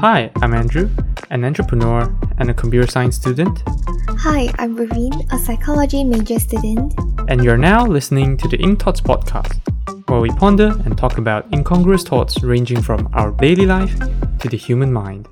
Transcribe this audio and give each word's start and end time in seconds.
Hi, 0.00 0.30
I'm 0.42 0.54
Andrew, 0.54 0.90
an 1.30 1.44
entrepreneur 1.44 2.12
and 2.38 2.50
a 2.50 2.54
computer 2.54 2.86
science 2.90 3.16
student, 3.16 3.62
Hi, 4.08 4.52
I'm 4.58 4.76
Raveen, 4.76 5.32
a 5.32 5.38
psychology 5.38 6.04
major 6.04 6.38
student. 6.38 6.94
and 7.28 7.42
you're 7.44 7.56
now 7.56 7.86
listening 7.86 8.36
to 8.38 8.48
the 8.48 8.56
Ink 8.58 8.80
Thoughts 8.82 9.00
podcast, 9.00 9.60
where 10.08 10.20
we 10.20 10.30
ponder 10.30 10.74
and 10.84 10.96
talk 10.96 11.18
about 11.18 11.52
incongruous 11.52 12.02
thoughts 12.02 12.42
ranging 12.42 12.82
from 12.82 13.08
our 13.12 13.30
daily 13.32 13.66
life 13.66 13.98
to 14.40 14.48
the 14.48 14.56
human 14.56 14.92
mind. 14.92 15.28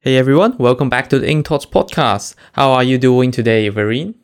Hey 0.00 0.16
everyone, 0.16 0.56
welcome 0.58 0.88
back 0.88 1.08
to 1.10 1.18
the 1.18 1.28
Ink 1.28 1.46
Thoughts 1.46 1.66
podcast. 1.66 2.34
How 2.52 2.72
are 2.72 2.84
you 2.84 2.98
doing 2.98 3.30
today, 3.30 3.70
Vereen? 3.70 4.14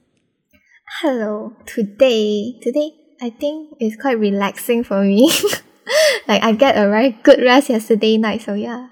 Hello. 1.01 1.55
Today, 1.67 2.59
today 2.61 2.93
I 3.21 3.31
think 3.31 3.77
it's 3.81 4.01
quite 4.01 4.19
relaxing 4.19 4.85
for 4.85 5.03
me. 5.03 5.31
like 6.29 6.43
I 6.43 6.53
get 6.53 6.77
a 6.77 6.89
very 6.89 7.19
good 7.23 7.41
rest 7.43 7.69
yesterday 7.71 8.17
night, 8.17 8.43
so 8.43 8.55
yeah. 8.55 8.89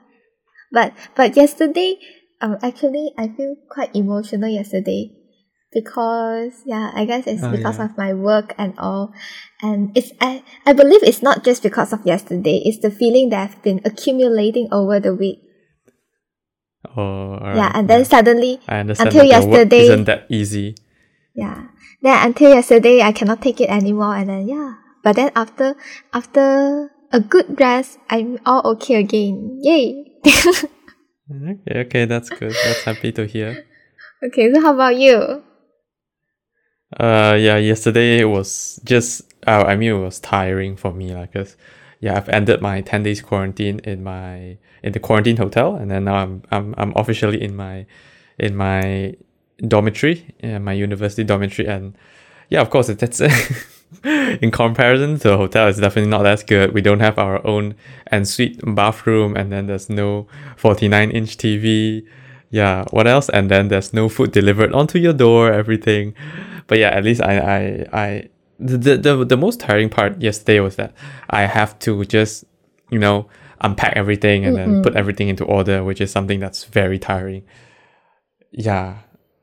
But 0.73 0.95
but 1.15 1.37
yesterday, 1.37 2.01
um, 2.41 2.57
actually 2.63 3.13
I 3.19 3.29
feel 3.29 3.57
quite 3.69 3.95
emotional 3.95 4.49
yesterday 4.49 5.13
because 5.73 6.65
yeah, 6.67 6.91
I 6.95 7.05
guess 7.05 7.27
it's 7.27 7.43
Oh, 7.45 7.51
because 7.53 7.79
yeah. 7.79 7.85
of 7.87 7.99
my 7.99 8.13
work 8.15 8.55
and 8.59 8.73
all, 8.79 9.13
and 9.63 9.93
it's 9.97 10.13
I 10.21 10.43
I 10.65 10.73
believe 10.73 11.03
it's 11.03 11.23
not 11.23 11.45
just 11.45 11.63
because 11.63 11.93
of 11.93 12.05
yesterday. 12.05 12.63
It's 12.65 12.81
the 12.81 12.91
feeling 12.91 13.29
that 13.31 13.51
I've 13.51 13.63
been 13.63 13.81
accumulating 13.85 14.69
over 14.73 14.99
the 15.01 15.15
week. 15.15 15.41
Oh, 16.97 17.37
alright, 17.39 17.57
yeah, 17.57 17.71
and 17.75 17.89
then 17.89 18.05
suddenly 18.05 18.61
I 18.67 18.81
understand 18.81 19.09
until 19.15 19.25
yesterday- 19.25 19.87
isn't 19.87 20.05
that 20.05 20.27
easy. 20.29 20.75
Yeah. 21.35 21.69
Then 22.03 22.19
until 22.27 22.51
yesterday, 22.53 23.01
I 23.01 23.13
cannot 23.13 23.41
take 23.41 23.61
it 23.61 23.71
anymore, 23.71 24.17
and 24.17 24.29
then 24.29 24.49
yeah. 24.49 24.75
But 25.05 25.17
then 25.17 25.31
after 25.37 25.77
after 26.13 26.91
a 27.13 27.21
good 27.21 27.59
rest, 27.61 27.99
I'm 28.11 28.39
all 28.45 28.61
okay 28.77 28.97
again. 28.97 29.61
Yay! 29.63 30.12
Okay, 31.31 31.81
okay, 31.81 32.05
that's 32.05 32.29
good. 32.29 32.53
That's 32.65 32.85
happy 32.85 33.13
to 33.13 33.27
hear. 33.27 33.65
okay, 34.23 34.53
so 34.53 34.61
how 34.61 34.75
about 34.75 34.97
you? 34.97 35.43
Uh, 36.99 37.37
yeah, 37.41 37.57
yesterday 37.57 38.19
it 38.19 38.27
was 38.27 38.81
just, 38.85 39.23
uh, 39.47 39.65
I 39.67 39.77
mean, 39.77 39.91
it 39.91 39.99
was 39.99 40.21
tiring 40.21 40.77
for 40.77 40.93
me, 40.93 41.15
like, 41.15 41.33
cause, 41.33 41.57
yeah, 42.01 42.17
I've 42.17 42.29
ended 42.29 42.61
my 42.61 42.83
10 42.83 43.03
days 43.05 43.23
quarantine 43.23 43.79
in 43.85 44.03
my, 44.05 44.59
in 44.83 44.93
the 44.93 45.01
quarantine 45.01 45.37
hotel, 45.39 45.77
and 45.77 45.91
then 45.91 46.05
now 46.05 46.17
I'm, 46.17 46.43
I'm, 46.51 46.75
I'm 46.77 46.93
officially 46.97 47.43
in 47.43 47.57
my, 47.57 47.87
in 48.39 48.57
my 48.57 49.15
dormitory, 49.67 50.35
yeah, 50.43 50.59
my 50.59 50.73
university 50.73 51.25
dormitory, 51.25 51.67
and 51.67 51.97
yeah, 52.51 52.61
of 52.61 52.69
course, 52.69 52.89
that's, 52.89 53.23
in 54.05 54.51
comparison 54.51 55.19
to 55.19 55.29
the 55.29 55.37
hotel, 55.37 55.69
it's 55.69 55.79
definitely 55.79 56.11
not 56.11 56.27
as 56.27 56.43
good. 56.43 56.73
We 56.73 56.81
don't 56.81 57.01
have 57.01 57.19
our 57.19 57.45
own 57.47 57.75
ensuite 58.11 58.61
bathroom, 58.75 59.37
and 59.37 59.53
then 59.53 59.67
there's 59.67 59.89
no 59.89 60.27
49 60.57 61.11
inch 61.11 61.37
TV. 61.37 62.07
Yeah, 62.51 62.85
what 62.91 63.07
else? 63.07 63.29
And 63.29 63.51
then 63.51 63.69
there's 63.69 63.93
no 63.93 64.09
food 64.09 64.33
delivered 64.33 64.73
onto 64.73 64.99
your 64.99 65.13
door, 65.13 65.53
everything. 65.53 66.15
But 66.67 66.79
yeah, 66.79 66.91
at 66.91 67.05
least 67.05 67.23
I, 67.23 67.39
I, 67.39 67.87
I, 67.93 68.29
the, 68.59 68.97
the, 68.97 69.25
the 69.25 69.37
most 69.37 69.61
tiring 69.61 69.89
part 69.89 70.21
yesterday 70.21 70.61
was 70.61 70.77
that 70.77 70.95
I 71.31 71.43
have 71.43 71.79
to 71.81 72.05
just, 72.05 72.45
you 72.91 72.99
know, 72.99 73.29
unpack 73.63 73.95
everything 73.97 74.45
and 74.45 74.57
then 74.57 74.83
put 74.83 74.97
everything 74.97 75.29
into 75.29 75.45
order, 75.45 75.83
which 75.85 76.01
is 76.01 76.11
something 76.11 76.41
that's 76.41 76.65
very 76.65 76.99
tiring. 76.99 77.45
Yeah. 78.51 78.99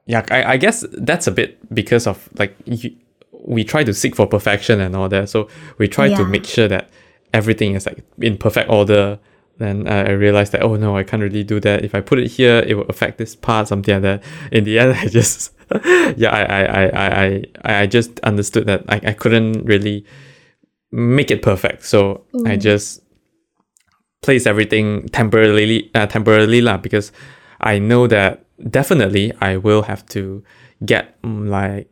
Yeah, 0.05 0.25
I, 0.31 0.53
I 0.53 0.58
guess 0.58 0.83
that's 0.92 1.27
a 1.27 1.31
bit 1.31 1.73
because 1.73 2.08
of 2.08 2.30
like 2.38 2.55
you, 2.66 2.95
we 3.45 3.63
try 3.63 3.83
to 3.83 3.93
seek 3.93 4.15
for 4.15 4.27
perfection 4.27 4.79
and 4.79 4.95
all 4.95 5.09
that. 5.09 5.29
So 5.29 5.47
we 5.77 5.87
try 5.87 6.09
to 6.09 6.25
make 6.25 6.45
sure 6.45 6.67
that 6.67 6.89
everything 7.33 7.75
is 7.75 7.85
like 7.85 8.03
in 8.19 8.37
perfect 8.37 8.69
order. 8.69 9.19
Then 9.57 9.87
uh, 9.87 10.05
I 10.07 10.11
realized 10.11 10.53
that 10.53 10.63
oh 10.63 10.75
no, 10.75 10.95
I 10.97 11.03
can't 11.03 11.21
really 11.21 11.43
do 11.43 11.59
that. 11.61 11.83
If 11.83 11.93
I 11.93 12.01
put 12.01 12.19
it 12.19 12.27
here, 12.31 12.59
it 12.59 12.75
will 12.75 12.85
affect 12.85 13.17
this 13.17 13.35
part, 13.35 13.67
something 13.67 13.93
like 13.93 14.03
that. 14.03 14.23
In 14.51 14.63
the 14.63 14.79
end, 14.79 14.93
I 14.97 15.05
just 15.07 15.53
yeah, 16.15 16.29
I 16.29 16.41
I, 16.41 16.63
I, 16.63 16.85
I, 16.85 17.43
I 17.65 17.81
I 17.81 17.87
just 17.87 18.19
understood 18.21 18.67
that 18.67 18.83
I, 18.89 19.02
I 19.03 19.14
couldn't 19.14 19.65
really 19.65 20.05
make 20.91 21.31
it 21.31 21.41
perfect. 21.41 21.85
So 21.85 22.25
I 22.45 22.55
just 22.55 23.02
place 24.21 24.45
everything 24.45 25.08
temporarily 25.09 25.91
uh, 25.95 26.08
temporarily 26.08 26.61
lah 26.61 26.77
because 26.77 27.11
I 27.61 27.80
know 27.80 28.08
that 28.08 28.45
definitely 28.69 29.33
I 29.39 29.58
will 29.58 29.83
have 29.83 30.05
to 30.08 30.43
get 30.85 31.21
mm, 31.21 31.47
like 31.47 31.89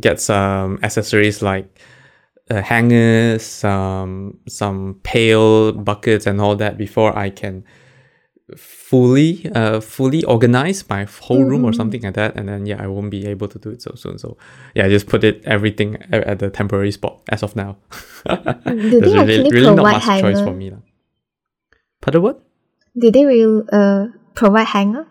get 0.00 0.20
some 0.20 0.78
accessories 0.82 1.42
like 1.42 1.78
uh, 2.50 2.60
hangers, 2.62 3.42
some 3.42 4.38
some 4.48 5.00
pail 5.02 5.72
buckets 5.72 6.26
and 6.26 6.40
all 6.40 6.56
that 6.56 6.76
before 6.76 7.16
I 7.16 7.30
can 7.30 7.64
fully 8.58 9.50
uh 9.54 9.80
fully 9.80 10.22
organize 10.24 10.86
my 10.90 11.04
whole 11.04 11.42
room 11.42 11.64
or 11.64 11.72
something 11.72 12.02
like 12.02 12.12
that 12.12 12.36
and 12.36 12.46
then 12.46 12.66
yeah 12.66 12.76
I 12.82 12.86
won't 12.86 13.10
be 13.10 13.26
able 13.26 13.48
to 13.48 13.58
do 13.58 13.70
it 13.70 13.80
so 13.80 13.94
soon 13.96 14.18
so 14.18 14.36
yeah 14.74 14.84
I 14.84 14.90
just 14.90 15.06
put 15.06 15.24
it 15.24 15.42
everything 15.46 15.96
at, 16.12 16.24
at 16.24 16.38
the 16.40 16.50
temporary 16.50 16.92
spot 16.92 17.22
as 17.30 17.42
of 17.42 17.56
now 17.56 17.78
Do 18.26 19.00
there's 19.00 19.12
they 19.12 19.18
really, 19.18 19.46
actually 19.46 19.50
really 19.50 19.74
not 19.74 19.82
much 19.82 20.02
choice 20.04 20.38
hanger? 20.38 20.44
for 20.44 20.52
me. 20.52 20.72
Pardon 22.02 22.22
what? 22.22 22.42
Did 22.98 23.14
they 23.14 23.24
will 23.24 23.64
uh 23.72 24.08
provide 24.34 24.66
hanger? 24.66 25.06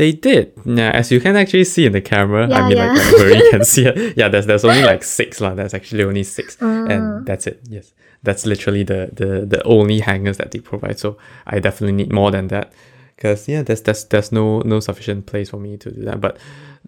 They 0.00 0.12
did. 0.12 0.54
Yeah, 0.64 0.92
as 1.00 1.12
you 1.12 1.20
can 1.20 1.36
actually 1.36 1.64
see 1.64 1.84
in 1.84 1.92
the 1.92 2.00
camera. 2.00 2.48
I 2.50 2.66
mean, 2.68 2.78
yeah. 2.78 2.92
like 2.94 3.12
where 3.20 3.36
you 3.36 3.50
can 3.50 3.64
see 3.72 3.84
it. 3.84 4.16
Yeah, 4.16 4.28
there's 4.32 4.46
there's 4.46 4.64
only 4.64 4.82
like 4.82 5.02
six 5.04 5.42
lah. 5.42 5.52
There's 5.54 5.74
actually 5.74 6.04
only 6.04 6.22
six, 6.24 6.56
Ah. 6.62 6.86
and 6.92 7.26
that's 7.26 7.46
it. 7.46 7.60
Yes, 7.68 7.92
that's 8.22 8.46
literally 8.46 8.82
the 8.82 9.10
the 9.12 9.44
the 9.44 9.62
only 9.64 10.00
hangers 10.00 10.38
that 10.38 10.52
they 10.52 10.60
provide. 10.60 10.98
So 10.98 11.18
I 11.46 11.60
definitely 11.60 11.96
need 12.00 12.10
more 12.20 12.30
than 12.30 12.48
that, 12.48 12.72
because 13.14 13.46
yeah, 13.46 13.60
there's 13.62 13.82
there's 13.82 14.06
there's 14.06 14.32
no 14.32 14.60
no 14.64 14.80
sufficient 14.80 15.26
place 15.26 15.50
for 15.50 15.60
me 15.60 15.76
to 15.76 15.90
do 15.90 16.00
that. 16.08 16.18
But 16.18 16.38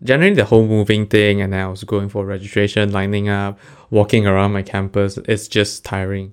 generally, 0.03 0.35
the 0.35 0.47
whole 0.47 0.67
moving 0.67 1.05
thing, 1.07 1.43
and 1.43 1.53
then 1.53 1.61
I 1.61 1.69
was 1.69 1.85
going 1.85 2.09
for 2.09 2.25
registration, 2.25 2.93
lining 2.93 3.29
up, 3.29 3.59
walking 3.91 4.27
around 4.27 4.53
my 4.55 4.63
campus. 4.63 5.19
It's 5.29 5.49
just 5.49 5.85
tiring. 5.85 6.33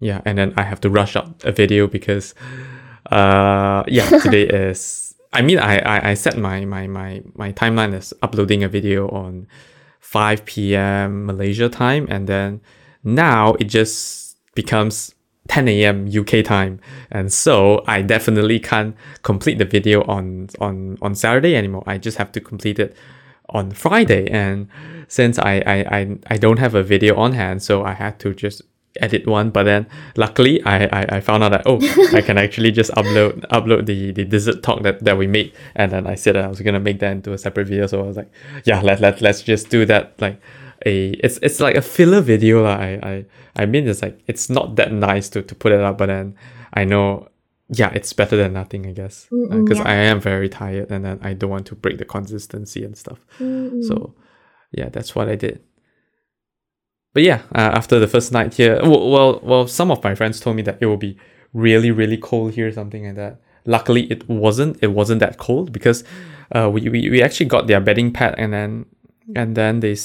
Yeah, 0.00 0.20
and 0.24 0.36
then 0.36 0.52
I 0.56 0.64
have 0.64 0.80
to 0.80 0.90
rush 0.90 1.14
out 1.14 1.44
a 1.44 1.52
video 1.52 1.86
because, 1.86 2.34
uh, 3.12 3.84
yeah, 3.86 4.08
today 4.18 4.48
is. 4.70 5.07
I 5.32 5.42
mean, 5.42 5.58
I, 5.58 5.78
I, 5.78 6.10
I 6.10 6.14
set 6.14 6.38
my, 6.38 6.64
my, 6.64 6.86
my, 6.86 7.22
my 7.34 7.52
timeline 7.52 7.94
as 7.94 8.14
uploading 8.22 8.62
a 8.64 8.68
video 8.68 9.08
on 9.08 9.46
5 10.00 10.44
p.m. 10.46 11.26
Malaysia 11.26 11.68
time, 11.68 12.06
and 12.10 12.26
then 12.26 12.60
now 13.04 13.54
it 13.54 13.64
just 13.64 14.38
becomes 14.54 15.14
10 15.48 15.68
a.m. 15.68 16.08
UK 16.08 16.44
time, 16.44 16.80
and 17.10 17.32
so 17.32 17.82
I 17.86 18.02
definitely 18.02 18.60
can't 18.60 18.96
complete 19.22 19.58
the 19.58 19.64
video 19.64 20.02
on 20.04 20.48
on 20.60 20.98
on 21.00 21.14
Saturday 21.14 21.56
anymore. 21.56 21.84
I 21.86 21.98
just 21.98 22.18
have 22.18 22.32
to 22.32 22.40
complete 22.40 22.78
it 22.78 22.96
on 23.48 23.70
Friday, 23.70 24.30
and 24.30 24.68
since 25.08 25.38
I 25.38 25.62
I, 25.66 25.76
I, 25.98 26.18
I 26.26 26.36
don't 26.36 26.58
have 26.58 26.74
a 26.74 26.82
video 26.82 27.16
on 27.16 27.32
hand, 27.32 27.62
so 27.62 27.82
I 27.82 27.92
had 27.92 28.18
to 28.20 28.34
just 28.34 28.62
edit 29.00 29.26
one 29.26 29.50
but 29.50 29.64
then 29.64 29.86
luckily 30.16 30.62
I, 30.64 30.84
I 30.86 31.06
I 31.16 31.20
found 31.20 31.44
out 31.44 31.50
that 31.50 31.62
oh 31.66 31.78
I 32.16 32.20
can 32.20 32.38
actually 32.38 32.72
just 32.72 32.90
upload 32.92 33.46
upload 33.48 33.86
the 33.86 34.12
the 34.12 34.24
dessert 34.24 34.62
talk 34.62 34.82
that, 34.82 35.04
that 35.04 35.16
we 35.16 35.26
made 35.26 35.54
and 35.74 35.92
then 35.92 36.06
I 36.06 36.14
said 36.14 36.34
that 36.34 36.44
I 36.44 36.48
was 36.48 36.60
gonna 36.60 36.80
make 36.80 36.98
that 37.00 37.12
into 37.12 37.32
a 37.32 37.38
separate 37.38 37.68
video 37.68 37.86
so 37.86 38.02
I 38.02 38.06
was 38.06 38.16
like 38.16 38.30
yeah 38.64 38.80
let, 38.80 39.00
let, 39.00 39.20
let's 39.20 39.42
just 39.42 39.70
do 39.70 39.84
that 39.86 40.20
like 40.20 40.40
a 40.86 41.10
it's 41.24 41.38
it's 41.42 41.60
like 41.60 41.76
a 41.76 41.82
filler 41.82 42.20
video 42.20 42.62
lah. 42.62 42.76
I, 42.76 43.00
I 43.02 43.24
I 43.56 43.66
mean 43.66 43.86
it's 43.86 44.02
like 44.02 44.20
it's 44.26 44.48
not 44.48 44.76
that 44.76 44.92
nice 44.92 45.28
to, 45.30 45.42
to 45.42 45.54
put 45.54 45.72
it 45.72 45.80
up 45.80 45.98
but 45.98 46.06
then 46.06 46.36
I 46.74 46.84
know 46.84 47.28
yeah 47.68 47.90
it's 47.90 48.12
better 48.12 48.36
than 48.36 48.54
nothing 48.54 48.86
I 48.86 48.92
guess 48.92 49.28
uh, 49.32 49.56
because 49.58 49.78
yeah. 49.78 49.88
I 49.88 49.94
am 49.94 50.20
very 50.20 50.48
tired 50.48 50.90
and 50.90 51.04
then 51.04 51.18
I 51.22 51.34
don't 51.34 51.50
want 51.50 51.66
to 51.66 51.74
break 51.74 51.98
the 51.98 52.04
consistency 52.04 52.84
and 52.84 52.96
stuff 52.96 53.24
Mm-mm. 53.38 53.84
so 53.84 54.14
yeah, 54.72 54.88
that's 54.88 55.14
what 55.14 55.28
I 55.28 55.36
did. 55.36 55.62
But 57.18 57.24
yeah, 57.24 57.42
uh, 57.52 57.74
after 57.74 57.98
the 57.98 58.06
first 58.06 58.30
night 58.30 58.54
here, 58.54 58.78
well, 58.80 59.10
well, 59.10 59.40
well, 59.42 59.66
some 59.66 59.90
of 59.90 60.04
my 60.04 60.14
friends 60.14 60.38
told 60.38 60.54
me 60.54 60.62
that 60.62 60.78
it 60.80 60.86
will 60.86 60.96
be 60.96 61.18
really, 61.52 61.90
really 61.90 62.16
cold 62.16 62.52
here, 62.52 62.70
something 62.70 63.06
like 63.06 63.16
that. 63.16 63.40
Luckily, 63.66 64.02
it 64.04 64.28
wasn't. 64.28 64.78
It 64.82 64.92
wasn't 64.92 65.18
that 65.18 65.36
cold 65.36 65.72
because 65.72 66.04
uh, 66.54 66.70
we, 66.72 66.88
we, 66.88 67.10
we 67.10 67.20
actually 67.20 67.46
got 67.46 67.66
their 67.66 67.80
bedding 67.80 68.12
pad 68.12 68.36
and 68.38 68.52
then 68.52 68.86
and 69.34 69.56
then 69.56 69.80
they 69.80 69.96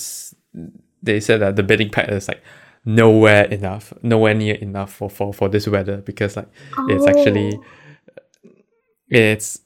they 1.03 1.19
said 1.19 1.41
that 1.41 1.55
the 1.55 1.61
bedding 1.61 1.91
pad 1.91 2.11
is 2.11 2.27
like 2.27 2.41
nowhere 2.83 3.45
enough, 3.45 3.93
nowhere 4.01 4.33
near 4.33 4.55
enough 4.55 4.91
for 4.91 5.07
for, 5.07 5.31
for 5.31 5.47
this 5.49 5.67
weather 5.67 5.97
because 5.97 6.35
like 6.35 6.49
it's 6.89 7.05
actually 7.05 7.53
Oh. 7.55 7.63
it's 9.09 9.61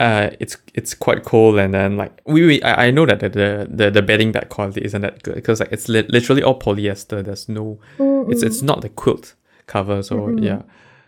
uh 0.00 0.30
it's 0.40 0.56
it's 0.74 0.94
quite 0.94 1.24
cold 1.24 1.58
and 1.58 1.72
then 1.74 1.96
like 1.96 2.12
we, 2.26 2.46
we 2.46 2.62
I, 2.62 2.86
I 2.86 2.90
know 2.90 3.06
that 3.06 3.20
the, 3.20 3.28
the 3.28 3.68
the 3.70 3.90
the 3.90 4.02
bedding 4.02 4.32
bag 4.32 4.48
quality 4.48 4.80
isn't 4.84 5.02
that 5.02 5.22
good 5.22 5.34
because 5.36 5.60
like 5.60 5.70
it's 5.72 5.88
li- 5.88 6.08
literally 6.08 6.42
all 6.42 6.58
polyester 6.58 7.22
there's 7.22 7.48
no 7.48 7.78
it's 8.30 8.42
it's 8.42 8.62
not 8.62 8.80
the 8.80 8.88
quilt 8.88 9.34
cover 9.66 10.02
so 10.02 10.14
yeah 10.40 10.62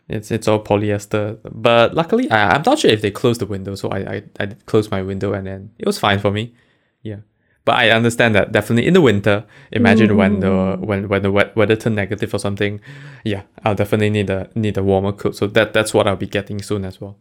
it's 0.09 0.31
it's 0.31 0.47
all 0.47 0.62
polyester 0.62 1.39
but 1.53 1.94
luckily 1.94 2.31
I, 2.31 2.55
i'm 2.56 2.62
not 2.67 2.79
sure 2.79 2.91
if 2.91 3.00
they 3.00 3.11
closed 3.11 3.41
the 3.41 3.47
window 3.47 3.75
so 3.75 3.89
I, 3.89 3.99
I 4.15 4.23
i 4.41 4.47
did 4.47 4.67
close 4.67 4.91
my 4.91 5.03
window 5.03 5.33
and 5.33 5.47
then 5.47 5.71
it 5.79 5.87
was 5.87 5.99
fine 5.99 6.19
for 6.19 6.31
me 6.31 6.55
yeah 7.03 7.21
But 7.65 7.75
I 7.79 7.91
understand 7.97 8.35
that 8.35 8.50
definitely 8.50 8.87
in 8.88 8.95
the 8.95 9.00
winter. 9.00 9.45
Imagine 9.71 10.17
when 10.21 10.41
the 10.41 10.49
Mm. 10.50 10.81
when 10.88 11.00
when 11.09 11.23
the 11.23 11.31
wet, 11.31 11.55
weather 11.56 11.77
turn 11.83 11.95
negative 11.95 12.35
or 12.35 12.41
something. 12.41 12.81
Yeah, 13.25 13.43
I'll 13.65 13.77
definitely 13.83 14.11
need 14.11 14.31
a 14.31 14.41
need 14.55 14.77
a 14.79 14.83
warmer 14.83 15.12
coat. 15.15 15.37
So 15.37 15.47
that 15.56 15.69
that's 15.73 15.93
what 15.95 16.05
I'll 16.09 16.19
be 16.27 16.31
getting 16.38 16.59
soon 16.62 16.85
as 16.85 16.97
well. 17.00 17.15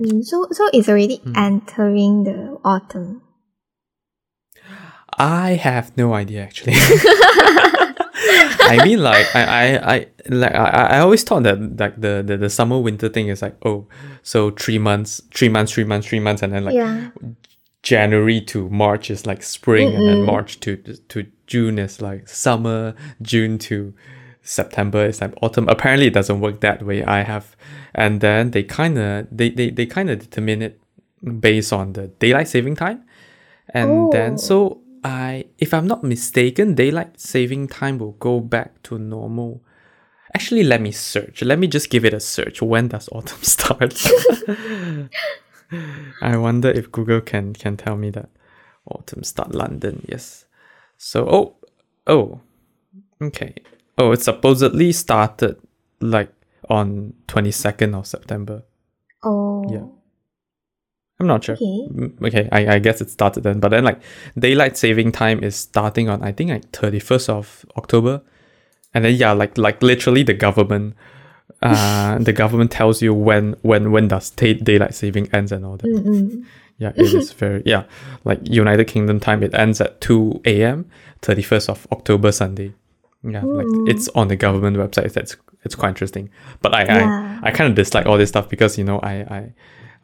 Mm, 0.00 0.24
so 0.24 0.46
so 0.52 0.68
it's 0.72 0.88
already 0.88 1.16
Hmm. 1.16 1.32
entering 1.36 2.24
the 2.24 2.58
autumn. 2.64 3.22
I 5.18 5.52
have 5.52 5.96
no 5.96 6.14
idea 6.14 6.42
actually. 6.42 6.74
I 8.70 8.80
mean, 8.84 9.02
like 9.02 9.26
I, 9.34 9.42
I, 9.42 9.94
I 9.94 10.06
like 10.28 10.54
I, 10.54 10.68
I 10.68 10.98
always 11.00 11.22
thought 11.24 11.42
that 11.44 11.58
like 11.78 12.00
the, 12.00 12.22
the 12.24 12.36
the 12.36 12.50
summer 12.50 12.78
winter 12.78 13.08
thing 13.08 13.28
is 13.28 13.42
like 13.42 13.56
oh, 13.64 13.86
so 14.22 14.50
three 14.50 14.78
months, 14.78 15.22
three 15.34 15.48
months, 15.48 15.72
three 15.72 15.84
months, 15.84 16.06
three 16.06 16.20
months, 16.20 16.42
and 16.42 16.52
then 16.52 16.64
like 16.64 16.74
yeah. 16.74 17.10
January 17.82 18.40
to 18.42 18.68
March 18.68 19.10
is 19.10 19.26
like 19.26 19.42
spring, 19.42 19.94
and 19.94 20.06
then 20.06 20.22
March 20.24 20.60
to 20.60 20.76
to 20.76 21.26
June 21.46 21.78
is 21.78 22.00
like 22.02 22.28
summer. 22.28 22.94
June 23.22 23.58
to 23.58 23.94
September 24.48 25.04
is 25.04 25.20
like 25.20 25.34
autumn. 25.42 25.68
Apparently, 25.68 26.06
it 26.06 26.14
doesn't 26.14 26.40
work 26.40 26.60
that 26.60 26.82
way. 26.82 27.04
I 27.04 27.22
have, 27.22 27.54
and 27.94 28.20
then 28.20 28.50
they 28.52 28.62
kind 28.62 28.98
of 28.98 29.26
they 29.30 29.50
they, 29.50 29.70
they 29.70 29.86
kind 29.86 30.08
of 30.10 30.18
determine 30.20 30.62
it 30.62 30.80
based 31.40 31.72
on 31.72 31.92
the 31.92 32.08
daylight 32.18 32.48
saving 32.48 32.76
time, 32.76 33.04
and 33.74 34.10
then 34.10 34.32
Oh. 34.34 34.36
so 34.36 34.80
I, 35.04 35.44
if 35.58 35.74
I'm 35.74 35.86
not 35.86 36.02
mistaken, 36.02 36.74
daylight 36.74 37.20
saving 37.20 37.68
time 37.68 37.98
will 37.98 38.12
go 38.12 38.40
back 38.40 38.82
to 38.84 38.98
normal. 38.98 39.60
Actually, 40.34 40.62
let 40.64 40.80
me 40.80 40.92
search. 40.92 41.42
Let 41.42 41.58
me 41.58 41.66
just 41.66 41.90
give 41.90 42.04
it 42.04 42.14
a 42.14 42.20
search. 42.20 42.62
When 42.62 42.88
does 42.88 43.08
autumn 43.12 43.42
start? 43.42 43.94
I 46.22 46.36
wonder 46.36 46.70
if 46.70 46.90
Google 46.90 47.20
can 47.20 47.52
can 47.52 47.76
tell 47.76 47.96
me 47.96 48.10
that 48.10 48.30
autumn 48.86 49.22
start 49.24 49.54
London. 49.54 50.04
Yes. 50.08 50.46
So 50.96 51.26
oh 51.28 51.56
oh 52.06 52.40
okay 53.20 53.54
oh 53.98 54.12
it 54.12 54.22
supposedly 54.22 54.92
started 54.92 55.56
like 56.00 56.32
on 56.68 57.14
twenty 57.26 57.50
second 57.50 57.94
of 57.94 58.06
September. 58.06 58.62
Oh. 59.22 59.64
Yeah. 59.70 59.86
I'm 61.20 61.26
not 61.26 61.42
sure. 61.42 61.56
Okay. 61.56 61.88
Mm, 61.92 62.22
Okay, 62.26 62.48
I, 62.52 62.74
I 62.74 62.78
guess 62.78 63.00
it 63.00 63.10
started 63.10 63.42
then. 63.42 63.58
But 63.58 63.70
then 63.70 63.82
like 63.84 64.00
daylight 64.38 64.76
saving 64.76 65.10
time 65.12 65.42
is 65.42 65.56
starting 65.56 66.08
on 66.08 66.22
I 66.22 66.30
think 66.32 66.50
like 66.50 66.70
thirty 66.70 67.00
first 67.00 67.28
of 67.28 67.66
October. 67.76 68.22
And 68.94 69.04
then 69.04 69.14
yeah, 69.14 69.32
like 69.32 69.58
like 69.58 69.82
literally 69.82 70.22
the 70.22 70.34
government 70.34 70.94
uh 71.62 72.18
the 72.20 72.32
government 72.32 72.70
tells 72.70 73.02
you 73.02 73.12
when 73.12 73.56
when 73.62 73.90
when 73.90 74.06
does 74.08 74.30
day, 74.30 74.54
daylight 74.54 74.94
saving 74.94 75.28
ends 75.34 75.50
and 75.50 75.64
all 75.66 75.76
that. 75.76 75.86
Mm-mm. 75.88 76.44
Yeah, 76.78 76.92
it 76.94 77.12
is 77.12 77.32
very 77.42 77.62
yeah. 77.66 77.84
Like 78.24 78.38
United 78.48 78.86
Kingdom 78.86 79.18
time, 79.18 79.42
it 79.42 79.54
ends 79.54 79.80
at 79.80 80.00
two 80.00 80.40
a.m. 80.44 80.86
thirty 81.22 81.42
first 81.42 81.68
of 81.68 81.86
October 81.90 82.30
Sunday. 82.30 82.74
Yeah, 83.24 83.42
like 83.42 83.66
Mm. 83.66 83.88
it's 83.88 84.08
on 84.14 84.28
the 84.28 84.36
government 84.36 84.76
website. 84.76 85.12
That's 85.12 85.36
it's 85.64 85.74
quite 85.74 85.90
interesting. 85.90 86.30
But 86.62 86.74
I 86.74 86.84
Yeah. 86.84 87.38
I, 87.42 87.48
I 87.48 87.50
kind 87.50 87.68
of 87.70 87.74
dislike 87.76 88.06
all 88.06 88.16
this 88.18 88.28
stuff 88.28 88.48
because 88.48 88.78
you 88.78 88.84
know 88.84 88.98
I 89.00 89.12
I. 89.38 89.52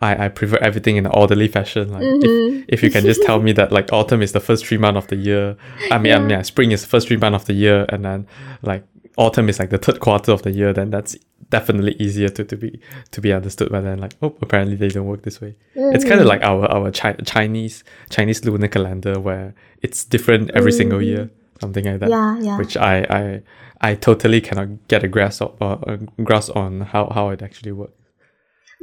I, 0.02 0.24
I 0.24 0.28
prefer 0.28 0.58
everything 0.60 0.96
in 0.96 1.06
an 1.06 1.12
orderly 1.14 1.46
fashion. 1.48 1.90
Like 1.92 2.02
Mhm. 2.02 2.24
if, 2.24 2.64
if 2.68 2.82
you 2.82 2.90
can 2.90 3.04
just 3.04 3.22
tell 3.22 3.40
me 3.46 3.52
that 3.52 3.70
like 3.70 3.90
autumn 3.92 4.22
is 4.22 4.32
the 4.32 4.40
first 4.40 4.66
three 4.66 4.76
month 4.76 4.96
of 4.96 5.06
the 5.06 5.16
year. 5.16 5.56
I 5.90 5.98
mean, 5.98 6.12
I 6.12 6.18
mean 6.18 6.30
Yeah. 6.30 6.36
yeah, 6.38 6.42
spring 6.42 6.72
is 6.72 6.82
the 6.82 6.88
first 6.88 7.06
three 7.08 7.16
month 7.16 7.36
of 7.36 7.44
the 7.46 7.54
year, 7.54 7.86
and 7.88 8.04
then 8.04 8.26
like 8.62 8.82
autumn 9.16 9.48
is 9.48 9.58
like 9.60 9.70
the 9.70 9.78
third 9.78 10.00
quarter 10.00 10.32
of 10.32 10.42
the 10.42 10.50
year. 10.50 10.72
Then 10.72 10.90
that's 10.90 11.16
definitely 11.48 11.94
easier 12.00 12.28
to, 12.28 12.44
to 12.44 12.56
be 12.56 12.80
to 13.12 13.20
be 13.20 13.32
understood. 13.32 13.70
But 13.70 13.82
then 13.82 13.98
like 14.00 14.14
oh, 14.20 14.34
apparently 14.42 14.74
they 14.76 14.88
don't 14.88 15.06
work 15.06 15.22
this 15.22 15.40
way. 15.40 15.54
It's 15.76 16.04
kind 16.04 16.20
of 16.20 16.26
Mhm. 16.26 16.30
like 16.30 16.42
our 16.42 16.66
our 16.70 16.90
chi- 16.90 17.16
Chinese 17.24 17.84
Chinese 18.10 18.44
lunar 18.44 18.68
calendar 18.68 19.20
where 19.20 19.54
it's 19.80 20.04
different 20.04 20.50
every 20.54 20.72
single 20.72 20.98
Mm. 20.98 21.06
year, 21.06 21.30
something 21.60 21.84
like 21.84 22.00
that. 22.00 22.10
Yeah, 22.10 22.38
yeah. 22.40 22.56
Which 22.58 22.76
I 22.76 23.04
I 23.10 23.42
I 23.80 23.94
totally 23.94 24.40
cannot 24.40 24.88
get 24.88 25.04
a 25.04 25.08
grasp 25.08 25.42
of, 25.42 25.52
uh, 25.60 25.76
a 25.86 25.96
grasp 26.22 26.54
on 26.56 26.80
how 26.82 27.08
how 27.14 27.30
it 27.30 27.42
actually 27.42 27.72
works. 27.72 27.94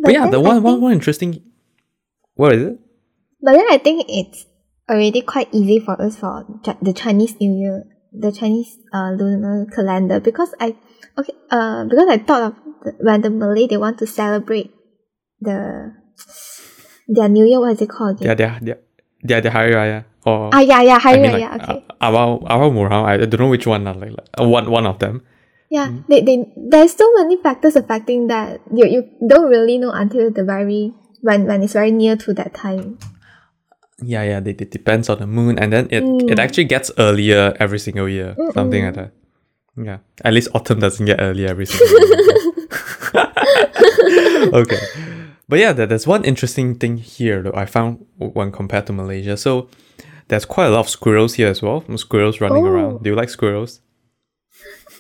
But, 0.02 0.14
yeah, 0.14 0.30
the 0.30 0.38
I 0.40 0.42
one 0.42 0.64
one 0.64 0.74
think- 0.74 0.82
one 0.84 0.94
interesting. 0.94 1.42
What 2.36 2.54
is 2.54 2.64
it? 2.64 2.80
But 3.42 3.54
then 3.54 3.66
I 3.70 3.78
think 3.78 4.06
it's 4.08 4.46
already 4.90 5.22
quite 5.22 5.50
easy 5.52 5.80
for 5.80 6.00
us 6.02 6.16
for 6.18 6.46
the 6.82 6.94
Chinese 6.94 7.36
New 7.40 7.54
Year, 7.54 7.84
the 8.14 8.32
Chinese 8.32 8.78
uh, 8.94 9.12
lunar 9.12 9.66
calendar, 9.74 10.20
because 10.20 10.54
I 10.60 10.76
okay 11.18 11.34
uh 11.50 11.86
because 11.86 12.08
I 12.10 12.18
thought 12.18 12.44
of 12.44 12.54
the, 12.84 12.92
when 13.02 13.22
the 13.22 13.30
Malay 13.30 13.68
they 13.68 13.78
want 13.78 13.98
to 14.00 14.08
celebrate 14.08 14.72
the 15.42 15.92
their 17.08 17.30
New 17.30 17.46
Year. 17.46 17.60
What 17.60 17.74
is 17.74 17.82
it 17.82 17.90
called 17.90 18.22
Yeah, 18.22 18.36
yeah, 18.38 18.60
yeah. 18.62 18.76
their 19.24 19.42
their 19.42 19.52
Hari 19.52 19.72
Raya 19.74 20.06
or 20.26 20.50
Ah 20.54 20.62
yeah 20.62 20.82
yeah 20.82 20.96
I 20.96 21.00
Hari 21.00 21.20
mean 21.22 21.32
Raya. 21.32 21.50
like 21.58 21.70
okay. 21.70 21.86
Awal 22.02 22.44
Awal 22.50 22.72
Muharram. 22.74 23.06
I 23.06 23.18
don't 23.18 23.40
know 23.40 23.50
which 23.50 23.66
one. 23.68 23.86
Like, 23.86 23.98
like 24.02 24.28
one 24.40 24.70
one 24.70 24.86
of 24.90 25.00
them. 25.00 25.22
Yeah, 25.72 25.88
Mm. 25.88 26.04
they, 26.12 26.20
they 26.22 26.38
there's 26.58 26.92
so 26.98 27.08
many 27.16 27.38
factors 27.40 27.78
affecting 27.80 28.28
that 28.28 28.60
you 28.76 28.84
you 28.90 29.02
don't 29.24 29.48
really 29.48 29.78
know 29.80 29.92
until 29.96 30.28
the 30.30 30.44
very 30.44 30.92
when 31.22 31.46
when 31.48 31.64
it's 31.64 31.74
very 31.74 31.92
near 31.92 32.18
to 32.28 32.34
that 32.36 32.54
time. 32.54 33.00
Yeah, 34.04 34.24
yeah. 34.26 34.42
It, 34.44 34.60
it 34.60 34.72
depends 34.72 35.08
on 35.08 35.20
the 35.24 35.28
moon, 35.30 35.56
and 35.62 35.72
then 35.72 35.86
it 35.88 36.04
it 36.04 36.36
Mm. 36.36 36.40
actually 36.44 36.66
gets 36.68 36.92
earlier 36.98 37.56
every 37.62 37.80
single 37.80 38.10
year, 38.10 38.36
something 38.52 38.84
like 38.84 38.96
that. 39.00 39.12
Yeah, 39.80 40.04
at 40.26 40.34
least 40.36 40.50
autumn 40.52 40.80
doesn't 40.84 41.06
get 41.08 41.22
earlier 41.24 41.48
every 41.48 41.64
single 41.70 41.88
year. 41.88 42.52
okay, 44.54 44.82
but 45.48 45.60
yeah, 45.60 45.72
there, 45.74 45.88
there's 45.88 46.08
one 46.08 46.24
interesting 46.26 46.76
thing 46.76 46.98
here 46.98 47.42
though. 47.42 47.54
I 47.56 47.66
found 47.66 48.06
when 48.18 48.52
compared 48.52 48.88
to 48.88 48.94
Malaysia, 48.94 49.38
so 49.38 49.70
there's 50.28 50.46
quite 50.46 50.68
a 50.68 50.70
lot 50.70 50.80
of 50.82 50.90
squirrels 50.90 51.36
here 51.36 51.48
as 51.48 51.62
well. 51.62 51.84
Squirrels 51.98 52.42
running 52.42 52.64
Oh. 52.66 52.70
around. 52.70 53.04
Do 53.04 53.10
you 53.10 53.16
like 53.16 53.30
squirrels? 53.30 53.82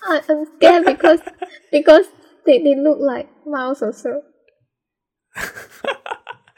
I, 0.08 0.22
I'm 0.30 0.46
scared 0.58 0.86
because 0.86 1.20
because 1.72 2.06
they, 2.46 2.60
they 2.64 2.76
look 2.76 3.00
like 3.00 3.30
mouse 3.46 3.82
also. 3.82 4.24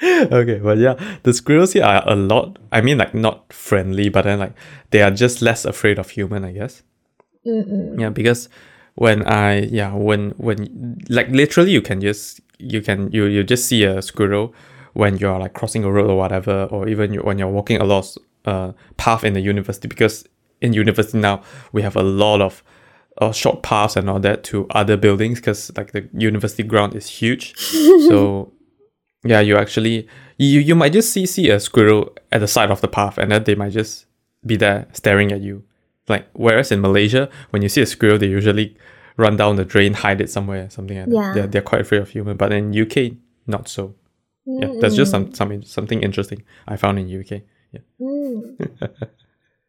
okay, 0.04 0.60
but 0.60 0.78
yeah, 0.78 0.96
the 1.24 1.34
squirrels 1.34 1.74
here 1.74 1.84
are 1.84 2.04
a 2.08 2.16
lot. 2.16 2.58
I 2.72 2.82
mean, 2.82 2.98
like 2.98 3.14
not 3.14 3.52
friendly, 3.54 4.10
but 4.10 4.24
then 4.24 4.40
like 4.40 4.54
they 4.92 5.02
are 5.02 5.12
just 5.12 5.42
less 5.42 5.66
afraid 5.66 6.00
of 6.00 6.10
human, 6.10 6.44
I 6.44 6.52
guess. 6.54 6.84
Mm-mm. 7.46 8.00
Yeah, 8.00 8.10
because 8.10 8.50
when 8.96 9.24
I 9.28 9.62
yeah 9.62 9.94
when 9.94 10.32
when 10.38 11.00
like 11.10 11.28
literally 11.30 11.72
you 11.72 11.82
can 11.82 12.00
just 12.02 12.40
you 12.60 12.82
can 12.82 13.12
you 13.12 13.26
you 13.26 13.44
just 13.44 13.66
see 13.66 13.84
a 13.84 14.02
squirrel 14.02 14.54
when 14.94 15.18
you're 15.18 15.40
like 15.40 15.54
crossing 15.54 15.84
a 15.84 15.92
road 15.92 16.10
or 16.10 16.18
whatever, 16.18 16.66
or 16.72 16.88
even 16.88 17.14
you, 17.14 17.22
when 17.22 17.38
you're 17.40 17.48
walking 17.50 17.78
a 17.82 17.84
lot 17.86 18.16
uh 18.46 18.72
path 18.98 19.24
in 19.24 19.34
the 19.34 19.42
university 19.42 19.88
because 19.88 20.28
in 20.62 20.74
university 20.74 21.18
now 21.18 21.42
we 21.72 21.82
have 21.82 21.96
a 21.96 22.04
lot 22.04 22.42
of 22.42 22.64
uh, 23.22 23.32
short 23.32 23.62
paths 23.62 23.96
and 23.96 24.10
all 24.10 24.20
that 24.20 24.44
to 24.44 24.66
other 24.72 24.98
buildings 24.98 25.40
because 25.40 25.72
like 25.78 25.92
the 25.92 26.10
university 26.18 26.64
ground 26.64 26.96
is 26.96 27.08
huge. 27.08 27.54
So 28.10 28.52
yeah 29.24 29.40
you 29.40 29.56
actually 29.56 30.08
you 30.38 30.60
you 30.60 30.76
might 30.76 30.94
just 30.94 31.12
see 31.14 31.26
see 31.26 31.50
a 31.50 31.60
squirrel 31.60 32.14
at 32.32 32.40
the 32.40 32.48
side 32.48 32.72
of 32.72 32.82
the 32.82 32.88
path 32.88 33.18
and 33.18 33.32
then 33.32 33.44
they 33.44 33.56
might 33.56 33.72
just 33.72 34.06
be 34.46 34.56
there 34.58 34.88
staring 34.94 35.32
at 35.32 35.42
you. 35.42 35.64
Like 36.10 36.28
whereas 36.34 36.72
in 36.72 36.82
malaysia 36.82 37.30
when 37.52 37.62
you 37.62 37.70
see 37.70 37.82
a 37.82 37.86
squirrel 37.86 38.18
they 38.18 38.28
usually 38.28 38.76
run 39.16 39.38
down 39.38 39.56
the 39.58 39.66
drain 39.66 39.94
hide 39.94 40.20
it 40.20 40.30
somewhere 40.30 40.70
something 40.70 40.98
like 40.98 41.08
that. 41.08 41.16
Yeah. 41.16 41.34
they're, 41.34 41.48
they're 41.48 41.62
quite 41.62 41.82
afraid 41.82 42.02
of 42.02 42.10
human 42.10 42.36
but 42.36 42.52
in 42.52 42.74
uk 42.82 42.98
not 43.48 43.68
so. 43.68 43.94
Yeah 44.46 44.74
that's 44.82 44.96
just 44.96 45.12
some, 45.12 45.34
some 45.34 45.62
something 45.64 46.02
interesting 46.02 46.44
i 46.68 46.76
found 46.76 47.00
in 47.00 47.06
uk 47.20 47.32
yeah 47.72 47.80
Mm. 48.34 48.58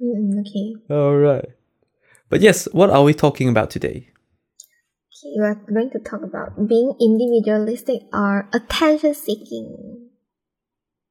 Mm-mm, 0.00 0.40
okay. 0.40 0.74
all 0.90 1.16
right 1.16 1.44
but 2.28 2.40
yes 2.40 2.66
what 2.72 2.90
are 2.90 3.04
we 3.04 3.14
talking 3.14 3.48
about 3.48 3.70
today 3.70 4.08
Okay, 5.14 5.30
we're 5.38 5.54
going 5.72 5.90
to 5.94 6.00
talk 6.00 6.22
about 6.24 6.66
being 6.68 6.92
individualistic 7.00 8.02
or 8.12 8.48
attention 8.52 9.14
seeking. 9.14 10.10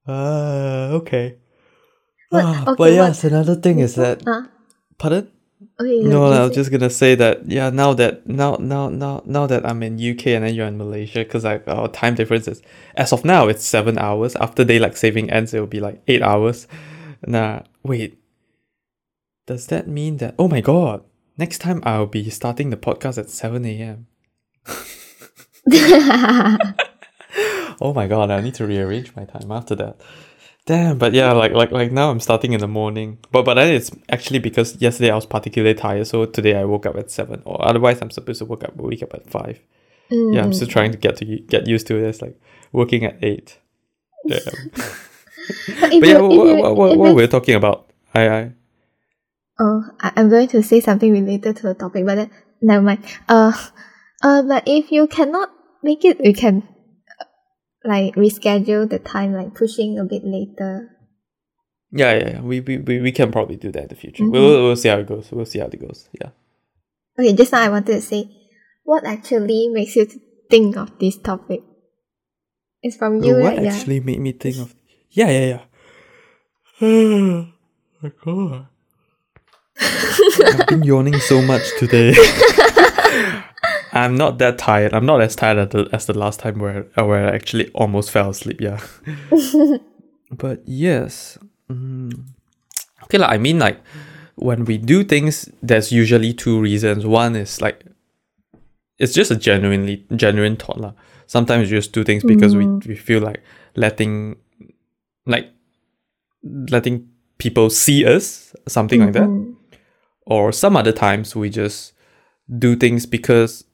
uh 0.07 0.89
okay 0.99 1.37
What- 2.29 2.43
Ah, 2.43 2.61
okay, 2.63 2.67
but 2.67 2.77
what- 2.77 2.91
yes 2.91 3.23
another 3.23 3.55
thing 3.55 3.79
is 3.79 3.95
that 3.95 4.19
Uh, 4.27 4.43
pardon 4.99 5.31
okay, 5.79 6.03
No, 6.03 6.27
I 6.27 6.43
was 6.43 6.51
just 6.55 6.71
gonna 6.71 6.89
say 6.91 7.15
that 7.15 7.47
yeah. 7.47 7.69
Now 7.71 7.93
that 7.95 8.27
now 8.27 8.57
now 8.59 8.89
now 8.91 9.23
now 9.25 9.47
that 9.47 9.63
I'm 9.65 9.79
in 9.83 9.95
UK 9.95 10.35
and 10.35 10.43
then 10.43 10.53
you're 10.55 10.67
in 10.67 10.77
Malaysia, 10.77 11.23
because 11.23 11.45
like 11.47 11.63
our 11.67 11.87
time 11.87 12.15
difference 12.19 12.47
is 12.51 12.59
as 12.99 13.13
of 13.15 13.23
now 13.23 13.47
it's 13.47 13.63
seven 13.63 13.95
hours. 13.97 14.35
After 14.35 14.65
daylight 14.67 14.97
saving 14.99 15.31
ends, 15.31 15.53
it 15.55 15.59
will 15.63 15.71
be 15.71 15.79
like 15.79 16.01
eight 16.11 16.21
hours. 16.21 16.67
Nah, 17.27 17.61
wait. 17.83 18.17
Does 19.45 19.67
that 19.67 19.87
mean 19.87 20.17
that? 20.17 20.35
Oh 20.39 20.47
my 20.47 20.61
god! 20.61 21.03
Next 21.37 21.59
time 21.59 21.81
I'll 21.83 22.05
be 22.05 22.29
starting 22.29 22.69
the 22.69 22.77
podcast 22.77 23.17
at 23.17 23.29
seven 23.29 23.65
a.m. 23.65 24.07
Oh 27.81 27.91
my 27.93 28.07
god! 28.07 28.29
I 28.29 28.39
need 28.41 28.53
to 28.55 28.67
rearrange 28.67 29.15
my 29.15 29.25
time 29.25 29.51
after 29.51 29.75
that. 29.75 29.99
Damn, 30.65 30.97
but 30.99 31.13
yeah, 31.13 31.31
like 31.33 31.51
like 31.51 31.71
like 31.71 31.91
now 31.91 32.11
I'm 32.11 32.19
starting 32.19 32.53
in 32.53 32.59
the 32.61 32.67
morning. 32.67 33.17
But 33.31 33.43
but 33.45 33.55
then 33.55 33.73
it's 33.73 33.91
actually 34.09 34.39
because 34.39 34.79
yesterday 34.79 35.09
I 35.11 35.15
was 35.15 35.25
particularly 35.25 35.73
tired, 35.73 36.07
so 36.07 36.25
today 36.25 36.55
I 36.55 36.63
woke 36.65 36.85
up 36.85 36.95
at 36.95 37.09
seven. 37.11 37.41
Or 37.45 37.65
otherwise 37.67 38.01
I'm 38.01 38.11
supposed 38.11 38.39
to 38.39 38.45
wake 38.45 38.63
up 38.63 38.75
wake 38.77 39.01
up 39.03 39.13
at 39.15 39.27
five. 39.29 39.59
Yeah, 40.09 40.43
I'm 40.43 40.51
Mm. 40.51 40.55
still 40.55 40.67
trying 40.67 40.91
to 40.91 40.97
get 40.97 41.17
to 41.17 41.25
get 41.25 41.67
used 41.67 41.87
to 41.87 41.95
this, 41.99 42.21
like 42.21 42.39
working 42.71 43.03
at 43.03 43.17
eight. 43.23 43.57
Damn. 44.27 44.39
But 45.79 45.91
But 45.99 46.07
yeah, 46.07 46.19
what, 46.19 46.31
what, 46.31 46.75
what, 46.75 46.97
what, 46.97 47.15
we're 47.15 47.27
talking 47.27 47.55
about? 47.55 47.89
I, 48.13 48.29
I 48.29 48.51
Oh, 49.59 49.83
I, 49.99 50.11
I'm 50.15 50.29
going 50.29 50.47
to 50.49 50.63
say 50.63 50.79
something 50.79 51.11
related 51.11 51.57
to 51.57 51.63
the 51.63 51.73
topic, 51.73 52.05
but 52.05 52.15
then 52.15 52.31
never 52.61 52.83
mind. 52.83 53.03
Uh, 53.29 53.53
uh, 54.23 54.41
but 54.43 54.63
if 54.65 54.91
you 54.91 55.07
cannot 55.07 55.51
make 55.83 56.03
it, 56.05 56.23
you 56.23 56.33
can 56.33 56.67
uh, 57.21 57.25
like 57.85 58.15
reschedule 58.15 58.89
the 58.89 58.99
time, 58.99 59.33
like 59.33 59.53
pushing 59.53 59.99
a 59.99 60.05
bit 60.05 60.23
later. 60.23 60.89
yeah, 61.91 62.13
yeah, 62.13 62.29
yeah. 62.29 62.41
We, 62.41 62.61
we, 62.61 62.77
we, 62.77 63.01
we 63.01 63.11
can 63.11 63.31
probably 63.31 63.57
do 63.57 63.71
that 63.71 63.83
in 63.83 63.87
the 63.89 63.95
future. 63.95 64.23
Mhm. 64.23 64.31
We'll, 64.31 64.63
we'll 64.63 64.75
see 64.75 64.89
how 64.89 64.97
it 64.97 65.07
goes. 65.07 65.31
We'll 65.31 65.45
see 65.45 65.59
how 65.59 65.67
it 65.67 65.79
goes. 65.79 66.09
Yeah. 66.19 66.29
Okay, 67.19 67.33
just 67.33 67.51
now 67.51 67.61
I 67.61 67.69
wanted 67.69 67.93
to 67.93 68.01
say, 68.01 68.29
what 68.83 69.05
actually 69.05 69.69
makes 69.69 69.95
you 69.95 70.07
think 70.49 70.77
of 70.77 70.97
this 70.97 71.17
topic? 71.17 71.61
It's 72.81 72.97
from 72.97 73.23
you, 73.23 73.35
what 73.35 73.57
right? 73.57 73.67
actually 73.67 73.99
made 74.01 74.19
me 74.19 74.31
think 74.33 74.57
of? 74.57 74.75
Yeah, 75.13 75.29
yeah, 75.29 75.45
yeah. 75.45 75.61
my 78.01 78.11
god. 78.25 78.67
I've 79.79 80.67
been 80.67 80.83
yawning 80.83 81.19
so 81.19 81.41
much 81.41 81.61
today. 81.77 82.15
I'm 83.93 84.15
not 84.15 84.39
that 84.39 84.57
tired. 84.57 84.93
I'm 84.93 85.05
not 85.05 85.21
as 85.21 85.35
tired 85.35 85.59
as 85.59 85.69
the, 85.69 85.89
as 85.93 86.05
the 86.07 86.17
last 86.17 86.39
time 86.39 86.57
where 86.57 86.87
where 86.95 87.27
I 87.27 87.35
actually 87.35 87.69
almost 87.73 88.09
fell 88.09 88.31
asleep. 88.31 88.59
Yeah. 88.59 88.81
but 90.31 90.63
yes. 90.65 91.37
Mm, 91.69 92.25
okay, 93.03 93.19
like, 93.19 93.31
I 93.31 93.37
mean, 93.37 93.59
like 93.59 93.79
when 94.35 94.65
we 94.65 94.79
do 94.79 95.03
things, 95.03 95.47
there's 95.61 95.91
usually 95.91 96.33
two 96.33 96.59
reasons. 96.59 97.05
One 97.05 97.35
is 97.35 97.61
like 97.61 97.85
it's 98.97 99.13
just 99.13 99.29
a 99.29 99.35
genuinely 99.35 100.07
genuine 100.15 100.55
thought. 100.55 100.79
lah. 100.79 100.93
Sometimes 101.27 101.69
we 101.69 101.77
just 101.77 101.93
do 101.93 102.03
things 102.03 102.23
because 102.23 102.55
we, 102.55 102.65
we 102.65 102.95
feel 102.95 103.21
like 103.21 103.41
letting 103.75 104.37
like 105.25 105.49
letting 106.43 107.07
people 107.37 107.69
see 107.69 108.05
us, 108.05 108.55
something 108.67 109.01
like 109.01 109.13
that. 109.13 109.27
Mhm. 109.29 109.55
Or 110.25 110.51
some 110.51 110.77
other 110.77 110.91
times 110.93 111.35
we 111.35 111.49
just 111.49 111.93
do 112.57 112.75
things 112.75 113.05
because 113.05 113.65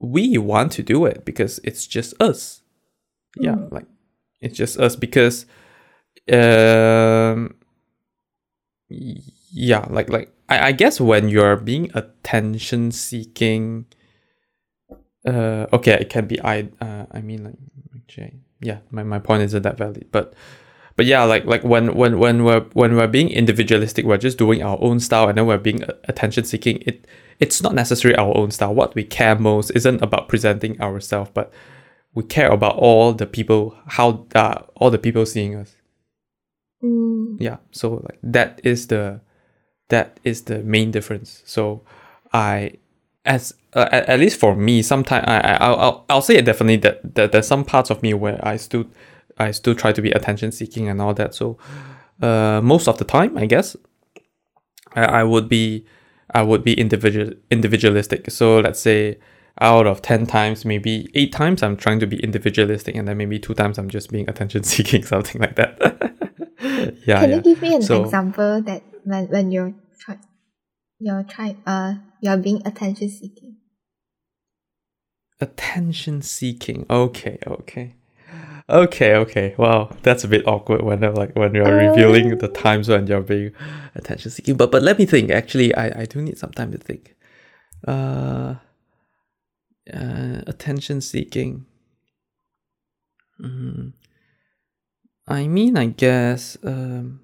we 0.00 0.36
want 0.38 0.72
to 0.72 0.82
do 0.82 1.04
it 1.06 1.24
because 1.24 1.60
it's 1.64 1.86
just 1.86 2.14
us. 2.20 2.62
Yeah, 3.40 3.54
Mm. 3.56 3.72
like 3.72 3.86
it's 4.40 4.56
just 4.56 4.78
us 4.78 4.96
because 4.96 5.46
um 6.32 7.54
yeah, 8.88 9.86
like 9.90 10.08
like 10.10 10.30
I, 10.48 10.68
I 10.68 10.72
guess 10.72 11.00
when 11.00 11.28
you're 11.28 11.56
being 11.56 11.90
attention 11.94 12.90
seeking 12.92 13.86
uh 15.26 15.66
okay 15.72 15.92
it 16.00 16.10
can 16.10 16.26
be 16.26 16.40
I 16.42 16.68
uh 16.80 17.06
I 17.10 17.20
mean 17.22 17.44
like 17.44 17.58
Jay. 18.06 18.40
Yeah, 18.64 18.78
my, 18.90 19.02
my 19.02 19.18
point 19.18 19.42
isn't 19.42 19.62
that 19.62 19.76
valid. 19.76 20.06
But 20.10 20.34
but 20.96 21.06
yeah, 21.06 21.24
like 21.24 21.44
like 21.44 21.64
when 21.64 21.94
when 21.94 22.18
when 22.18 22.44
we're 22.44 22.62
when 22.72 22.96
we're 22.96 23.08
being 23.08 23.28
individualistic, 23.28 24.04
we're 24.04 24.16
just 24.16 24.38
doing 24.38 24.62
our 24.62 24.78
own 24.80 25.00
style, 25.00 25.28
and 25.28 25.36
then 25.36 25.46
we're 25.46 25.58
being 25.58 25.82
attention 26.04 26.44
seeking. 26.44 26.82
It 26.86 27.06
it's 27.40 27.62
not 27.62 27.74
necessarily 27.74 28.16
our 28.16 28.36
own 28.36 28.50
style. 28.50 28.74
What 28.74 28.94
we 28.94 29.04
care 29.04 29.36
most 29.36 29.70
isn't 29.70 30.02
about 30.02 30.28
presenting 30.28 30.80
ourselves, 30.80 31.30
but 31.34 31.52
we 32.14 32.22
care 32.22 32.50
about 32.50 32.76
all 32.76 33.12
the 33.12 33.26
people, 33.26 33.76
how 33.86 34.26
uh, 34.34 34.62
all 34.76 34.90
the 34.90 34.98
people 34.98 35.26
seeing 35.26 35.56
us. 35.56 35.74
Mm. 36.82 37.36
Yeah, 37.40 37.56
so 37.72 37.94
like 37.94 38.18
that 38.22 38.60
is 38.62 38.86
the 38.86 39.20
that 39.88 40.20
is 40.24 40.42
the 40.42 40.62
main 40.62 40.90
difference. 40.90 41.42
So 41.44 41.82
I 42.32 42.74
as 43.24 43.54
uh, 43.74 43.88
at, 43.90 44.06
at 44.08 44.20
least 44.20 44.38
for 44.38 44.54
me, 44.54 44.82
sometimes 44.82 45.24
I, 45.26 45.38
I 45.38 45.54
I'll, 45.56 46.04
I'll 46.08 46.22
say 46.22 46.36
it 46.36 46.44
definitely 46.44 46.76
that, 46.78 47.14
that 47.14 47.32
there's 47.32 47.46
some 47.46 47.64
parts 47.64 47.90
of 47.90 48.02
me 48.02 48.14
where 48.14 48.38
I 48.46 48.56
still 48.56 48.84
I 49.38 49.50
still 49.50 49.74
try 49.74 49.92
to 49.92 50.02
be 50.02 50.10
attention 50.12 50.52
seeking 50.52 50.88
and 50.88 51.00
all 51.00 51.14
that. 51.14 51.34
So 51.34 51.58
uh, 52.22 52.60
most 52.62 52.86
of 52.88 52.98
the 52.98 53.04
time, 53.04 53.36
I 53.36 53.46
guess, 53.46 53.76
I, 54.94 55.04
I 55.04 55.24
would 55.24 55.48
be 55.48 55.86
I 56.32 56.42
would 56.42 56.62
be 56.64 56.74
individual 56.74 57.32
individualistic. 57.50 58.30
So 58.30 58.60
let's 58.60 58.80
say 58.80 59.18
out 59.60 59.86
of 59.86 60.02
ten 60.02 60.26
times, 60.26 60.64
maybe 60.64 61.08
eight 61.14 61.32
times 61.32 61.62
I'm 61.62 61.76
trying 61.76 62.00
to 62.00 62.06
be 62.06 62.16
individualistic, 62.22 62.94
and 62.96 63.06
then 63.08 63.16
maybe 63.16 63.38
two 63.38 63.54
times 63.54 63.78
I'm 63.78 63.88
just 63.88 64.10
being 64.10 64.28
attention 64.28 64.62
seeking, 64.72 65.04
something 65.04 65.40
like 65.40 65.56
that. 65.56 65.78
yeah, 67.06 67.20
Can 67.20 67.30
yeah. 67.30 67.36
you 67.36 67.40
give 67.42 67.62
me 67.62 67.74
an 67.74 67.82
So- 67.82 68.04
example 68.04 68.62
that 68.62 68.82
when 69.04 69.26
when 69.28 69.50
you're 69.50 69.74
try, 69.98 70.18
you're 70.98 71.22
trying 71.24 71.60
uh 71.66 71.94
you're 72.24 72.36
being 72.38 72.66
attention 72.66 73.08
seeking? 73.10 73.56
Attention 75.40 76.22
seeking. 76.22 76.86
Okay, 76.88 77.38
okay. 77.46 77.94
Okay, 78.68 79.14
okay. 79.16 79.54
Wow, 79.58 79.94
that's 80.02 80.24
a 80.24 80.28
bit 80.28 80.46
awkward 80.48 80.82
when 80.82 81.00
they're 81.00 81.12
like 81.12 81.36
when 81.36 81.54
you're 81.54 81.66
Uh. 81.66 81.88
revealing 81.88 82.38
the 82.38 82.48
times 82.64 82.88
when 82.88 83.06
you're 83.06 83.20
being 83.20 83.52
attention 83.94 84.30
seeking. 84.30 84.56
But 84.56 84.70
but 84.72 84.82
let 84.82 84.98
me 84.98 85.04
think. 85.04 85.30
Actually, 85.30 85.74
I, 85.74 86.02
I 86.02 86.04
do 86.06 86.22
need 86.22 86.38
some 86.38 86.50
time 86.52 86.72
to 86.72 86.78
think. 86.78 87.14
Uh, 87.86 88.54
uh 89.92 90.40
attention 90.46 91.02
seeking. 91.02 91.66
Mm, 93.38 93.92
I 95.28 95.46
mean, 95.46 95.76
I 95.76 95.86
guess. 95.86 96.56
Um. 96.64 97.20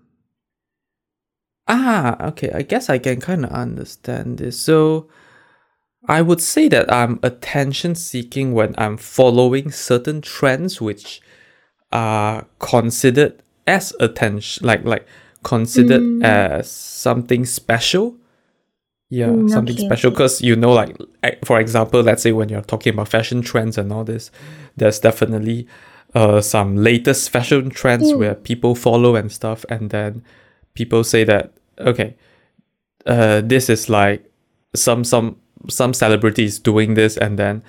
Ah, 1.73 2.27
okay. 2.29 2.50
I 2.53 2.62
guess 2.62 2.91
I 2.91 2.99
can 2.99 3.21
kind 3.21 3.45
of 3.45 3.53
understand 3.53 4.39
this. 4.39 4.59
So, 4.59 5.07
I 6.09 6.21
would 6.23 6.41
say 6.41 6.67
that 6.69 6.93
I'm 6.93 7.21
attention 7.23 7.95
seeking 7.95 8.53
when 8.53 8.75
I'm 8.77 8.97
following 8.97 9.71
certain 9.71 10.21
trends 10.21 10.81
which 10.81 11.21
are 11.93 12.47
considered 12.59 13.43
as 13.67 13.93
attention 14.00 14.67
like 14.67 14.85
like 14.85 15.07
considered 15.45 16.03
Mm. 16.03 16.25
as 16.25 16.71
something 16.71 17.45
special. 17.47 18.17
Yeah, 19.11 19.29
Mm, 19.29 19.50
something 19.50 19.75
okay, 19.77 19.87
special 19.87 20.09
okay. 20.09 20.15
because 20.17 20.41
you 20.43 20.57
know 20.57 20.73
like 20.73 20.97
for 21.45 21.61
example, 21.61 22.00
let's 22.03 22.23
say 22.23 22.33
when 22.33 22.49
you're 22.49 22.62
talking 22.73 22.95
about 22.95 23.09
fashion 23.09 23.43
trends 23.43 23.79
and 23.79 23.93
all 23.93 24.05
this, 24.05 24.31
there's 24.77 24.99
definitely 24.99 25.67
uh 26.15 26.41
some 26.41 26.77
latest 26.77 27.31
fashion 27.31 27.71
trends 27.71 28.12
Mm. 28.12 28.19
where 28.19 28.35
people 28.35 28.75
follow 28.75 29.15
and 29.17 29.31
stuff 29.31 29.65
and 29.69 29.91
then 29.91 30.23
people 30.75 31.05
say 31.05 31.25
that 31.25 31.53
okay, 31.80 32.16
uh 33.06 33.40
this 33.40 33.68
is 33.68 33.88
like 33.88 34.30
some 34.75 35.04
some 35.04 35.37
some 35.68 35.92
celebrities 35.92 36.58
doing 36.58 36.94
this 36.94 37.16
and 37.16 37.38
then 37.38 37.62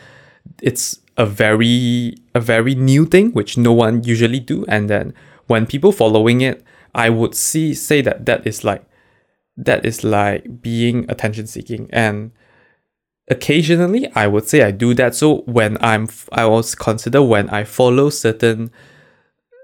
it's 0.61 0.99
a 1.17 1.25
very 1.25 2.15
a 2.33 2.39
very 2.39 2.75
new 2.75 3.05
thing 3.05 3.31
which 3.31 3.57
no 3.57 3.73
one 3.73 4.03
usually 4.03 4.39
do. 4.39 4.65
And 4.67 4.89
then 4.89 5.13
when 5.47 5.65
people 5.65 5.91
following 5.91 6.41
it 6.41 6.63
i 6.93 7.09
would 7.09 7.35
see 7.35 7.73
say 7.73 8.01
that 8.01 8.25
that 8.25 8.45
is 8.45 8.63
like 8.63 8.83
that 9.57 9.85
is 9.85 10.03
like 10.03 10.61
being 10.61 11.05
attention 11.09 11.47
seeking. 11.47 11.89
And 11.91 12.31
occasionally 13.29 14.11
i 14.15 14.27
would 14.27 14.47
say 14.47 14.63
i 14.63 14.71
do 14.71 14.93
that. 14.95 15.15
So 15.15 15.41
when 15.41 15.77
i'm 15.81 16.07
i 16.31 16.45
was 16.45 16.75
consider 16.75 17.21
when 17.21 17.49
i 17.49 17.63
follow 17.63 18.09
certain 18.09 18.71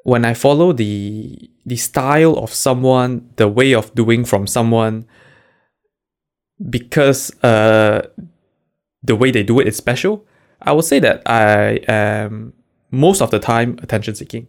when 0.03 0.23
i 0.25 0.33
follow 0.33 0.71
the 0.73 1.49
the 1.67 1.75
style 1.75 2.35
of 2.37 2.53
someone 2.53 3.29
the 3.35 3.47
way 3.47 3.73
of 3.73 3.93
doing 3.93 4.25
from 4.25 4.47
someone 4.47 5.05
because 6.69 7.31
uh 7.43 8.01
the 9.03 9.15
way 9.15 9.29
they 9.29 9.43
do 9.43 9.59
it 9.59 9.67
is 9.67 9.75
special 9.75 10.25
i 10.61 10.71
would 10.71 10.85
say 10.85 10.97
that 10.99 11.21
i 11.27 11.79
am 11.87 12.53
most 12.91 13.21
of 13.21 13.31
the 13.31 13.39
time 13.39 13.77
attention 13.81 14.15
seeking. 14.15 14.47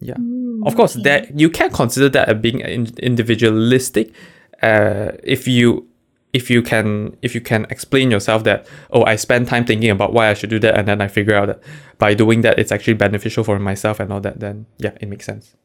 Yeah. 0.00 0.14
Mm, 0.14 0.66
of 0.66 0.76
course 0.76 0.94
okay. 0.94 1.02
that 1.02 1.38
you 1.38 1.50
can 1.50 1.70
consider 1.72 2.08
that 2.10 2.28
as 2.28 2.40
being 2.40 2.60
individualistic 2.60 4.14
uh 4.62 5.10
if 5.24 5.48
you 5.48 5.88
if 6.32 6.50
you 6.50 6.62
can 6.62 7.16
if 7.20 7.34
you 7.34 7.40
can 7.40 7.66
explain 7.68 8.10
yourself 8.10 8.44
that 8.44 8.66
oh 8.92 9.04
i 9.04 9.16
spend 9.16 9.48
time 9.48 9.64
thinking 9.64 9.90
about 9.90 10.12
why 10.12 10.28
i 10.28 10.34
should 10.34 10.50
do 10.50 10.58
that 10.60 10.78
and 10.78 10.86
then 10.86 11.00
i 11.00 11.08
figure 11.08 11.34
out 11.34 11.46
that 11.46 11.60
by 11.98 12.14
doing 12.14 12.42
that 12.42 12.58
it's 12.60 12.70
actually 12.70 12.94
beneficial 12.94 13.42
for 13.42 13.58
myself 13.58 13.98
and 13.98 14.12
all 14.12 14.20
that 14.20 14.38
then 14.38 14.66
yeah 14.78 14.92
it 15.00 15.08
makes 15.08 15.26
sense 15.26 15.56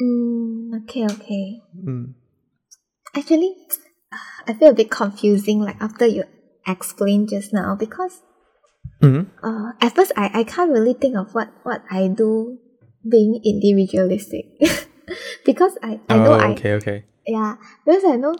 Mm, 0.00 0.82
okay, 0.82 1.06
okay. 1.06 1.62
mm. 1.76 2.14
Actually, 3.14 3.54
I 4.46 4.52
feel 4.54 4.70
a 4.70 4.74
bit 4.74 4.90
confusing 4.90 5.60
like 5.60 5.80
after 5.80 6.06
you 6.06 6.24
explained 6.66 7.28
just 7.28 7.52
now 7.52 7.76
because 7.76 8.22
Mhm. 9.02 9.28
uh, 9.42 9.72
at 9.80 9.94
first 9.94 10.12
I, 10.16 10.30
I 10.32 10.44
can't 10.44 10.70
really 10.70 10.94
think 10.94 11.16
of 11.16 11.34
what, 11.34 11.50
what 11.62 11.82
I 11.90 12.08
do 12.08 12.58
being 13.04 13.40
individualistic 13.44 14.46
because 15.44 15.76
I, 15.82 16.00
I 16.08 16.16
know 16.18 16.32
oh, 16.32 16.40
I 16.40 16.52
okay 16.52 16.72
okay 16.80 17.04
yeah 17.26 17.56
because 17.84 18.04
I 18.04 18.16
know 18.16 18.34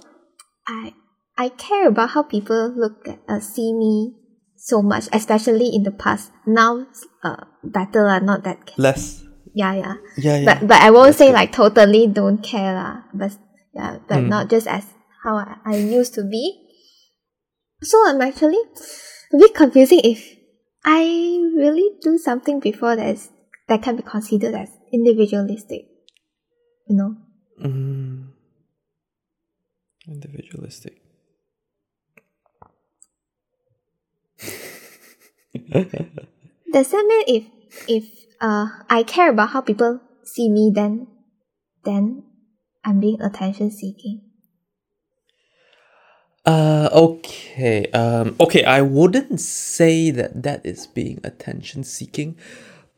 I 0.66 0.94
I 1.37 1.49
care 1.50 1.88
about 1.88 2.11
how 2.11 2.23
people 2.23 2.73
look 2.73 3.06
at 3.08 3.20
uh, 3.28 3.40
see 3.40 3.75
me 3.75 4.16
so 4.56 4.80
much 4.80 5.08
especially 5.12 5.68
in 5.75 5.82
the 5.82 5.92
past 5.92 6.32
now 6.46 6.87
uh 7.23 7.44
better 7.62 8.04
lah 8.04 8.20
not 8.20 8.44
that 8.44 8.73
less 8.78 9.24
yeah 9.54 9.73
yeah 9.75 9.94
yeah 10.18 10.37
yeah 10.38 10.44
but 10.58 10.68
but 10.68 10.82
I 10.82 10.90
won't 10.90 11.14
That's 11.14 11.18
say 11.18 11.28
good. 11.28 11.38
like 11.38 11.52
totally 11.52 12.06
don't 12.06 12.42
care 12.42 12.75
lah. 12.75 13.02
But 13.14 13.38
yeah, 13.73 13.99
but 14.08 14.26
Mm. 14.26 14.28
not 14.28 14.50
just 14.50 14.66
as 14.66 14.84
how 15.23 15.37
I, 15.38 15.56
I 15.64 15.76
used 15.78 16.14
to 16.14 16.23
be. 16.26 16.61
So 17.82 17.96
I'm 18.06 18.20
actually 18.20 18.61
a 19.32 19.37
bit 19.38 19.54
confusing 19.54 20.00
if 20.04 20.37
I 20.84 21.04
really 21.56 21.96
do 22.02 22.18
something 22.18 22.61
before 22.61 22.96
that 22.96 23.08
is 23.08 23.30
that 23.68 23.82
can 23.82 23.96
be 23.96 24.02
considered 24.02 24.54
as 24.54 24.68
individualistic. 24.92 25.87
You 26.87 26.96
know? 26.96 27.16
Mm. 27.62 28.28
Individualistic. 30.06 31.00
Does 36.73 36.90
that 36.90 37.04
mean 37.06 37.25
if 37.28 37.44
if 37.88 38.04
uh 38.40 38.66
I 38.88 39.02
care 39.02 39.31
about 39.31 39.50
how 39.50 39.61
people 39.61 40.00
see 40.25 40.50
me 40.50 40.73
then 40.75 41.07
then 41.85 42.25
I'm 42.85 43.00
being 43.00 43.21
attention 43.23 43.71
seeking? 43.71 44.21
Uh, 46.45 46.90
okay. 46.93 47.87
Um, 47.93 48.37
okay. 48.38 48.64
I 48.64 48.83
wouldn't 48.83 49.40
say 49.40 50.11
that 50.11 50.43
that 50.43 50.64
is 50.64 50.87
being 50.87 51.21
attention 51.25 51.85
seeking, 51.85 52.37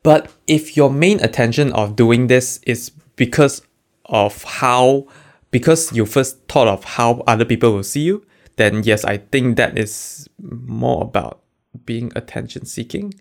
but 0.03 0.31
if 0.47 0.75
your 0.75 0.89
main 0.91 1.21
attention 1.21 1.71
of 1.71 1.95
doing 1.95 2.27
this 2.27 2.59
is 2.63 2.91
because 3.15 3.61
of 4.05 4.43
how, 4.43 5.07
because 5.51 5.93
you 5.93 6.05
first 6.05 6.39
thought 6.49 6.67
of 6.67 6.83
how 6.83 7.23
other 7.25 7.45
people 7.45 7.71
will 7.71 7.83
see 7.83 8.01
you, 8.01 8.25
then 8.57 8.83
yes, 8.83 9.05
I 9.05 9.17
think 9.17 9.55
that 9.57 9.77
is 9.77 10.27
more 10.39 11.01
about 11.03 11.39
being 11.85 12.11
attention 12.15 12.65
seeking, 12.65 13.13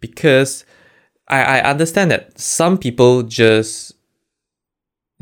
because 0.00 0.64
I 1.28 1.58
I 1.58 1.70
understand 1.70 2.10
that 2.10 2.38
some 2.38 2.78
people 2.78 3.22
just 3.22 3.92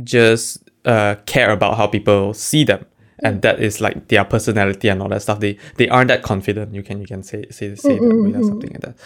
just 0.02 0.68
uh 0.84 1.16
care 1.26 1.50
about 1.50 1.76
how 1.76 1.86
people 1.86 2.34
see 2.34 2.64
them 2.64 2.84
and 3.22 3.40
that 3.42 3.60
is 3.60 3.80
like 3.80 4.08
their 4.08 4.24
personality 4.24 4.88
and 4.88 5.00
all 5.00 5.08
that 5.08 5.22
stuff. 5.22 5.40
They 5.40 5.56
they 5.76 5.88
aren't 5.88 6.08
that 6.08 6.22
confident. 6.22 6.74
You 6.74 6.82
can 6.82 7.00
you 7.00 7.06
can 7.06 7.22
say 7.22 7.44
say 7.50 7.74
say 7.76 7.98
that 7.98 8.02
way 8.02 8.38
or 8.38 8.42
something 8.42 8.70
like 8.70 8.80
that. 8.80 8.96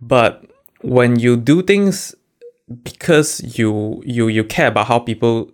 But 0.00 0.44
when 0.82 1.18
you 1.18 1.36
do 1.36 1.62
things 1.62 2.14
because 2.84 3.58
you 3.58 4.02
you 4.04 4.28
you 4.28 4.44
care 4.44 4.68
about 4.68 4.86
how 4.86 4.98
people 4.98 5.50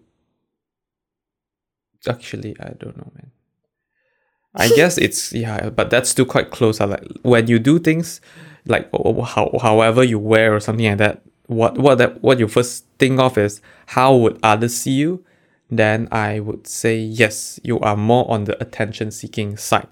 actually 2.09 2.57
I 2.61 2.71
don't 2.71 2.97
know 2.97 3.11
man. 3.15 3.31
I 4.55 4.69
guess 4.77 4.99
it's 4.99 5.33
yeah, 5.33 5.71
but 5.71 5.91
that's 5.91 6.11
still 6.11 6.27
quite 6.27 6.51
close. 6.51 6.81
I 6.81 6.87
like 6.87 7.05
when 7.23 7.47
you 7.47 7.59
do 7.59 7.79
things 7.79 8.21
like 8.67 8.91
how 8.93 9.51
however 9.61 10.05
you 10.05 10.19
wear 10.19 10.55
or 10.55 10.61
something 10.61 10.87
like 10.87 10.99
that. 10.99 11.23
What 11.47 11.79
what 11.79 11.99
that 11.99 12.23
what 12.23 12.39
you 12.39 12.49
first 12.49 12.85
think 12.99 13.21
of 13.21 13.39
is 13.39 13.61
how 13.87 14.17
would 14.17 14.39
others 14.43 14.77
see 14.77 14.93
you 14.93 15.25
then 15.71 16.09
I 16.13 16.41
would 16.41 16.67
say 16.67 16.99
yes, 16.99 17.59
you 17.63 17.81
are 17.81 17.97
more 17.97 18.31
on 18.31 18.45
the 18.45 18.61
attention 18.63 19.11
seeking 19.11 19.57
side. 19.57 19.89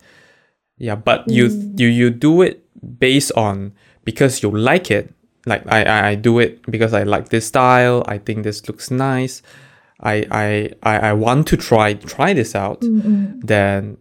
Yeah, 0.78 0.96
but 0.96 1.28
you 1.28 1.48
hmm. 1.48 1.76
you 1.76 1.88
you 1.88 2.10
do 2.10 2.42
it 2.42 2.64
based 2.98 3.32
on 3.36 3.72
because 4.04 4.42
you 4.42 4.50
like 4.50 4.90
it. 4.90 5.12
Like 5.46 5.66
I, 5.66 5.82
I, 5.82 6.08
I 6.08 6.14
do 6.14 6.38
it 6.38 6.62
because 6.70 6.94
I 6.94 7.02
like 7.02 7.28
this 7.28 7.46
style. 7.46 8.04
I 8.06 8.18
think 8.18 8.44
this 8.44 8.66
looks 8.68 8.90
nice. 8.90 9.42
I 10.00 10.26
I 10.30 10.70
I, 10.82 11.10
I 11.10 11.12
want 11.12 11.46
to 11.48 11.56
try 11.56 11.94
try 11.94 12.32
this 12.32 12.54
out. 12.54 12.78
Then 12.80 13.98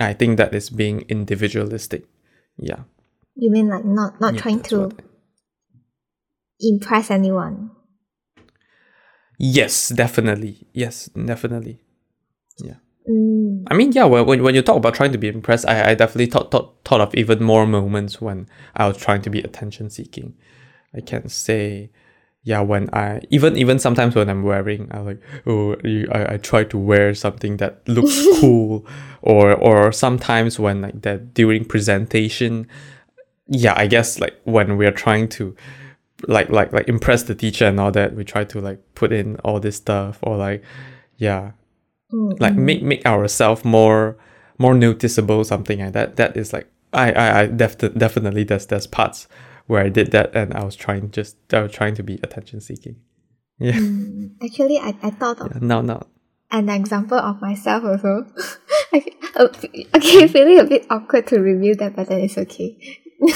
I 0.00 0.12
think 0.12 0.38
that 0.38 0.54
is 0.54 0.70
being 0.70 1.04
individualistic. 1.08 2.04
Yeah. 2.56 2.82
You 3.38 3.50
mean 3.50 3.68
like 3.68 3.84
not 3.84 4.20
not 4.20 4.34
Yeah, 4.34 4.40
trying 4.40 4.60
to 4.64 4.78
what 4.80 5.00
impress 6.60 7.10
anyone? 7.10 7.70
Yes, 9.38 9.90
definitely. 9.90 10.66
Yes, 10.72 11.06
definitely. 11.14 11.80
Mm. 13.08 13.64
I 13.68 13.74
mean, 13.74 13.92
yeah, 13.92 14.04
when, 14.04 14.26
when, 14.26 14.42
when 14.42 14.54
you 14.54 14.62
talk 14.62 14.76
about 14.76 14.94
trying 14.94 15.12
to 15.12 15.18
be 15.18 15.28
impressed, 15.28 15.66
I, 15.66 15.90
I 15.90 15.94
definitely 15.94 16.26
thought, 16.26 16.50
thought 16.50 16.74
thought 16.84 17.00
of 17.00 17.14
even 17.14 17.42
more 17.42 17.66
moments 17.66 18.20
when 18.20 18.46
I 18.76 18.86
was 18.86 18.96
trying 18.98 19.22
to 19.22 19.30
be 19.30 19.40
attention 19.40 19.88
seeking. 19.90 20.34
I 20.94 21.00
can 21.00 21.28
say, 21.28 21.90
yeah, 22.42 22.60
when 22.60 22.90
I 22.92 23.22
even 23.30 23.56
even 23.56 23.78
sometimes 23.78 24.14
when 24.14 24.28
I'm 24.28 24.42
wearing, 24.42 24.88
I 24.90 24.98
like 25.00 25.22
oh 25.46 25.76
I, 26.12 26.34
I 26.34 26.36
try 26.36 26.64
to 26.64 26.78
wear 26.78 27.14
something 27.14 27.56
that 27.58 27.86
looks 27.88 28.26
cool, 28.40 28.86
or 29.22 29.54
or 29.54 29.90
sometimes 29.92 30.58
when 30.58 30.82
like 30.82 31.00
that 31.02 31.32
during 31.34 31.64
presentation, 31.64 32.66
yeah, 33.48 33.74
I 33.76 33.86
guess 33.86 34.20
like 34.20 34.38
when 34.44 34.76
we're 34.76 34.92
trying 34.92 35.28
to 35.30 35.56
like 36.26 36.50
like 36.50 36.72
like 36.72 36.88
impress 36.88 37.24
the 37.24 37.34
teacher 37.34 37.66
and 37.66 37.78
all 37.80 37.90
that, 37.92 38.14
we 38.14 38.24
try 38.24 38.44
to 38.44 38.60
like 38.60 38.80
put 38.94 39.12
in 39.12 39.36
all 39.36 39.60
this 39.60 39.76
stuff 39.76 40.18
or 40.22 40.36
like 40.36 40.62
yeah 41.16 41.52
Mm, 42.10 42.40
like 42.40 42.56
make 42.56 42.82
make 42.82 43.04
ourselves 43.04 43.66
more 43.66 44.16
more 44.56 44.74
noticeable 44.74 45.44
something 45.44 45.78
like 45.80 45.92
that 45.92 46.16
that 46.16 46.38
is 46.38 46.54
like 46.54 46.66
i 46.94 47.12
i, 47.12 47.40
I 47.40 47.46
def- 47.48 47.76
definitely 47.76 48.44
there's 48.44 48.64
there's 48.64 48.86
parts 48.86 49.28
where 49.66 49.84
i 49.84 49.90
did 49.90 50.10
that 50.12 50.34
and 50.34 50.54
i 50.54 50.64
was 50.64 50.74
trying 50.74 51.10
just 51.10 51.36
i 51.52 51.60
was 51.60 51.70
trying 51.70 51.94
to 51.96 52.02
be 52.02 52.14
attention 52.22 52.62
seeking 52.62 52.96
yeah, 53.58 53.72
mm. 53.72 54.30
Actually, 54.42 54.78
I, 54.78 54.96
I 55.02 55.10
thought 55.10 55.40
of 55.40 55.52
yeah 55.52 55.58
now 55.60 55.82
now 55.82 56.06
an 56.50 56.70
example 56.70 57.18
of 57.18 57.42
myself 57.42 57.84
also. 57.84 58.24
I, 58.94 59.04
oh, 59.36 59.50
okay, 59.96 60.28
feeling 60.28 60.60
a 60.60 60.64
bit 60.64 60.86
awkward 60.88 61.26
to 61.26 61.40
review 61.40 61.74
that, 61.74 61.94
but 61.94 62.08
then 62.08 62.20
it's 62.20 62.38
okay. 62.38 62.78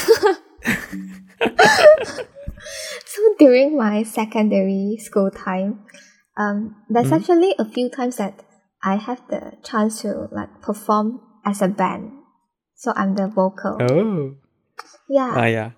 so 3.05 3.21
during 3.39 3.77
my 3.77 4.03
secondary 4.03 4.97
school 4.99 5.29
time, 5.31 5.85
um, 6.37 6.75
there's 6.89 7.09
Mhm. 7.11 7.17
actually 7.19 7.55
a 7.59 7.65
few 7.65 7.89
times 7.89 8.17
that 8.17 8.43
I 8.83 8.95
have 8.95 9.21
the 9.29 9.53
chance 9.63 10.01
to 10.01 10.27
like 10.31 10.61
perform 10.61 11.21
as 11.45 11.61
a 11.61 11.67
band. 11.67 12.11
So 12.75 12.91
I'm 12.95 13.15
the 13.15 13.27
vocal. 13.27 13.77
oh 13.81 14.35
Yeah. 15.07 15.31
ah 15.35 15.45
yeah 15.45 15.71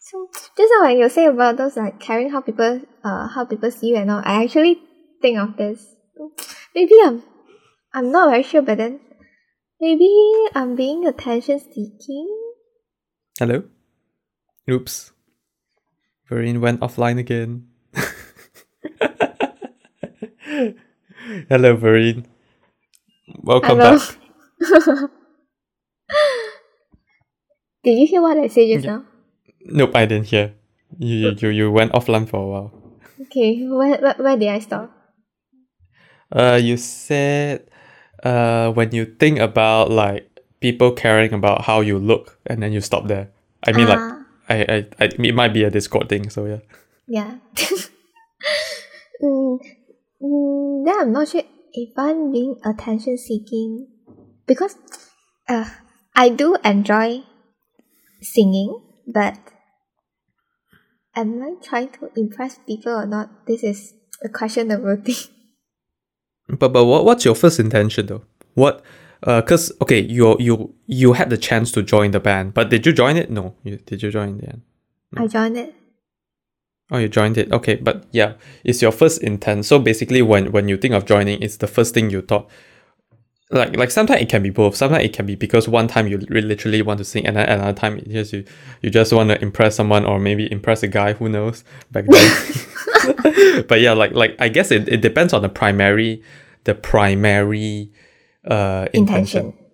So 0.00 0.28
just 0.56 0.72
when 0.82 0.98
you 0.98 1.08
say 1.08 1.26
about 1.26 1.56
those 1.56 1.76
like 1.76 1.98
caring 1.98 2.30
how 2.30 2.40
people 2.40 2.80
uh 3.02 3.26
how 3.28 3.44
people 3.44 3.70
see 3.70 3.88
you 3.94 3.96
and 3.96 4.10
all, 4.10 4.22
I 4.24 4.44
actually 4.44 4.80
think 5.22 5.38
of 5.38 5.56
this. 5.56 5.94
Maybe 6.74 6.94
I'm 7.02 7.22
I'm 7.94 8.10
not 8.12 8.30
very 8.30 8.42
sure, 8.42 8.62
but 8.62 8.78
then 8.78 9.00
maybe 9.80 10.10
I'm 10.54 10.74
being 10.76 11.06
attention 11.06 11.58
seeking. 11.58 12.28
Hello 13.38 13.62
oops 14.70 15.12
Vereen 16.30 16.60
went 16.60 16.80
offline 16.80 17.18
again 17.18 17.66
hello 21.48 21.76
Vereen 21.76 22.24
welcome 23.42 23.78
Hello. 23.78 23.80
back 23.80 24.00
Did 27.84 27.98
you 27.98 28.06
hear 28.06 28.22
what 28.22 28.38
I 28.38 28.46
said 28.48 28.68
just 28.68 28.84
Yeah. 28.84 28.86
now? 28.86 29.04
nope 29.66 29.96
i 29.96 30.04
didn't 30.06 30.26
hear 30.28 30.52
you 30.98 31.16
you, 31.16 31.30
you, 31.40 31.48
you 31.48 31.70
went 31.72 31.92
offline 31.92 32.28
for 32.28 32.36
a 32.42 32.46
while 32.46 32.72
Okay, 33.20 33.64
where, 33.68 33.96
where 34.02 34.14
where 34.18 34.36
did 34.36 34.48
I 34.48 34.58
stop? 34.58 34.90
Uh, 36.32 36.58
you 36.60 36.76
said 36.76 37.70
uh, 38.24 38.72
when 38.72 38.90
you 38.92 39.04
think 39.06 39.38
about 39.38 39.88
like 39.90 40.28
people 40.64 40.92
caring 40.96 41.36
about 41.36 41.60
how 41.68 41.84
you 41.84 41.98
look, 42.00 42.40
and 42.46 42.62
then 42.62 42.72
you 42.72 42.80
stop 42.80 43.04
there. 43.06 43.28
I 43.68 43.72
mean, 43.76 43.86
like 43.86 44.00
Ah, 44.00 44.24
I, 44.48 44.56
I, 44.64 44.76
I, 44.96 45.04
it 45.12 45.34
might 45.34 45.52
be 45.52 45.62
a 45.62 45.68
Discord 45.68 46.08
thing. 46.08 46.30
So 46.30 46.46
yeah. 46.48 46.64
yeah. 47.06 47.36
mm, 49.22 49.60
mm, 50.24 50.84
then 50.86 50.96
I'm 51.00 51.12
not 51.12 51.28
sure 51.28 51.42
if 51.74 51.92
I'm 51.98 52.32
being 52.32 52.56
attention 52.64 53.18
seeking 53.18 53.88
because 54.46 54.80
uh, 55.52 55.68
I 56.16 56.30
do 56.30 56.56
enjoy 56.64 57.24
singing, 58.22 58.80
but 59.06 59.36
am 61.14 61.42
I 61.44 61.60
trying 61.60 61.92
to 62.00 62.08
impress 62.16 62.56
people 62.66 62.92
or 62.92 63.04
not? 63.04 63.44
This 63.44 63.62
is 63.62 63.92
a 64.24 64.30
questionable 64.30 64.96
thing. 65.04 65.28
But 66.48 66.72
but 66.72 66.86
what 66.88 67.04
what's 67.04 67.28
your 67.28 67.34
first 67.36 67.60
intention 67.60 68.06
though? 68.06 68.24
What? 68.54 68.80
Uh, 69.24 69.40
cause 69.40 69.72
okay, 69.80 70.00
you 70.00 70.36
you 70.38 70.74
you 70.86 71.14
had 71.14 71.30
the 71.30 71.38
chance 71.38 71.72
to 71.72 71.82
join 71.82 72.10
the 72.10 72.20
band, 72.20 72.52
but 72.52 72.68
did 72.68 72.84
you 72.84 72.92
join 72.92 73.16
it? 73.16 73.30
No, 73.30 73.54
you, 73.64 73.78
did 73.78 74.02
you 74.02 74.10
join 74.10 74.36
the 74.36 74.50
end? 74.50 74.62
I 75.16 75.26
joined 75.26 75.56
it. 75.56 75.74
Oh, 76.90 76.98
you 76.98 77.08
joined 77.08 77.38
it. 77.38 77.50
Okay, 77.50 77.76
but 77.76 78.04
yeah, 78.12 78.34
it's 78.64 78.82
your 78.82 78.92
first 78.92 79.22
intent. 79.22 79.64
So 79.64 79.78
basically, 79.78 80.20
when 80.20 80.52
when 80.52 80.68
you 80.68 80.76
think 80.76 80.92
of 80.92 81.06
joining, 81.06 81.42
it's 81.42 81.56
the 81.56 81.66
first 81.66 81.94
thing 81.94 82.10
you 82.10 82.20
thought. 82.20 82.50
Like 83.50 83.74
like 83.76 83.90
sometimes 83.90 84.20
it 84.20 84.28
can 84.28 84.42
be 84.42 84.50
both. 84.50 84.76
Sometimes 84.76 85.04
it 85.04 85.14
can 85.14 85.24
be 85.24 85.36
because 85.36 85.68
one 85.68 85.88
time 85.88 86.06
you 86.06 86.18
literally 86.18 86.82
want 86.82 86.98
to 86.98 87.04
sing, 87.04 87.26
and 87.26 87.36
then 87.36 87.48
another 87.48 87.72
time 87.72 87.96
it 87.96 88.10
just 88.10 88.34
you 88.34 88.44
you 88.82 88.90
just 88.90 89.10
want 89.10 89.30
to 89.30 89.40
impress 89.40 89.74
someone 89.74 90.04
or 90.04 90.18
maybe 90.18 90.52
impress 90.52 90.82
a 90.82 90.88
guy. 90.88 91.14
Who 91.14 91.30
knows 91.30 91.64
back 91.90 92.04
then? 92.06 93.64
but 93.68 93.80
yeah, 93.80 93.92
like 93.92 94.12
like 94.12 94.36
I 94.38 94.50
guess 94.50 94.70
it, 94.70 94.86
it 94.88 95.00
depends 95.00 95.32
on 95.32 95.40
the 95.40 95.48
primary 95.48 96.22
the 96.64 96.74
primary 96.74 97.90
uh 98.46 98.86
intention. 98.92 99.46
Intention. 99.46 99.64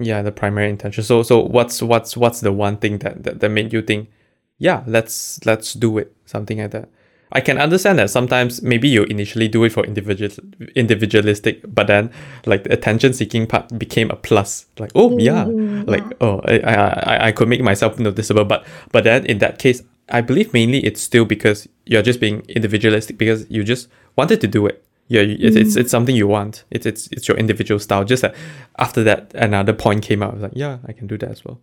Yeah, 0.00 0.22
the 0.22 0.32
primary 0.32 0.68
intention. 0.70 1.04
So 1.04 1.22
so 1.22 1.40
what's 1.40 1.80
what's 1.82 2.16
what's 2.16 2.40
the 2.40 2.52
one 2.52 2.76
thing 2.78 2.98
that, 2.98 3.22
that 3.22 3.40
that 3.40 3.48
made 3.48 3.72
you 3.72 3.80
think, 3.82 4.10
yeah, 4.58 4.82
let's 4.86 5.44
let's 5.46 5.72
do 5.74 5.98
it, 5.98 6.12
something 6.24 6.58
like 6.58 6.72
that. 6.72 6.88
I 7.32 7.40
can 7.40 7.58
understand 7.58 7.98
that 7.98 8.10
sometimes 8.10 8.62
maybe 8.62 8.88
you 8.88 9.04
initially 9.04 9.48
do 9.48 9.64
it 9.64 9.72
for 9.72 9.84
individual 9.84 10.30
individualistic, 10.76 11.62
but 11.72 11.86
then 11.86 12.10
like 12.46 12.64
the 12.64 12.72
attention 12.72 13.12
seeking 13.12 13.46
part 13.46 13.76
became 13.78 14.10
a 14.10 14.16
plus. 14.16 14.66
Like 14.78 14.90
oh 14.94 15.18
yeah, 15.18 15.44
Mm, 15.44 15.88
like 15.88 16.02
yeah. 16.02 16.16
oh 16.20 16.40
I, 16.44 16.58
I 16.58 16.74
I 16.74 17.26
I 17.28 17.32
could 17.32 17.48
make 17.48 17.60
myself 17.62 17.98
noticeable, 17.98 18.44
but 18.44 18.64
but 18.92 19.04
then 19.04 19.26
in 19.26 19.38
that 19.38 19.58
case, 19.58 19.82
I 20.08 20.20
believe 20.20 20.52
mainly 20.52 20.84
it's 20.84 21.00
still 21.00 21.24
because 21.24 21.68
you're 21.86 22.02
just 22.02 22.20
being 22.20 22.42
individualistic 22.48 23.18
because 23.18 23.46
you 23.50 23.64
just 23.64 23.88
wanted 24.16 24.40
to 24.40 24.46
do 24.48 24.66
it. 24.66 24.84
Yeah, 25.08 25.20
it's, 25.20 25.56
it's 25.56 25.76
it's 25.76 25.90
something 25.90 26.16
you 26.16 26.26
want. 26.26 26.64
It's 26.70 26.86
it's 26.86 27.08
it's 27.12 27.28
your 27.28 27.36
individual 27.36 27.78
style. 27.78 28.04
Just 28.04 28.22
that 28.22 28.34
after 28.78 29.04
that, 29.04 29.32
another 29.34 29.72
point 29.74 30.02
came 30.02 30.22
out. 30.22 30.30
I 30.30 30.34
was 30.34 30.42
like, 30.42 30.52
yeah, 30.54 30.78
I 30.86 30.92
can 30.92 31.06
do 31.06 31.18
that 31.18 31.30
as 31.30 31.44
well. 31.44 31.60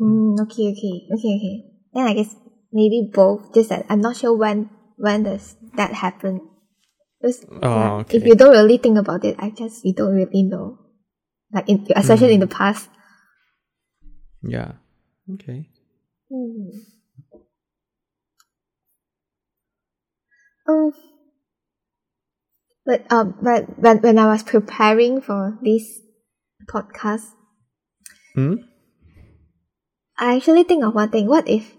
Mm, 0.00 0.38
okay, 0.42 0.68
okay, 0.72 1.06
okay, 1.12 1.32
okay. 1.36 1.64
Then 1.94 2.06
I 2.06 2.14
guess 2.14 2.34
maybe 2.72 3.08
both. 3.12 3.54
Just 3.54 3.70
that 3.70 3.86
I'm 3.88 4.00
not 4.00 4.16
sure 4.16 4.36
when 4.36 4.68
when 4.96 5.22
does 5.22 5.56
that 5.76 5.92
happen. 5.94 6.48
Because, 7.20 7.46
Oh, 7.62 7.76
yeah, 7.76 7.92
okay. 8.02 8.18
If 8.18 8.26
you 8.26 8.34
don't 8.34 8.50
really 8.50 8.78
think 8.78 8.98
about 8.98 9.24
it, 9.24 9.36
I 9.38 9.50
guess 9.50 9.80
you 9.84 9.94
don't 9.94 10.14
really 10.14 10.42
know. 10.42 10.78
Like 11.52 11.68
in, 11.68 11.86
especially 11.94 12.34
in 12.34 12.40
Mm. 12.40 12.48
the 12.48 12.54
past. 12.54 12.88
Yeah. 14.42 14.72
Okay. 15.34 15.68
Hmm. 16.28 16.70
Um, 20.66 20.92
but 22.84 23.10
um, 23.12 23.34
but 23.42 23.78
when 23.78 23.98
when 23.98 24.18
I 24.18 24.26
was 24.26 24.42
preparing 24.42 25.20
for 25.20 25.58
this 25.62 26.00
podcast, 26.68 27.30
Hmm. 28.34 28.54
I 30.18 30.36
actually 30.36 30.64
think 30.64 30.84
of 30.84 30.94
one 30.94 31.10
thing. 31.10 31.26
What 31.26 31.48
if, 31.48 31.74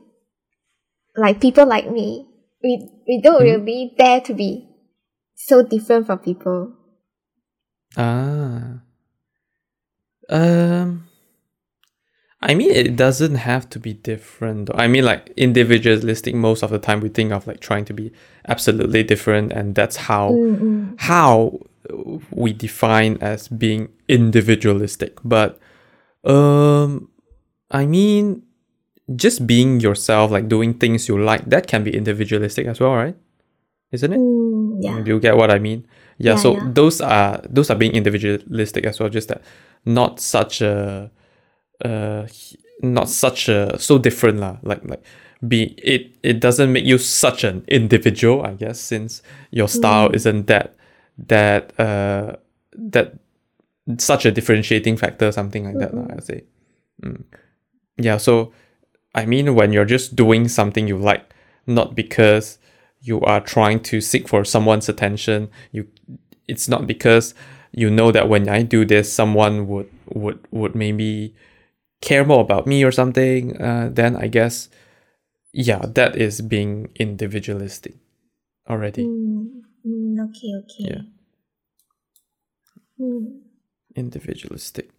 like 1.16 1.42
people 1.42 1.66
like 1.66 1.89
me, 1.89 2.28
we 2.63 2.89
we 3.08 3.22
don't 3.22 3.42
Mhm. 3.42 3.66
really 3.66 3.94
dare 3.98 4.22
to 4.22 4.34
be 4.34 4.70
so 5.36 5.63
different 5.63 6.06
from 6.06 6.20
people. 6.20 6.74
Ah. 7.98 8.82
Um. 10.30 11.06
I 12.49 12.56
mean, 12.56 12.71
it 12.71 12.95
doesn't 12.95 13.36
have 13.36 13.69
to 13.71 13.79
be 13.79 13.93
different. 13.93 14.67
though. 14.67 14.75
I 14.77 14.88
mean, 14.88 15.06
like 15.06 15.32
individualistic. 15.38 16.36
Most 16.36 16.63
of 16.63 16.69
the 16.71 16.79
time, 16.79 16.99
we 16.99 17.10
think 17.10 17.32
of 17.32 17.47
like 17.47 17.60
trying 17.60 17.86
to 17.86 17.93
be 17.93 18.12
absolutely 18.47 19.03
different, 19.03 19.51
and 19.53 19.75
that's 19.75 19.95
how 19.95 20.32
Mm-mm. 20.32 20.95
how 20.99 21.60
we 22.32 22.53
define 22.53 23.17
as 23.21 23.47
being 23.47 23.89
individualistic. 24.08 25.17
But 25.23 25.60
um, 26.23 27.10
I 27.71 27.86
mean, 27.86 28.43
just 29.15 29.45
being 29.47 29.79
yourself, 29.79 30.32
like 30.32 30.47
doing 30.47 30.73
things 30.75 31.08
you 31.08 31.19
like, 31.21 31.45
that 31.49 31.67
can 31.67 31.84
be 31.84 31.95
individualistic 31.95 32.67
as 32.67 32.79
well, 32.79 32.95
right? 32.95 33.15
Isn't 33.91 34.13
it? 34.13 34.19
Mm, 34.19 34.77
yeah. 34.82 34.99
Do 35.01 35.12
you 35.15 35.19
get 35.19 35.38
what 35.38 35.51
I 35.51 35.60
mean? 35.60 35.86
Yeah, 36.17 36.34
Yeah, 36.34 36.38
so 36.38 36.53
yeah. 36.56 36.69
those 36.73 37.01
are 37.01 37.41
those 37.49 37.69
are 37.69 37.75
being 37.75 37.93
individualistic 37.93 38.86
as 38.86 38.99
well, 38.99 39.10
just 39.10 39.27
that 39.29 39.41
not 39.86 40.19
such 40.19 40.62
a 40.62 41.12
uh 41.84 42.28
not 42.82 43.10
such 43.10 43.50
a 43.50 43.78
so 43.80 43.98
different 43.98 44.39
lah. 44.39 44.58
Like 44.63 44.84
like 44.86 45.04
be 45.48 45.76
it 45.78 46.15
it 46.24 46.39
doesn't 46.39 46.72
make 46.72 46.86
you 46.86 46.98
such 46.98 47.43
an 47.43 47.63
individual, 47.67 48.43
I 48.46 48.54
guess, 48.54 48.80
since 48.80 49.22
your 49.52 49.67
style 49.67 50.10
Mm. 50.10 50.15
isn't 50.15 50.48
that 50.48 50.76
that 51.28 51.78
uh 51.80 52.36
that 52.74 53.13
such 54.00 54.26
a 54.26 54.32
differentiating 54.32 54.98
factor, 54.98 55.32
something 55.32 55.65
like 55.65 55.78
that, 55.80 55.93
lah, 55.93 56.08
I'd 56.10 56.24
say. 56.24 56.43
Mm. 57.04 57.24
Yeah, 57.98 58.17
so 58.17 58.52
I 59.15 59.26
mean 59.26 59.56
when 59.56 59.74
you're 59.74 59.86
just 59.86 60.15
doing 60.15 60.48
something 60.48 60.88
you 60.88 60.98
like, 60.98 61.26
not 61.67 61.96
because 61.96 62.58
you 63.02 63.19
are 63.22 63.41
trying 63.41 63.82
to 63.82 64.00
seek 64.00 64.28
for 64.28 64.46
someone's 64.46 64.88
attention, 64.89 65.50
you 65.72 65.88
it's 66.48 66.67
not 66.67 66.88
because 66.88 67.34
you 67.72 67.89
know 67.89 68.12
that 68.12 68.30
when 68.30 68.48
I 68.48 68.63
do 68.63 68.86
this 68.86 69.12
someone 69.12 69.67
would 69.67 69.89
would 70.13 70.39
would 70.52 70.76
maybe 70.76 71.36
care 72.04 72.26
more 72.26 72.42
about 72.42 72.68
me 72.68 72.84
or 72.84 72.92
something, 72.92 73.60
uh, 73.62 73.89
then 73.92 74.16
I 74.16 74.28
guess 74.28 74.70
yeah, 75.54 75.82
that 75.86 76.16
is 76.16 76.42
being 76.42 76.89
individualistic 76.96 77.96
already. 78.70 79.06
Mm, 79.06 79.62
mm, 79.86 80.30
okay, 80.30 80.52
okay. 80.63 80.84
Yeah. 80.89 81.02
Mm. 83.00 83.42
individualistic. 83.96 84.89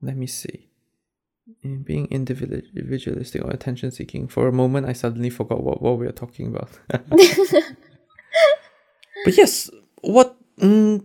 Let 0.00 0.16
me 0.16 0.26
see. 0.26 0.68
In 1.62 1.82
being 1.82 2.06
individualistic 2.06 3.44
or 3.44 3.50
attention 3.50 3.90
seeking. 3.90 4.28
For 4.28 4.48
a 4.48 4.52
moment, 4.52 4.86
I 4.88 4.92
suddenly 4.92 5.30
forgot 5.30 5.62
what, 5.62 5.82
what 5.82 5.98
we 5.98 6.06
were 6.06 6.12
talking 6.12 6.46
about. 6.48 6.70
but 9.24 9.36
yes, 9.36 9.70
what? 10.02 10.36
Mm, 10.60 11.04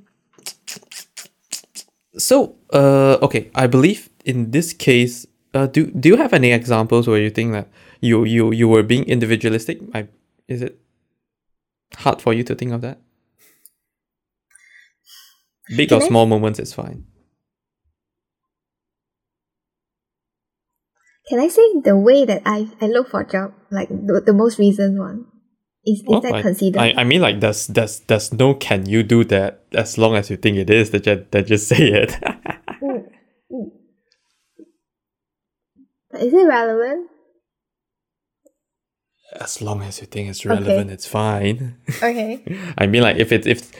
so, 2.18 2.56
uh, 2.74 3.18
okay, 3.22 3.52
I 3.56 3.68
believe 3.68 4.10
in 4.26 4.52
this 4.52 4.74
case, 4.74 5.26
uh, 5.58 5.68
do 5.68 5.88
do 5.92 6.10
you 6.10 6.18
have 6.18 6.34
any 6.34 6.52
examples 6.52 7.08
where 7.08 7.20
you 7.20 7.30
think 7.30 7.52
that 7.54 7.68
you 8.02 8.24
you 8.24 8.52
you 8.52 8.68
were 8.68 8.84
being 8.84 9.04
individualistic? 9.06 9.80
I 9.94 10.08
is 10.48 10.62
it 10.62 10.80
hard 11.98 12.22
for 12.22 12.34
you 12.34 12.44
to 12.44 12.56
think 12.56 12.72
of 12.74 12.82
that? 12.82 13.00
Big 15.76 15.90
Can 15.90 16.00
or 16.02 16.04
I- 16.04 16.08
small 16.08 16.26
moments 16.26 16.60
is 16.60 16.74
fine. 16.74 17.06
Can 21.30 21.40
I 21.42 21.50
say 21.50 21.62
the 21.84 21.98
way 21.98 22.24
that 22.24 22.42
I, 22.46 22.70
I 22.80 22.88
look 22.88 23.10
for 23.10 23.20
a 23.22 23.28
job, 23.30 23.54
like 23.70 23.90
the, 23.90 24.22
the 24.26 24.34
most 24.34 24.60
recent 24.60 24.98
one? 24.98 25.26
Is, 25.86 26.00
is 26.00 26.04
Well, 26.08 26.22
that 26.22 26.36
I, 26.36 26.42
considered? 26.42 26.80
I, 26.80 26.94
I 26.98 27.04
mean, 27.04 27.20
like, 27.22 27.42
there's, 27.42 27.68
there's, 27.68 28.00
there's 28.02 28.32
no 28.34 28.54
can 28.54 28.86
you 28.88 29.04
do 29.04 29.26
that 29.26 29.66
as 29.74 29.98
long 29.98 30.16
as 30.16 30.30
you 30.30 30.38
think 30.38 30.56
it 30.58 30.70
is, 30.70 30.92
that 30.92 31.04
just, 31.04 31.32
that 31.32 31.46
just 31.48 31.68
say 31.68 31.88
it. 31.92 32.16
Mm, 32.80 33.10
mm. 33.52 33.72
Is 36.20 36.34
it 36.34 36.48
relevant? 36.48 37.10
as 39.40 39.62
long 39.62 39.82
as 39.82 40.00
you 40.00 40.08
think 40.08 40.30
it's 40.30 40.46
relevant, 40.46 40.90
it's 40.90 41.06
fine. 41.06 41.78
Okay. 41.98 42.44
I 42.78 42.88
mean, 42.88 43.02
like, 43.02 43.18
if 43.18 43.32
it's, 43.32 43.46
if 43.46 43.72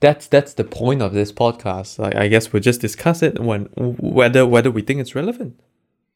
that's, 0.00 0.26
that's 0.26 0.54
the 0.54 0.64
point 0.64 1.02
of 1.02 1.12
this 1.12 1.32
podcast, 1.32 1.98
like, 1.98 2.14
I 2.14 2.28
guess 2.28 2.52
we'll 2.52 2.62
just 2.62 2.80
discuss 2.80 3.22
it 3.22 3.40
when, 3.40 3.64
whether, 3.76 4.46
whether 4.46 4.70
we 4.70 4.82
think 4.82 5.00
it's 5.00 5.14
relevant. 5.14 5.58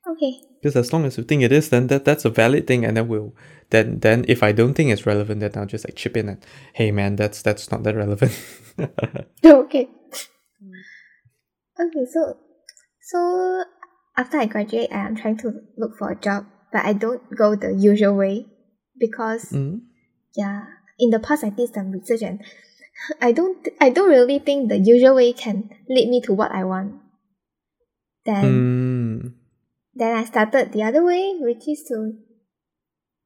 Okay. 0.06 0.40
Because 0.60 0.76
as 0.76 0.92
long 0.92 1.04
as 1.04 1.16
you 1.16 1.24
think 1.24 1.42
it 1.42 1.52
is, 1.52 1.70
then 1.70 1.86
that, 1.86 2.04
that's 2.04 2.24
a 2.24 2.30
valid 2.30 2.66
thing, 2.66 2.84
and 2.84 2.96
then 2.96 3.08
we'll, 3.08 3.34
then, 3.70 4.00
then 4.00 4.24
if 4.28 4.42
I 4.42 4.52
don't 4.52 4.74
think 4.74 4.90
it's 4.90 5.06
relevant, 5.06 5.40
then 5.40 5.52
I'll 5.54 5.66
just 5.66 5.86
like 5.86 5.96
chip 5.96 6.16
in 6.16 6.28
and, 6.28 6.44
hey 6.74 6.90
man, 6.90 7.16
that's, 7.16 7.42
that's 7.42 7.70
not 7.70 7.82
that 7.84 7.96
relevant. 7.96 8.38
okay. 9.44 9.88
Okay, 11.80 12.04
so 12.12 12.36
so 13.00 13.64
after 14.20 14.36
I 14.36 14.44
graduate, 14.44 14.92
I 14.92 15.06
am 15.06 15.16
trying 15.16 15.38
to 15.38 15.64
look 15.78 15.96
for 15.96 16.10
a 16.10 16.20
job, 16.20 16.44
but 16.70 16.84
I 16.84 16.92
don't 16.92 17.24
go 17.34 17.56
the 17.56 17.72
usual 17.72 18.16
way 18.16 18.44
because 18.98 19.48
Mhm. 19.52 19.88
yeah, 20.36 20.66
in 20.98 21.08
the 21.08 21.18
past 21.18 21.42
I 21.42 21.48
did 21.48 21.72
some 21.72 21.90
research 21.90 22.20
and 22.22 22.44
I 23.20 23.32
don't 23.32 23.56
I 23.80 23.88
don't 23.88 24.10
really 24.12 24.38
think 24.38 24.68
the 24.68 24.76
usual 24.76 25.16
way 25.16 25.32
can 25.32 25.70
lead 25.88 26.10
me 26.12 26.20
to 26.28 26.34
what 26.36 26.52
I 26.52 26.64
want. 26.64 27.00
Then 28.28 28.44
Mm. 28.44 29.32
then 29.94 30.12
I 30.16 30.24
started 30.28 30.72
the 30.72 30.84
other 30.84 31.02
way, 31.02 31.40
which 31.40 31.64
is 31.66 31.82
to 31.88 32.20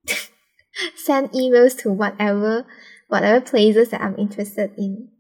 send 0.95 1.35
emails 1.35 1.75
to 1.83 1.91
whatever 1.91 2.67
whatever 3.11 3.41
places 3.43 3.91
that 3.91 4.01
I'm 4.01 4.15
interested 4.15 4.71
in. 4.79 5.11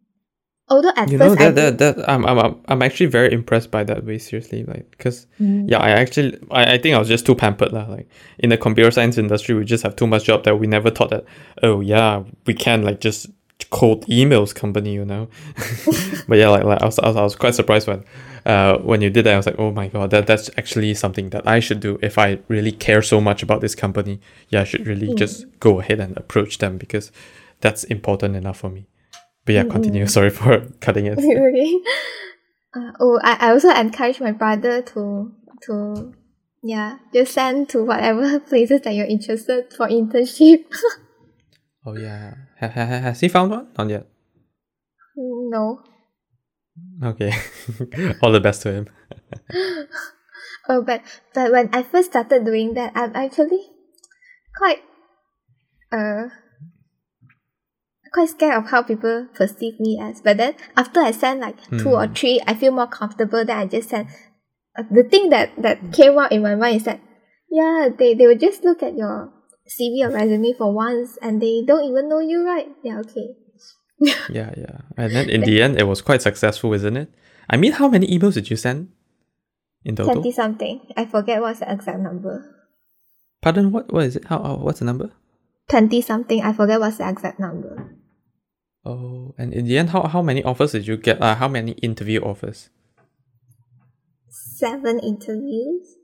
Although 0.74 0.92
at 0.96 1.10
you 1.10 1.18
know 1.18 1.28
first 1.28 1.40
I 1.40 1.50
that, 1.50 1.78
that 1.78 1.96
that 1.96 2.08
I'm, 2.12 2.22
I'm 2.30 2.38
I'm 2.44 2.54
I'm 2.70 2.82
actually 2.86 3.10
very 3.18 3.30
impressed 3.32 3.70
by 3.70 3.82
that 3.90 4.04
way 4.04 4.18
seriously 4.18 4.60
like 4.72 4.84
because 4.96 5.26
Mm. 5.40 5.70
yeah 5.70 5.78
I 5.88 5.90
actually 6.02 6.30
I, 6.50 6.74
I 6.74 6.78
think 6.78 6.92
I 6.96 6.98
was 6.98 7.08
just 7.14 7.24
too 7.26 7.34
pampered 7.44 7.72
lah 7.72 7.86
like 7.96 8.08
in 8.44 8.48
the 8.50 8.58
computer 8.66 8.90
science 8.90 9.16
industry 9.24 9.52
we 9.58 9.64
just 9.64 9.82
have 9.86 9.94
too 9.96 10.06
much 10.14 10.24
job 10.30 10.44
that 10.44 10.54
we 10.60 10.66
never 10.76 10.90
thought 10.96 11.10
that 11.14 11.24
oh 11.62 11.80
yeah 11.94 12.22
we 12.46 12.54
can 12.54 12.82
like 12.88 12.98
just 13.08 13.26
cold 13.70 14.00
emails 14.08 14.50
company 14.54 14.92
you 15.00 15.04
know 15.12 15.28
but 16.28 16.38
yeah 16.38 16.48
like, 16.54 16.64
like 16.64 16.80
I, 16.82 16.86
was, 16.86 16.98
I 16.98 17.06
was 17.08 17.16
I 17.16 17.22
was 17.22 17.36
quite 17.36 17.54
surprised 17.54 17.86
when 17.88 18.04
uh 18.46 18.78
when 18.78 19.00
you 19.00 19.10
did 19.10 19.24
that 19.26 19.34
I 19.34 19.36
was 19.36 19.46
like 19.46 19.58
oh 19.58 19.70
my 19.80 19.88
god 19.88 20.10
that 20.10 20.26
that's 20.26 20.50
actually 20.60 20.94
something 20.94 21.30
that 21.30 21.46
I 21.46 21.60
should 21.60 21.80
do 21.80 21.98
if 22.02 22.18
I 22.18 22.38
really 22.48 22.72
care 22.72 23.02
so 23.02 23.20
much 23.20 23.42
about 23.42 23.60
this 23.60 23.74
company 23.74 24.20
yeah 24.50 24.60
I 24.62 24.64
should 24.70 24.86
really 24.86 25.08
Mm. 25.08 25.16
just 25.24 25.46
go 25.60 25.80
ahead 25.80 26.00
and 26.00 26.16
approach 26.16 26.58
them 26.58 26.78
because 26.78 27.10
that's 27.60 27.82
important 27.96 28.36
enough 28.36 28.58
for 28.58 28.70
me 28.70 28.82
but 29.44 29.52
yeah 29.52 29.64
Mm-mm. 29.64 29.70
continue 29.70 30.06
sorry 30.16 30.30
for 30.30 30.60
cutting 30.80 31.06
it 31.06 31.18
okay. 31.18 31.78
Uh, 32.74 32.90
oh, 32.98 33.20
I, 33.22 33.36
I 33.38 33.50
also 33.52 33.70
encourage 33.70 34.18
my 34.20 34.32
brother 34.32 34.82
to 34.82 35.30
to 35.62 36.12
yeah 36.62 36.98
just 37.12 37.32
send 37.32 37.68
to 37.68 37.84
whatever 37.84 38.40
places 38.50 38.80
that 38.82 38.94
you're 38.94 39.06
interested 39.06 39.72
for 39.72 39.86
internship. 39.86 40.64
Oh 41.86 41.94
yeah. 41.96 42.34
Ha, 42.58 42.66
ha, 42.66 42.84
ha- 42.86 43.00
has 43.12 43.20
he 43.20 43.28
found 43.28 43.50
one? 43.50 43.68
Not 43.78 43.90
yet. 43.90 44.06
no. 45.16 45.84
Okay. 47.02 47.30
All 48.22 48.32
the 48.32 48.40
best 48.40 48.62
to 48.62 48.72
him. 48.72 48.88
Oh, 50.68 50.82
but 50.82 51.02
but 51.34 51.52
when 51.52 51.68
I 51.72 51.82
first 51.84 52.10
started 52.10 52.44
doing 52.44 52.74
that, 52.74 52.90
I'm 52.96 53.14
actually 53.14 53.60
quite 54.56 54.82
uh 55.92 56.26
quite 58.14 58.28
scared 58.30 58.54
of 58.54 58.70
how 58.70 58.80
people 58.82 59.26
perceive 59.34 59.78
me 59.80 59.98
as. 60.00 60.22
But 60.22 60.38
then 60.38 60.54
after 60.76 61.00
I 61.00 61.10
send 61.10 61.40
like 61.40 61.58
two 61.82 61.90
or 61.90 62.06
Hmm. 62.06 62.14
three, 62.14 62.40
I 62.46 62.54
feel 62.54 62.70
more 62.70 62.86
comfortable. 62.86 63.44
Then 63.44 63.58
I 63.58 63.66
just 63.66 63.90
send. 63.90 64.06
Uh, 64.78 64.84
the 64.90 65.02
thing 65.02 65.30
that 65.30 65.50
that 65.58 65.92
came 65.92 66.16
out 66.18 66.30
in 66.32 66.42
my 66.42 66.54
mind 66.54 66.76
is 66.76 66.84
that 66.84 67.00
yeah, 67.50 67.88
they 67.90 68.14
they 68.14 68.26
will 68.26 68.38
just 68.38 68.64
look 68.64 68.82
at 68.82 68.96
your 68.96 69.34
CV 69.66 70.06
or 70.06 70.10
resume 70.14 70.54
for 70.54 70.72
once, 70.72 71.18
and 71.20 71.42
they 71.42 71.62
don't 71.66 71.84
even 71.84 72.08
know 72.08 72.20
you, 72.20 72.46
right? 72.46 72.68
Yeah, 72.82 73.00
okay. 73.00 73.34
yeah, 74.30 74.50
yeah. 74.56 74.78
And 74.96 75.14
then 75.14 75.28
in 75.28 75.42
the 75.42 75.62
end, 75.62 75.78
it 75.78 75.86
was 75.86 76.02
quite 76.02 76.22
successful, 76.22 76.72
isn't 76.74 76.96
it? 76.96 77.10
I 77.50 77.56
mean, 77.56 77.72
how 77.72 77.88
many 77.88 78.06
emails 78.06 78.34
did 78.34 78.50
you 78.50 78.56
send 78.56 78.88
in 79.84 79.96
total? 79.96 80.14
Twenty 80.14 80.32
something. 80.32 80.80
I 80.96 81.04
forget 81.04 81.40
what's 81.40 81.60
the 81.60 81.70
exact 81.70 81.98
number. 82.00 82.42
Pardon, 83.42 83.72
what? 83.72 83.92
What 83.92 84.04
is 84.04 84.16
it? 84.16 84.24
How? 84.26 84.42
how 84.42 84.54
what's 84.56 84.78
the 84.78 84.86
number? 84.86 85.10
Twenty 85.68 86.00
something. 86.00 86.42
I 86.42 86.52
forget 86.52 86.80
what's 86.80 86.98
the 86.98 87.08
exact 87.08 87.38
number. 87.40 87.94
Oh, 88.86 89.34
and 89.38 89.52
in 89.54 89.64
the 89.64 89.78
end, 89.78 89.90
how, 89.90 90.02
how 90.06 90.20
many 90.20 90.42
offers 90.44 90.72
did 90.72 90.86
you 90.86 90.96
get? 90.96 91.20
Uh, 91.22 91.34
how 91.34 91.48
many 91.48 91.72
interview 91.72 92.20
offers? 92.20 92.68
Seven 94.28 94.98
interviews. 95.00 95.96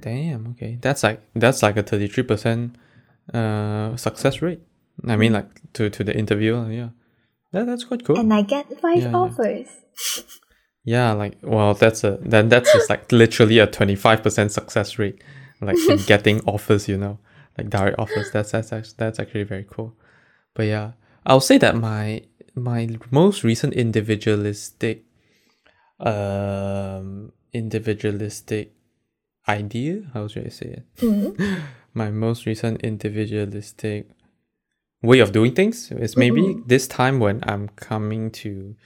Damn. 0.00 0.48
Okay, 0.48 0.78
that's 0.80 1.02
like 1.02 1.22
that's 1.34 1.62
like 1.62 1.76
a 1.76 1.82
thirty 1.82 2.08
three 2.08 2.22
percent 2.22 2.76
uh 3.32 3.96
success 3.96 4.42
rate. 4.42 4.60
I 5.08 5.16
mean, 5.16 5.32
like 5.32 5.48
to 5.74 5.90
to 5.90 6.04
the 6.04 6.16
interview. 6.16 6.68
Yeah, 6.70 6.90
that, 7.52 7.66
that's 7.66 7.84
quite 7.84 8.04
cool. 8.04 8.18
And 8.18 8.32
I 8.32 8.42
get 8.42 8.66
five 8.80 8.98
Yeah, 8.98 9.10
yeah. 9.10 9.16
offers. 9.16 9.68
Yeah, 10.84 11.12
like 11.12 11.38
well, 11.42 11.74
that's 11.74 12.04
a 12.04 12.18
then 12.20 12.48
that's 12.48 12.72
just 12.72 12.90
like 12.90 13.10
literally 13.10 13.58
a 13.58 13.66
twenty 13.66 13.96
five 13.96 14.22
percent 14.22 14.52
success 14.52 14.98
rate, 14.98 15.22
like 15.60 15.78
in 15.88 15.96
getting 16.06 16.40
offers. 16.44 16.88
You 16.88 16.98
know, 16.98 17.18
like 17.58 17.70
direct 17.70 17.98
offers. 17.98 18.30
That's 18.32 18.50
that's 18.52 18.92
that's 18.92 19.18
actually 19.18 19.44
very 19.44 19.66
cool. 19.68 19.94
But 20.54 20.64
yeah, 20.64 20.92
I'll 21.26 21.40
say 21.40 21.58
that 21.58 21.76
my 21.76 22.22
my 22.54 22.88
most 23.10 23.44
recent 23.44 23.72
individualistic, 23.74 25.04
um, 26.00 27.32
individualistic 27.52 28.72
idea. 29.48 30.10
How 30.14 30.28
should 30.28 30.46
I 30.46 30.50
say 30.50 30.66
it? 30.66 30.96
Mm. 30.96 31.62
my 31.94 32.10
most 32.10 32.46
recent 32.46 32.80
individualistic 32.82 34.08
way 35.02 35.18
of 35.18 35.32
doing 35.32 35.54
things 35.54 35.90
is 35.90 36.16
maybe 36.16 36.56
this 36.66 36.86
time 36.86 37.18
when 37.18 37.42
I'm 37.46 37.68
coming 37.70 38.30
to 38.42 38.76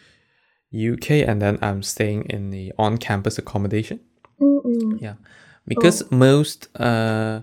UK 0.72 1.11
and 1.11 1.40
then 1.40 1.59
I'm 1.62 1.83
staying 1.83 2.25
in 2.25 2.51
the 2.51 2.72
on-campus 2.79 3.38
accommodation. 3.38 4.01
Mm-mm. 4.40 5.01
Yeah, 5.01 5.14
because 5.66 6.11
most 6.11 6.68
uh, 6.81 7.42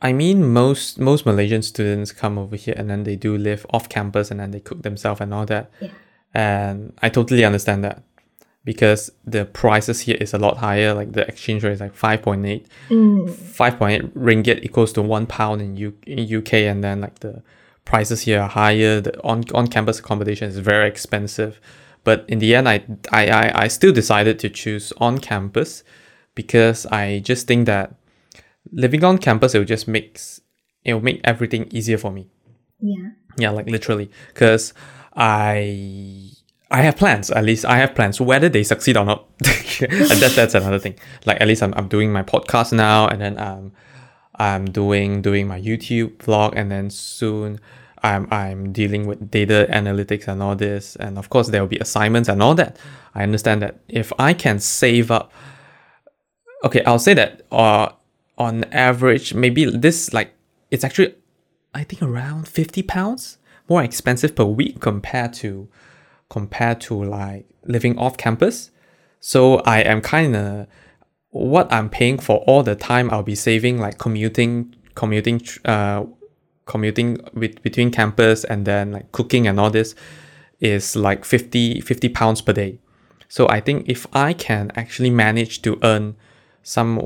I 0.00 0.12
mean 0.12 0.52
most 0.52 0.98
most 0.98 1.24
Malaysian 1.24 1.62
students 1.62 2.12
come 2.12 2.38
over 2.38 2.56
here 2.56 2.74
and 2.76 2.90
then 2.90 3.04
they 3.04 3.16
do 3.16 3.36
live 3.36 3.64
off 3.70 3.88
campus 3.88 4.30
and 4.30 4.40
then 4.40 4.50
they 4.50 4.60
cook 4.60 4.82
themselves 4.82 5.20
and 5.20 5.32
all 5.32 5.46
that. 5.46 5.70
Yeah. 5.80 5.90
And 6.34 6.92
I 7.00 7.08
totally 7.08 7.44
understand 7.44 7.82
that 7.84 8.02
because 8.66 9.10
the 9.24 9.46
prices 9.46 10.00
here 10.00 10.18
is 10.20 10.34
a 10.34 10.38
lot 10.38 10.58
higher. 10.58 10.92
Like 10.92 11.12
the 11.12 11.26
exchange 11.26 11.64
rate 11.64 11.72
is 11.72 11.80
like 11.80 11.94
five 11.94 12.20
point 12.20 12.44
eight. 12.44 12.66
Mm. 12.90 13.30
5.8 13.30 14.10
ringgit 14.10 14.62
equals 14.62 14.92
to 14.94 15.02
one 15.02 15.26
pound 15.26 15.62
in, 15.62 15.76
U- 15.76 15.98
in 16.06 16.36
UK, 16.38 16.54
and 16.54 16.84
then 16.84 17.00
like 17.00 17.20
the 17.20 17.42
prices 17.86 18.22
here 18.22 18.42
are 18.42 18.48
higher. 18.48 19.00
The 19.00 19.18
on 19.22 19.44
on 19.54 19.68
campus 19.68 20.00
accommodation 20.00 20.48
is 20.48 20.58
very 20.58 20.88
expensive, 20.88 21.58
but 22.04 22.26
in 22.28 22.40
the 22.40 22.54
end, 22.54 22.68
I 22.68 22.84
I 23.12 23.28
I, 23.28 23.62
I 23.62 23.68
still 23.68 23.92
decided 23.92 24.38
to 24.40 24.50
choose 24.50 24.92
on 24.98 25.18
campus 25.20 25.84
because 26.34 26.84
I 26.86 27.20
just 27.20 27.46
think 27.46 27.66
that 27.66 27.94
living 28.72 29.04
on 29.04 29.18
campus 29.18 29.54
it 29.54 29.58
will 29.58 29.64
just 29.64 29.88
makes 29.88 30.40
it 30.84 30.94
will 30.94 31.02
make 31.02 31.20
everything 31.24 31.68
easier 31.70 31.98
for 31.98 32.10
me. 32.10 32.28
Yeah. 32.80 33.10
Yeah, 33.38 33.50
like 33.50 33.66
literally, 33.66 34.10
because 34.32 34.72
I 35.14 36.30
I 36.70 36.82
have 36.82 36.96
plans. 36.96 37.30
At 37.30 37.44
least 37.44 37.64
I 37.64 37.78
have 37.78 37.94
plans. 37.94 38.20
Whether 38.20 38.48
they 38.48 38.62
succeed 38.62 38.96
or 38.96 39.04
not, 39.04 39.26
and 39.80 40.20
that 40.20 40.32
that's 40.34 40.54
another 40.54 40.78
thing. 40.78 40.94
Like 41.26 41.40
at 41.40 41.48
least 41.48 41.62
I'm 41.62 41.74
I'm 41.74 41.88
doing 41.88 42.12
my 42.12 42.22
podcast 42.22 42.72
now, 42.72 43.08
and 43.08 43.20
then 43.20 43.38
um 43.38 43.72
I'm 44.36 44.66
doing 44.66 45.22
doing 45.22 45.46
my 45.46 45.60
YouTube 45.60 46.16
vlog, 46.18 46.54
and 46.56 46.70
then 46.70 46.88
soon 46.90 47.60
I'm 48.02 48.26
I'm 48.30 48.72
dealing 48.72 49.06
with 49.06 49.30
data 49.30 49.66
analytics 49.70 50.28
and 50.28 50.42
all 50.42 50.56
this, 50.56 50.96
and 50.96 51.18
of 51.18 51.28
course 51.28 51.48
there 51.48 51.60
will 51.60 51.68
be 51.68 51.78
assignments 51.78 52.28
and 52.28 52.42
all 52.42 52.54
that. 52.54 52.78
I 53.14 53.22
understand 53.22 53.62
that 53.62 53.80
if 53.88 54.12
I 54.18 54.32
can 54.32 54.58
save 54.60 55.10
up, 55.10 55.32
okay, 56.64 56.82
I'll 56.84 56.98
say 56.98 57.14
that 57.14 57.42
uh 57.52 57.90
on 58.38 58.64
average 58.64 59.34
maybe 59.34 59.64
this 59.64 60.12
like 60.12 60.34
it's 60.70 60.84
actually 60.84 61.14
I 61.74 61.84
think 61.84 62.02
around 62.02 62.48
50 62.48 62.82
pounds 62.82 63.38
more 63.68 63.82
expensive 63.82 64.34
per 64.34 64.44
week 64.44 64.80
compared 64.80 65.32
to 65.34 65.68
compared 66.28 66.80
to 66.82 67.04
like 67.04 67.46
living 67.64 67.98
off 67.98 68.16
campus. 68.16 68.70
So 69.20 69.56
I 69.58 69.80
am 69.80 70.00
kind 70.00 70.36
of 70.36 70.66
what 71.30 71.70
I'm 71.72 71.90
paying 71.90 72.18
for 72.18 72.38
all 72.46 72.62
the 72.62 72.74
time 72.74 73.10
I'll 73.10 73.22
be 73.22 73.34
saving 73.34 73.78
like 73.78 73.98
commuting 73.98 74.74
commuting 74.94 75.42
uh 75.64 76.04
commuting 76.64 77.18
with 77.34 77.62
between 77.62 77.90
campus 77.90 78.44
and 78.44 78.66
then 78.66 78.92
like 78.92 79.12
cooking 79.12 79.46
and 79.46 79.60
all 79.60 79.70
this 79.70 79.94
is 80.60 80.96
like 80.96 81.24
50 81.24 81.80
50 81.80 82.08
pounds 82.08 82.40
per 82.40 82.52
day. 82.52 82.78
So 83.28 83.48
I 83.48 83.60
think 83.60 83.88
if 83.88 84.06
I 84.12 84.32
can 84.32 84.72
actually 84.76 85.10
manage 85.10 85.62
to 85.62 85.78
earn 85.82 86.16
some 86.66 86.98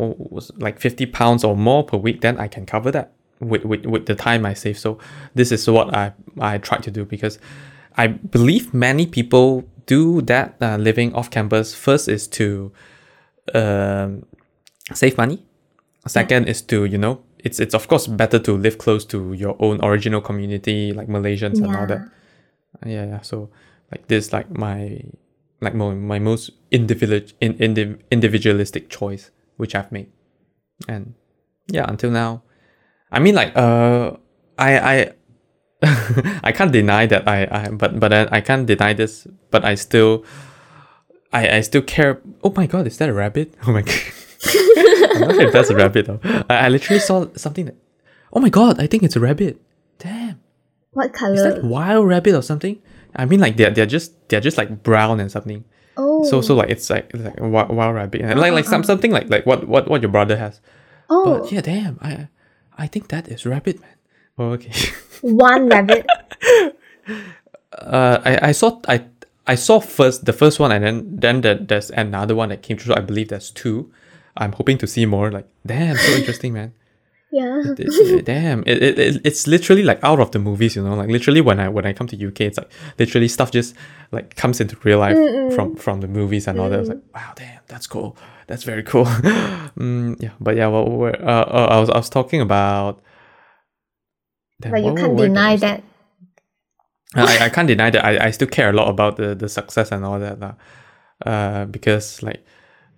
like 0.57 0.81
50 0.81 1.05
pounds 1.05 1.44
or 1.44 1.55
more 1.55 1.85
per 1.85 1.99
week 1.99 2.23
then 2.23 2.38
I 2.38 2.49
can 2.49 2.64
cover 2.64 2.90
that 2.92 3.12
with, 3.40 3.62
with, 3.66 3.85
with 3.85 4.07
the 4.07 4.14
time 4.14 4.46
I 4.46 4.55
save. 4.55 4.79
So 4.79 4.99
this 5.35 5.53
is 5.53 5.68
what 5.68 5.94
I 5.94 6.14
I 6.40 6.57
try 6.59 6.79
to 6.79 6.90
do 6.90 7.05
because 7.05 7.38
I 7.96 8.07
believe 8.07 8.73
many 8.73 9.07
people 9.07 9.64
do 9.85 10.23
that 10.23 10.57
uh, 10.62 10.77
living 10.79 11.14
off 11.14 11.31
campus. 11.31 11.75
First 11.75 12.09
is 12.09 12.27
to 12.29 12.73
um, 13.55 14.25
save 14.94 15.18
money. 15.18 15.44
Second 16.07 16.49
is 16.49 16.62
to 16.62 16.87
you 16.87 16.96
know 16.96 17.23
it's 17.38 17.61
it's 17.61 17.75
of 17.75 17.87
course 17.87 18.07
better 18.07 18.38
to 18.38 18.57
live 18.57 18.79
close 18.79 19.05
to 19.07 19.35
your 19.35 19.57
own 19.59 19.79
original 19.85 20.23
community 20.23 20.94
like 20.94 21.09
Malaysians 21.09 21.59
and 21.62 21.77
all 21.77 21.87
that. 21.87 22.01
Yeah, 22.87 23.05
yeah. 23.05 23.20
So 23.20 23.51
like 23.92 24.09
this 24.09 24.33
like 24.33 24.51
my 24.51 25.03
like 25.61 25.75
my, 25.75 25.92
my 25.92 26.18
most 26.18 26.51
individual 26.70 27.20
in, 27.42 27.53
indiv- 27.59 28.01
individualistic 28.11 28.88
choice 28.88 29.31
which 29.61 29.75
I've 29.77 29.92
made, 29.92 30.09
and 30.88 31.14
yeah 31.68 31.85
until 31.88 32.11
now, 32.11 32.42
I 33.12 33.20
mean 33.20 33.35
like 33.37 33.53
uh 33.57 34.16
I 34.59 34.70
I 34.79 34.94
I 36.44 36.53
can't 36.53 36.73
deny 36.73 37.07
that 37.07 37.29
I, 37.29 37.46
I 37.51 37.68
but 37.70 38.01
but 38.01 38.12
I 38.12 38.40
can't 38.40 38.66
deny 38.66 38.92
this, 38.92 39.27
but 39.51 39.64
I 39.64 39.75
still 39.77 40.25
I, 41.33 41.59
I 41.59 41.61
still 41.61 41.83
care. 41.83 42.20
Oh 42.42 42.53
my 42.57 42.66
god, 42.66 42.87
is 42.87 42.99
that 42.99 43.09
a 43.09 43.14
rabbit? 43.14 43.55
Oh 43.66 43.73
my 43.73 43.83
god. 43.83 43.94
I'm 45.14 45.20
not 45.20 45.35
sure 45.35 45.46
if 45.49 45.53
that's 45.53 45.70
a 45.70 45.77
rabbit 45.77 46.07
though. 46.07 46.20
I, 46.49 46.66
I 46.66 46.68
literally 46.68 47.01
saw 47.01 47.27
something 47.37 47.66
that 47.66 47.77
Oh 48.33 48.40
my 48.40 48.49
god, 48.49 48.81
I 48.81 48.87
think 48.87 49.03
it's 49.03 49.16
a 49.16 49.20
rabbit. 49.20 49.61
Damn. 49.99 50.40
What 50.92 51.07
Is 51.14 51.42
that 51.42 51.61
color? 51.61 51.68
wild 51.68 52.09
rabbit 52.09 52.35
or 52.35 52.42
something? 52.42 52.81
I 53.14 53.25
mean 53.27 53.40
like 53.40 53.57
they're 53.57 53.70
they're 53.70 53.87
just 53.87 54.12
they're 54.29 54.40
just 54.40 54.59
like 54.59 54.83
brown 54.83 55.20
and 55.20 55.31
something. 55.31 55.64
Oh. 56.21 56.25
So 56.25 56.41
so 56.41 56.55
like 56.55 56.71
it's 56.71 56.91
like 56.91 57.11
it's 57.15 57.23
like 57.25 57.41
a 57.41 57.49
wild, 57.49 57.71
wild 57.71 57.95
rabbit. 57.95 58.21
And 58.23 58.39
like 58.39 58.53
like 58.53 58.65
some 58.65 58.85
something 58.85 59.11
like 59.11 59.29
like 59.31 59.47
what 59.47 59.67
what 59.67 59.89
what 59.89 60.03
your 60.03 60.11
brother 60.11 60.37
has. 60.37 60.61
oh, 61.09 61.41
But 61.41 61.53
yeah, 61.53 61.61
damn. 61.61 61.99
I 62.03 62.29
I 62.77 62.87
think 62.87 63.09
that 63.09 63.29
is 63.29 63.47
rabbit 63.47 63.81
man. 63.81 63.97
Oh 64.39 64.51
okay. 64.53 64.73
one 65.23 65.69
rabbit. 65.69 66.07
uh, 67.73 68.21
I, 68.25 68.49
I 68.49 68.53
saw 68.53 68.81
I 68.89 69.05
I 69.47 69.55
saw 69.55 69.81
first 69.81 70.25
the 70.25 70.33
first 70.33 70.61
one 70.61 70.73
and 70.73 70.85
then 70.85 71.17
then 71.21 71.41
the, 71.41 71.55
there's 71.61 71.91
another 71.91 72.35
one 72.35 72.49
that 72.51 72.63
came 72.63 72.77
through. 72.79 72.95
I 72.95 73.01
believe 73.01 73.29
there's 73.29 73.51
two. 73.51 73.91
I'm 74.37 74.53
hoping 74.53 74.79
to 74.79 74.87
see 74.87 75.07
more. 75.07 75.31
Like 75.31 75.49
damn, 75.67 75.97
so 75.97 76.13
interesting, 76.13 76.53
man. 76.53 76.73
Yeah. 77.33 77.62
It- 77.79 78.25
damn, 78.25 78.62
it, 78.66 78.83
it, 78.83 78.99
it 78.99 79.21
it's 79.25 79.47
literally 79.47 79.83
like 79.85 80.01
out 80.03 80.19
of 80.21 80.31
the 80.33 80.38
movies, 80.40 80.75
you 80.77 80.83
know. 80.83 80.95
Like 80.95 81.09
literally 81.09 81.40
when 81.40 81.61
I 81.61 81.69
when 81.69 81.87
I 81.87 81.93
come 81.93 82.07
to 82.09 82.27
UK, 82.29 82.40
it's 82.43 82.59
like 82.59 82.71
literally 82.99 83.29
stuff 83.29 83.51
just 83.53 83.75
like 84.11 84.35
comes 84.35 84.61
into 84.61 84.77
real 84.83 84.99
life 84.99 85.16
from 85.55 85.77
from 85.77 86.01
the 86.01 86.09
movies 86.09 86.49
and 86.49 86.59
all 86.59 86.69
that. 86.71 86.77
I 86.77 86.81
was 86.81 86.88
like, 86.88 87.03
wow, 87.14 87.33
damn, 87.37 87.61
that's 87.69 87.87
cool. 87.87 88.16
That's 88.49 88.64
very 88.64 88.83
cool. 88.83 89.05
mm, 89.79 90.21
yeah, 90.21 90.31
but 90.40 90.57
yeah, 90.57 90.66
well, 90.66 91.05
uh, 91.05 91.07
uh, 91.16 91.69
I 91.71 91.79
was 91.79 91.88
I 91.90 91.99
was 91.99 92.11
talking 92.11 92.40
about. 92.40 93.01
Damn, 94.61 94.73
But 94.73 94.83
you 94.85 94.95
can't 94.95 95.14
where 95.14 95.29
did 95.29 95.37
I 95.37 95.57
deny 95.57 95.57
that. 95.57 95.83
I, 97.14 97.47
I 97.47 97.49
can't 97.49 97.66
deny 97.69 97.90
that 97.90 98.05
I, 98.05 98.27
I 98.27 98.31
still 98.31 98.49
care 98.49 98.71
a 98.71 98.73
lot 98.73 98.88
about 98.88 99.16
the, 99.16 99.35
the 99.35 99.49
success 99.49 99.90
and 99.93 100.05
all 100.05 100.19
that. 100.21 100.57
Uh, 101.25 101.64
because 101.66 102.23
like 102.23 102.45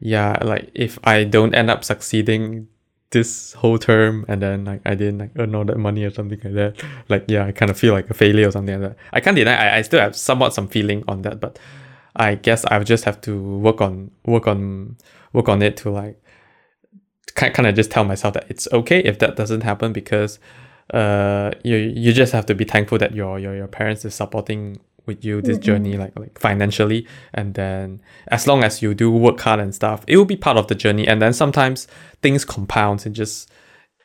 yeah 0.01 0.39
like 0.43 0.71
if 0.75 0.99
I 1.05 1.25
don't 1.25 1.55
end 1.55 1.71
up 1.71 1.85
succeeding 1.85 2.69
this 3.13 3.53
whole 3.53 3.79
term 3.79 4.25
and 4.29 4.43
then 4.43 4.65
like 4.65 4.81
I 4.85 4.95
didn't 4.95 5.19
like 5.19 5.31
earn 5.39 5.55
all 5.55 5.65
that 5.65 5.79
money 5.79 6.05
or 6.05 6.11
something 6.11 6.41
like 6.43 6.55
that. 6.55 6.83
Like 7.09 7.25
yeah 7.29 7.47
I 7.47 7.53
kind 7.53 7.71
of 7.71 7.79
feel 7.79 7.95
like 7.95 8.11
a 8.11 8.15
failure 8.15 8.49
or 8.49 8.51
something 8.51 8.81
like 8.81 8.91
that. 8.91 8.99
I 9.13 9.21
can't 9.21 9.37
deny 9.37 9.55
I, 9.55 9.79
I 9.79 9.83
still 9.83 10.01
have 10.01 10.17
somewhat 10.17 10.55
some 10.55 10.69
feeling 10.69 11.05
on 11.07 11.23
that 11.23 11.41
but 11.41 11.59
I 12.17 12.35
guess 12.35 12.65
I 12.65 12.83
just 12.83 13.05
have 13.05 13.21
to 13.23 13.41
work 13.59 13.81
on 13.81 14.11
work 14.27 14.47
on 14.47 14.97
work 15.33 15.49
on 15.49 15.63
it 15.63 15.77
to 15.79 15.91
like 15.91 16.19
kind 17.35 17.67
of 17.67 17.75
just 17.75 17.91
tell 17.91 18.05
myself 18.05 18.35
that 18.35 18.47
it's 18.49 18.69
okay 18.73 18.99
if 19.01 19.19
that 19.21 19.37
doesn't 19.37 19.63
happen 19.63 19.93
because 19.93 20.39
uh 20.93 21.51
you 21.65 21.77
you 21.77 22.13
just 22.13 22.33
have 22.33 22.45
to 22.47 22.55
be 22.55 22.65
thankful 22.65 22.99
that 22.99 23.15
your 23.15 23.39
your, 23.39 23.55
your 23.57 23.67
parents 23.67 24.05
is 24.05 24.15
supporting 24.15 24.79
with 25.07 25.25
you 25.25 25.43
this 25.43 25.59
journey 25.59 25.97
like 25.97 26.17
like 26.19 26.39
financially 26.39 27.07
and 27.35 27.55
then 27.55 28.01
as 28.29 28.47
long 28.47 28.63
as 28.63 28.81
you 28.83 28.95
do 28.95 29.11
work 29.11 29.41
hard 29.41 29.59
and 29.61 29.75
stuff 29.75 30.05
it 30.07 30.17
will 30.17 30.25
be 30.25 30.37
part 30.37 30.57
of 30.57 30.67
the 30.69 30.75
journey 30.75 31.07
and 31.09 31.21
then 31.21 31.33
sometimes 31.33 31.89
things 32.23 32.45
compound 32.45 33.05
and 33.05 33.15
just 33.15 33.51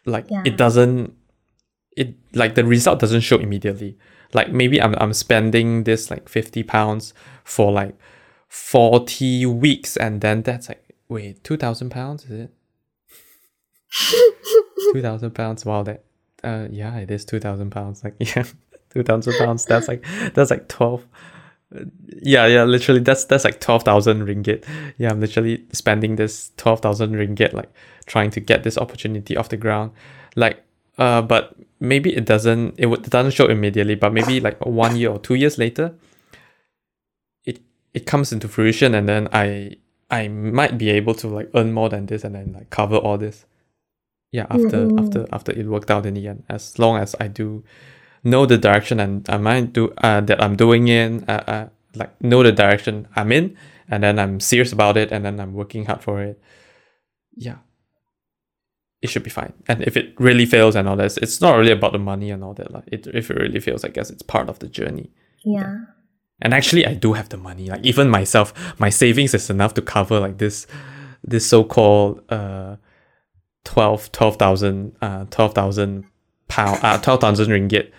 like 0.06 0.26
Yeah. 0.30 0.44
it 0.46 0.58
doesn't 0.58 1.14
it 1.96 2.16
like 2.34 2.56
the 2.56 2.64
result 2.66 3.00
doesn't 3.00 3.22
show 3.22 3.38
immediately 3.38 3.98
like 4.34 4.52
maybe 4.52 4.82
I'm 4.82 4.94
I'm 4.98 5.14
spending 5.14 5.84
this 5.84 6.10
like 6.12 6.28
fifty 6.30 6.62
pounds 6.64 7.14
for 7.46 7.72
like 7.72 7.96
forty 8.50 9.46
weeks, 9.46 9.96
and 9.96 10.20
then 10.20 10.42
that's 10.42 10.68
like 10.68 10.84
wait 11.08 11.44
two 11.46 11.56
thousand 11.58 11.92
pounds 11.92 12.26
is 12.26 12.32
it? 12.32 12.52
two 14.94 15.02
thousand 15.02 15.32
pounds. 15.34 15.66
Wow, 15.66 15.84
that 15.84 16.04
uh 16.44 16.68
yeah, 16.70 16.98
it 16.98 17.10
is 17.12 17.26
two 17.26 17.40
thousand 17.40 17.70
pounds. 17.72 18.04
Like 18.04 18.16
yeah, 18.20 18.44
two 18.98 19.04
thousand 19.04 19.34
pounds. 19.38 19.66
That's 19.66 19.88
like 19.88 20.04
that's 20.34 20.52
like 20.52 20.68
twelve. 20.68 21.06
Yeah, 22.22 22.48
yeah, 22.48 22.64
literally 22.64 23.02
that's 23.02 23.26
that's 23.26 23.44
like 23.44 23.60
twelve 23.60 23.84
thousand 23.84 24.26
ringgit. 24.26 24.66
Yeah, 24.98 25.12
I'm 25.12 25.20
literally 25.20 25.66
spending 25.72 26.16
this 26.16 26.52
twelve 26.58 26.80
thousand 26.82 27.14
ringgit 27.14 27.54
like 27.54 27.72
trying 28.06 28.32
to 28.32 28.40
get 28.40 28.64
this 28.64 28.78
opportunity 28.78 29.38
off 29.38 29.50
the 29.50 29.58
ground. 29.58 29.92
Like 30.36 30.64
uh 30.98 31.22
but 31.22 31.56
maybe 31.80 32.16
it 32.16 32.26
doesn't 32.26 32.76
it, 32.78 32.88
would, 32.88 33.06
it 33.06 33.10
doesn't 33.12 33.32
show 33.32 33.48
immediately, 33.48 33.96
but 33.96 34.14
maybe 34.14 34.40
like 34.40 34.66
one 34.66 34.96
year 34.96 35.10
or 35.12 35.20
two 35.20 35.36
years 35.36 35.58
later, 35.58 35.94
it 37.46 37.60
it 37.94 38.06
comes 38.06 38.32
into 38.32 38.48
fruition 38.48 38.96
and 38.96 39.08
then 39.08 39.28
I 39.32 39.76
I 40.10 40.30
might 40.30 40.78
be 40.78 40.90
able 40.90 41.14
to 41.16 41.28
like 41.28 41.50
earn 41.54 41.74
more 41.74 41.90
than 41.90 42.06
this 42.06 42.24
and 42.24 42.34
then 42.34 42.54
like 42.54 42.70
cover 42.70 42.96
all 42.96 43.18
this 43.18 43.46
yeah 44.32 44.46
after 44.50 44.86
Mm-mm. 44.86 45.00
after 45.00 45.26
after 45.32 45.52
it 45.52 45.66
worked 45.66 45.92
out 45.92 46.06
in 46.06 46.14
the 46.14 46.28
end 46.28 46.44
as 46.50 46.78
long 46.78 46.98
as 46.98 47.16
i 47.20 47.28
do 47.28 47.64
know 48.24 48.46
the 48.46 48.58
direction 48.58 49.00
and 49.00 49.30
i 49.30 49.38
might 49.38 49.74
do 49.74 49.94
uh, 50.00 50.22
that 50.22 50.42
i'm 50.44 50.56
doing 50.56 50.88
in 50.88 51.24
uh, 51.28 51.44
uh, 51.48 51.68
like 51.96 52.12
know 52.22 52.44
the 52.44 52.52
direction 52.52 53.08
i'm 53.16 53.32
in 53.32 53.56
and 53.90 54.04
then 54.04 54.20
i'm 54.20 54.40
serious 54.40 54.72
about 54.74 54.98
it 54.98 55.12
and 55.12 55.24
then 55.26 55.40
i'm 55.40 55.54
working 55.54 55.86
hard 55.86 56.02
for 56.02 56.22
it. 56.22 56.42
Yeah. 57.36 57.58
It 59.00 59.12
should 59.12 59.24
be 59.24 59.30
fine. 59.30 59.54
And 59.68 59.84
if 59.84 59.96
it 59.96 60.16
really 60.20 60.48
fails 60.48 60.76
and 60.76 60.90
all 60.90 60.96
that 60.96 61.18
it's 61.18 61.40
not 61.40 61.56
really 61.56 61.72
about 61.72 61.92
the 61.94 62.00
money 62.00 62.32
and 62.32 62.44
all 62.44 62.56
that 62.56 62.72
like 62.72 62.86
it, 62.88 63.06
if 63.08 63.30
it 63.30 63.38
really 63.38 63.60
fails 63.60 63.86
i 63.86 63.90
guess 63.90 64.10
it's 64.10 64.24
part 64.24 64.50
of 64.50 64.58
the 64.60 64.68
journey. 64.68 65.12
Yeah. 65.46 65.76
and 66.42 66.54
actually 66.54 66.86
i 66.86 66.94
do 66.96 67.14
have 67.14 67.30
the 67.30 67.38
money. 67.38 67.70
Like 67.70 67.86
even 67.86 68.10
myself 68.10 68.54
my 68.80 68.90
savings 68.90 69.34
is 69.34 69.50
enough 69.50 69.74
to 69.76 69.82
cover 69.82 70.20
like 70.20 70.40
this 70.40 70.66
this 71.24 71.48
so-called 71.48 72.22
uh 72.30 72.76
12 73.66 74.12
12,000 74.12 74.96
uh 75.02 75.26
12,000 75.26 76.06
pound 76.48 76.80
uh 76.84 76.98
12,000 76.98 77.50
ringgit 77.50 77.92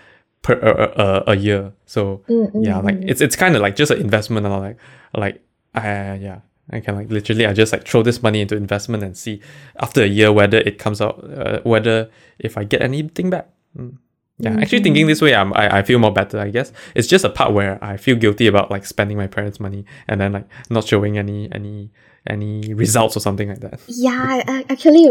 per 0.48 0.56
uh, 0.64 1.02
uh, 1.04 1.22
a 1.32 1.36
year 1.36 1.72
so 1.84 2.22
Mm, 2.28 2.64
yeah 2.64 2.78
mm, 2.80 2.84
like 2.88 2.98
mm. 3.00 3.10
it's 3.10 3.20
it's 3.20 3.36
kind 3.36 3.54
of 3.56 3.60
like 3.66 3.76
just 3.76 3.90
an 3.92 4.00
investment 4.00 4.46
and 4.46 4.54
like 4.68 4.78
like 5.24 5.36
uh 5.74 6.16
yeah 6.26 6.40
I 6.70 6.80
can 6.80 6.94
like 6.96 7.10
literally 7.10 7.44
I 7.46 7.52
just 7.52 7.72
like 7.72 7.84
throw 7.88 8.02
this 8.02 8.22
money 8.22 8.40
into 8.40 8.56
investment 8.56 9.02
and 9.02 9.16
see 9.16 9.40
after 9.80 10.02
a 10.02 10.06
year 10.18 10.30
whether 10.32 10.58
it 10.58 10.78
comes 10.78 11.00
out 11.00 11.16
uh, 11.24 11.60
whether 11.72 12.10
if 12.38 12.56
I 12.60 12.64
get 12.64 12.80
anything 12.82 13.30
back 13.30 13.46
Mm. 13.76 13.98
yeah 14.38 14.56
actually 14.62 14.82
thinking 14.82 15.06
this 15.06 15.20
way 15.20 15.34
I'm, 15.34 15.52
I, 15.52 15.78
I 15.78 15.82
feel 15.88 15.98
more 15.98 16.12
better 16.20 16.38
I 16.40 16.50
guess 16.56 16.72
it's 16.94 17.08
just 17.14 17.24
a 17.24 17.28
part 17.38 17.52
where 17.52 17.76
I 17.84 17.96
feel 17.98 18.16
guilty 18.16 18.46
about 18.46 18.70
like 18.70 18.84
spending 18.86 19.16
my 19.18 19.26
parents 19.26 19.58
money 19.60 19.84
and 20.08 20.16
then 20.20 20.32
like 20.32 20.46
not 20.70 20.84
showing 20.90 21.18
any 21.18 21.48
any 21.52 21.90
any 22.26 22.72
results 22.74 23.14
or 23.16 23.20
something 23.20 23.48
like 23.52 23.60
that 23.66 23.80
Yeah, 24.06 24.42
I 24.46 24.64
actually, 24.72 25.04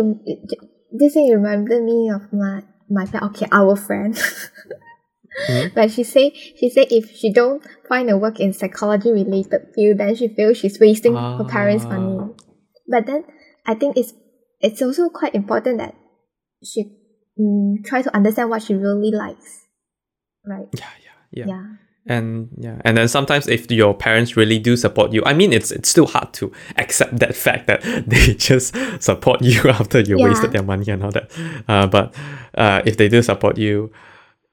this 0.99 1.13
thing 1.13 1.27
reminded 1.37 1.83
me 1.83 2.09
of 2.09 2.23
my 2.33 2.63
my. 2.89 3.05
Okay, 3.29 3.47
our 3.51 3.75
friend. 3.75 4.13
Mhm. 5.49 5.73
But 5.75 5.91
she 5.91 6.03
say 6.03 6.31
she 6.33 6.69
say 6.69 6.87
if 6.89 7.11
she 7.15 7.31
don't 7.31 7.61
find 7.87 8.09
a 8.09 8.17
work 8.17 8.39
in 8.39 8.53
psychology 8.53 9.11
related 9.11 9.67
field, 9.75 9.99
then 9.99 10.15
she 10.15 10.27
feels 10.29 10.57
she's 10.57 10.79
wasting 10.79 11.13
her 11.15 11.45
parents' 11.45 11.85
money. 11.85 12.17
Ah. 12.19 12.27
But 12.87 13.05
then 13.05 13.23
I 13.65 13.75
think 13.75 13.97
it's 13.97 14.13
it's 14.61 14.81
also 14.81 15.09
quite 15.09 15.35
important 15.35 15.77
that 15.77 15.93
she 16.63 16.89
mm, 17.39 17.85
try 17.85 18.01
to 18.01 18.15
understand 18.15 18.49
what 18.49 18.63
she 18.63 18.73
really 18.73 19.11
likes, 19.11 19.67
right? 20.45 20.67
yeah 20.73 20.89
yeah 21.03 21.11
yeah 21.31 21.45
Yeah. 21.45 21.63
and 22.07 22.49
yeah 22.57 22.81
and 22.85 22.97
then 22.97 23.07
sometimes 23.07 23.47
if 23.47 23.69
your 23.69 23.93
parents 23.93 24.35
really 24.37 24.57
do 24.59 24.75
support 24.77 25.11
you 25.13 25.21
i 25.25 25.33
mean 25.33 25.51
it's 25.51 25.71
it's 25.71 25.89
still 25.89 26.07
hard 26.07 26.31
to 26.33 26.51
accept 26.77 27.19
that 27.19 27.35
fact 27.35 27.67
that 27.67 27.81
they 28.07 28.33
just 28.33 28.73
support 29.03 29.41
you 29.43 29.69
after 29.69 29.99
you 29.99 30.17
Yeah. 30.17 30.25
wasted 30.29 30.51
their 30.53 30.63
money 30.63 30.85
and 30.89 31.03
all 31.03 31.11
that 31.11 31.29
uh, 31.67 31.85
but 31.85 32.15
uh, 32.57 32.81
if 32.85 32.95
they 32.97 33.09
do 33.09 33.21
support 33.21 33.57
you 33.57 33.91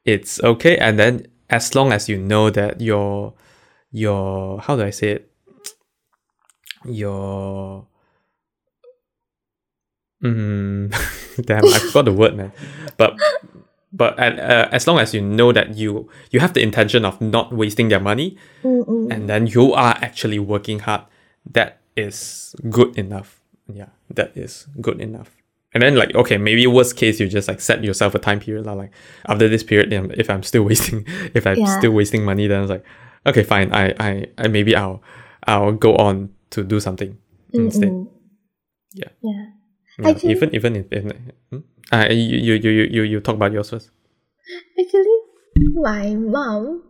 it's 0.05 0.43
okay 0.43 0.77
and 0.77 0.99
then 0.99 1.27
as 1.51 1.75
long 1.75 1.93
as 1.93 2.09
you 2.09 2.19
know 2.19 2.51
that 2.51 2.81
your 2.81 3.35
your 3.93 4.61
how 4.61 4.77
do 4.77 4.83
i 4.83 4.90
say 4.90 5.11
it? 5.12 5.31
Your 6.85 7.87
mm, 10.23 10.90
damn 11.47 11.64
i 11.64 11.79
forgot 11.79 12.05
the 12.05 12.12
word 12.12 12.37
man. 12.37 12.53
But 12.97 13.17
but 13.93 14.19
and, 14.19 14.40
uh, 14.40 14.69
as 14.73 14.87
long 14.87 14.99
as 14.99 15.14
you 15.14 15.23
know 15.23 15.53
that 15.53 15.77
you 15.77 16.11
you 16.31 16.40
have 16.40 16.53
the 16.53 16.61
intention 16.62 17.05
of 17.05 17.21
not 17.21 17.53
wasting 17.55 17.88
their 17.88 18.01
money 18.01 18.37
Mm-mm. 18.62 19.11
and 19.12 19.29
then 19.31 19.47
you 19.47 19.73
are 19.73 19.97
actually 20.03 20.38
working 20.38 20.81
hard 20.81 21.03
that 21.53 21.79
is 21.97 22.55
good 22.69 22.99
enough. 22.99 23.40
Yeah 23.73 23.88
that 24.11 24.37
is 24.37 24.67
good 24.81 25.01
enough 25.01 25.31
and 25.74 25.82
then 25.82 25.96
like 25.96 26.14
okay 26.14 26.38
maybe 26.38 26.66
worst 26.66 26.96
case 26.96 27.20
you 27.20 27.28
just 27.28 27.48
like 27.48 27.60
set 27.60 27.82
yourself 27.84 28.14
a 28.14 28.18
time 28.18 28.40
period 28.40 28.64
like 28.66 28.90
after 29.26 29.48
this 29.48 29.62
period 29.62 29.90
then 29.90 30.10
if 30.16 30.30
i'm 30.30 30.42
still 30.42 30.62
wasting 30.70 31.04
if 31.34 31.46
i'm 31.46 31.56
Yeah. 31.58 31.78
still 31.78 31.92
wasting 31.92 32.24
money 32.24 32.46
then 32.46 32.62
it's 32.62 32.70
like 32.70 32.84
okay 33.26 33.42
fine 33.42 33.72
I, 33.72 33.94
I 33.98 34.26
i 34.38 34.48
maybe 34.48 34.74
i'll 34.76 35.02
i'll 35.46 35.72
go 35.72 35.96
on 35.96 36.30
to 36.50 36.62
do 36.64 36.80
something 36.80 37.18
instead 37.52 37.88
Mm-mm. 37.90 38.08
Yeah. 38.94 39.08
Yeah. 39.22 39.44
yeah, 39.98 40.10
Actually- 40.10 40.30
even 40.32 40.54
even 40.54 40.76
if, 40.76 40.87
if 40.92 41.02
hmm? 41.50 41.58
uh, 41.92 42.06
you, 42.10 42.38
you 42.38 42.54
you 42.54 42.70
you 42.96 43.02
you 43.02 43.20
talk 43.20 43.34
about 43.37 43.52
yours 43.52 43.70
first 43.70 43.90
Actually, 44.78 45.18
my 45.74 46.14
mom, 46.14 46.82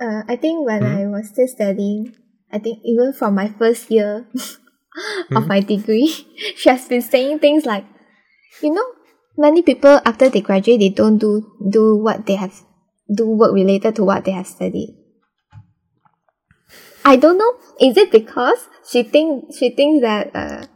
uh, 0.00 0.22
I 0.28 0.36
think 0.36 0.64
when 0.66 0.82
Mhm. 0.82 0.96
I 0.96 1.06
was 1.06 1.28
still 1.28 1.46
studying, 1.48 2.14
I 2.50 2.58
think 2.58 2.78
even 2.84 3.12
from 3.12 3.34
my 3.34 3.48
first 3.48 3.90
year 3.90 4.24
of 5.36 5.44
Mhm. 5.44 5.48
my 5.48 5.60
degree, 5.60 6.08
she 6.56 6.68
has 6.70 6.88
been 6.88 7.02
saying 7.02 7.40
things 7.40 7.66
like, 7.66 7.84
you 8.62 8.72
know, 8.72 8.86
many 9.36 9.62
people 9.62 10.00
after 10.04 10.28
they 10.28 10.40
graduate, 10.40 10.80
they 10.80 10.90
don't 10.90 11.18
do 11.18 11.52
do 11.68 11.96
what 11.96 12.26
they 12.26 12.36
have 12.36 12.54
do 13.12 13.28
work 13.28 13.52
related 13.52 13.96
to 13.96 14.04
what 14.04 14.24
they 14.24 14.32
have 14.32 14.46
studied. 14.46 14.96
I 17.04 17.16
don't 17.16 17.36
know. 17.36 17.54
Is 17.80 17.96
it 17.96 18.10
because 18.10 18.68
she 18.88 19.02
think 19.02 19.54
she 19.54 19.70
thinks 19.70 20.02
that 20.02 20.30
uh, 20.34 20.66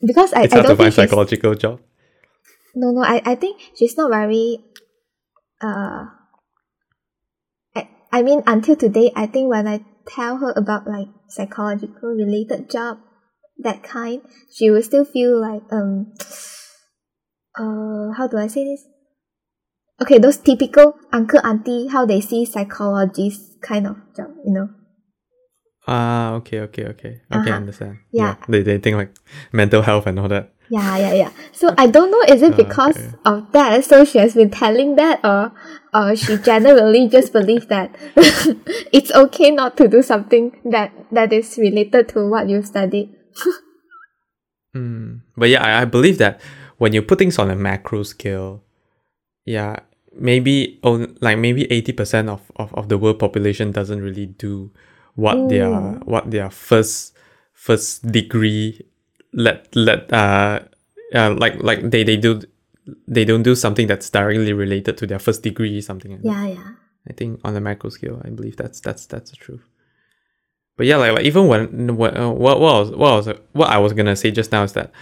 because 0.00 0.32
I, 0.32 0.44
it's 0.44 0.54
I 0.54 0.56
hard 0.56 0.66
to 0.66 0.68
don't 0.68 0.78
find 0.78 0.94
psychological 0.94 1.54
job 1.54 1.80
no, 2.74 2.90
no, 2.90 3.02
I, 3.02 3.22
I 3.24 3.34
think 3.34 3.60
she's 3.74 3.96
not 3.96 4.10
very. 4.10 4.58
Uh, 5.60 6.06
I, 7.74 7.88
I 8.12 8.22
mean, 8.22 8.42
until 8.46 8.76
today, 8.76 9.12
I 9.14 9.26
think 9.26 9.50
when 9.50 9.66
I 9.66 9.84
tell 10.06 10.38
her 10.38 10.52
about 10.56 10.86
like 10.86 11.08
psychological 11.28 12.10
related 12.10 12.70
job, 12.70 12.98
that 13.58 13.82
kind, 13.82 14.22
she 14.52 14.70
will 14.70 14.82
still 14.82 15.04
feel 15.04 15.40
like 15.40 15.62
um, 15.70 16.12
uh, 17.60 18.12
how 18.16 18.26
do 18.26 18.38
I 18.38 18.46
say 18.48 18.64
this? 18.64 18.88
Okay, 20.00 20.16
those 20.18 20.38
typical 20.38 20.96
uncle 21.12 21.40
auntie 21.44 21.88
how 21.88 22.06
they 22.06 22.20
see 22.20 22.44
psychologist 22.46 23.60
kind 23.60 23.86
of 23.86 23.96
job, 24.16 24.32
you 24.44 24.52
know. 24.52 24.68
Ah, 25.86 26.34
okay, 26.40 26.60
okay, 26.60 26.86
okay. 26.86 27.20
Okay, 27.28 27.50
Uh-huh. 27.50 27.60
understand. 27.60 27.98
Yeah. 28.12 28.36
They, 28.48 28.62
they 28.62 28.78
think 28.78 28.96
like 28.96 29.12
mental 29.52 29.82
health 29.82 30.06
and 30.06 30.18
all 30.18 30.28
that. 30.28 30.52
Yeah, 30.70 30.96
yeah, 30.96 31.12
yeah. 31.12 31.30
So 31.52 31.74
I 31.76 31.88
don't 31.88 32.10
know 32.10 32.22
is 32.32 32.42
it 32.42 32.56
because 32.56 32.96
Okay. 32.96 33.18
of 33.26 33.50
that 33.52 33.84
so 33.84 34.04
she 34.04 34.18
has 34.18 34.34
been 34.34 34.50
telling 34.50 34.94
that 34.96 35.18
or 35.24 35.50
or 35.92 36.14
she 36.14 36.38
generally 36.38 37.08
just 37.08 37.32
believes 37.32 37.66
that 37.66 37.90
it's 38.94 39.10
okay 39.10 39.50
not 39.50 39.76
to 39.78 39.88
do 39.88 40.00
something 40.00 40.54
that 40.64 40.92
that 41.10 41.32
is 41.32 41.58
related 41.58 42.08
to 42.14 42.28
what 42.28 42.48
you 42.48 42.62
studied. 42.62 43.10
Mm. 44.76 45.22
But 45.36 45.48
yeah, 45.48 45.62
I, 45.62 45.82
I 45.82 45.84
believe 45.84 46.18
that 46.18 46.40
when 46.80 46.94
you 46.94 47.02
put 47.02 47.18
things 47.18 47.38
on 47.38 47.50
a 47.50 47.54
macro 47.54 48.02
scale, 48.02 48.64
yeah, 49.44 49.76
maybe 50.16 50.80
on 50.82 51.14
like 51.20 51.36
maybe 51.36 51.70
eighty 51.70 51.92
percent 51.92 52.30
of, 52.30 52.40
of, 52.56 52.72
of 52.74 52.88
the 52.88 52.96
world 52.96 53.18
population 53.18 53.70
doesn't 53.70 54.00
really 54.00 54.26
do 54.26 54.72
what 55.14 55.36
their 55.50 55.68
Mm. 55.68 56.04
what 56.06 56.30
their 56.30 56.48
first 56.48 57.14
first 57.52 58.10
degree 58.10 58.80
let 59.34 59.68
let 59.76 60.10
uh, 60.10 60.60
uh 61.14 61.34
like 61.36 61.62
like 61.62 61.90
they, 61.90 62.02
they 62.02 62.16
do 62.16 62.40
they 63.06 63.26
don't 63.26 63.42
do 63.42 63.54
something 63.54 63.86
that's 63.86 64.08
directly 64.08 64.54
related 64.54 64.96
to 64.96 65.06
their 65.06 65.18
first 65.18 65.42
degree 65.42 65.80
something 65.82 66.12
like 66.12 66.22
that. 66.22 66.28
Yeah, 66.28 66.46
yeah. 66.46 66.70
I 67.08 67.12
think 67.12 67.40
on 67.44 67.54
a 67.56 67.60
macro 67.60 67.90
scale, 67.90 68.22
I 68.24 68.30
believe 68.30 68.56
that's 68.56 68.80
that's 68.80 69.04
that's 69.04 69.30
the 69.30 69.36
truth. 69.36 69.64
But 70.76 70.86
yeah, 70.86 70.96
like, 70.96 71.12
like 71.12 71.24
even 71.26 71.46
when 71.46 71.96
what 71.96 72.16
uh, 72.16 72.30
what 72.30 72.58
what 72.58 72.72
was 72.72 72.90
what 72.90 73.12
was 73.26 73.28
what 73.52 73.68
I 73.68 73.76
was 73.76 73.92
gonna 73.92 74.16
say 74.16 74.30
just 74.30 74.50
now 74.50 74.62
is 74.62 74.72
that, 74.72 74.92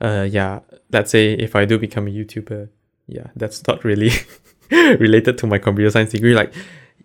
uh, 0.00 0.26
yeah, 0.30 0.60
let's 0.92 1.10
say 1.10 1.32
if 1.32 1.56
I 1.56 1.64
do 1.64 1.78
become 1.78 2.06
a 2.06 2.10
YouTuber, 2.10 2.68
yeah, 3.06 3.28
that's 3.36 3.66
not 3.66 3.84
really 3.84 4.10
related 4.70 5.38
to 5.38 5.46
my 5.46 5.58
computer 5.58 5.90
science 5.90 6.12
degree. 6.12 6.34
Like 6.34 6.52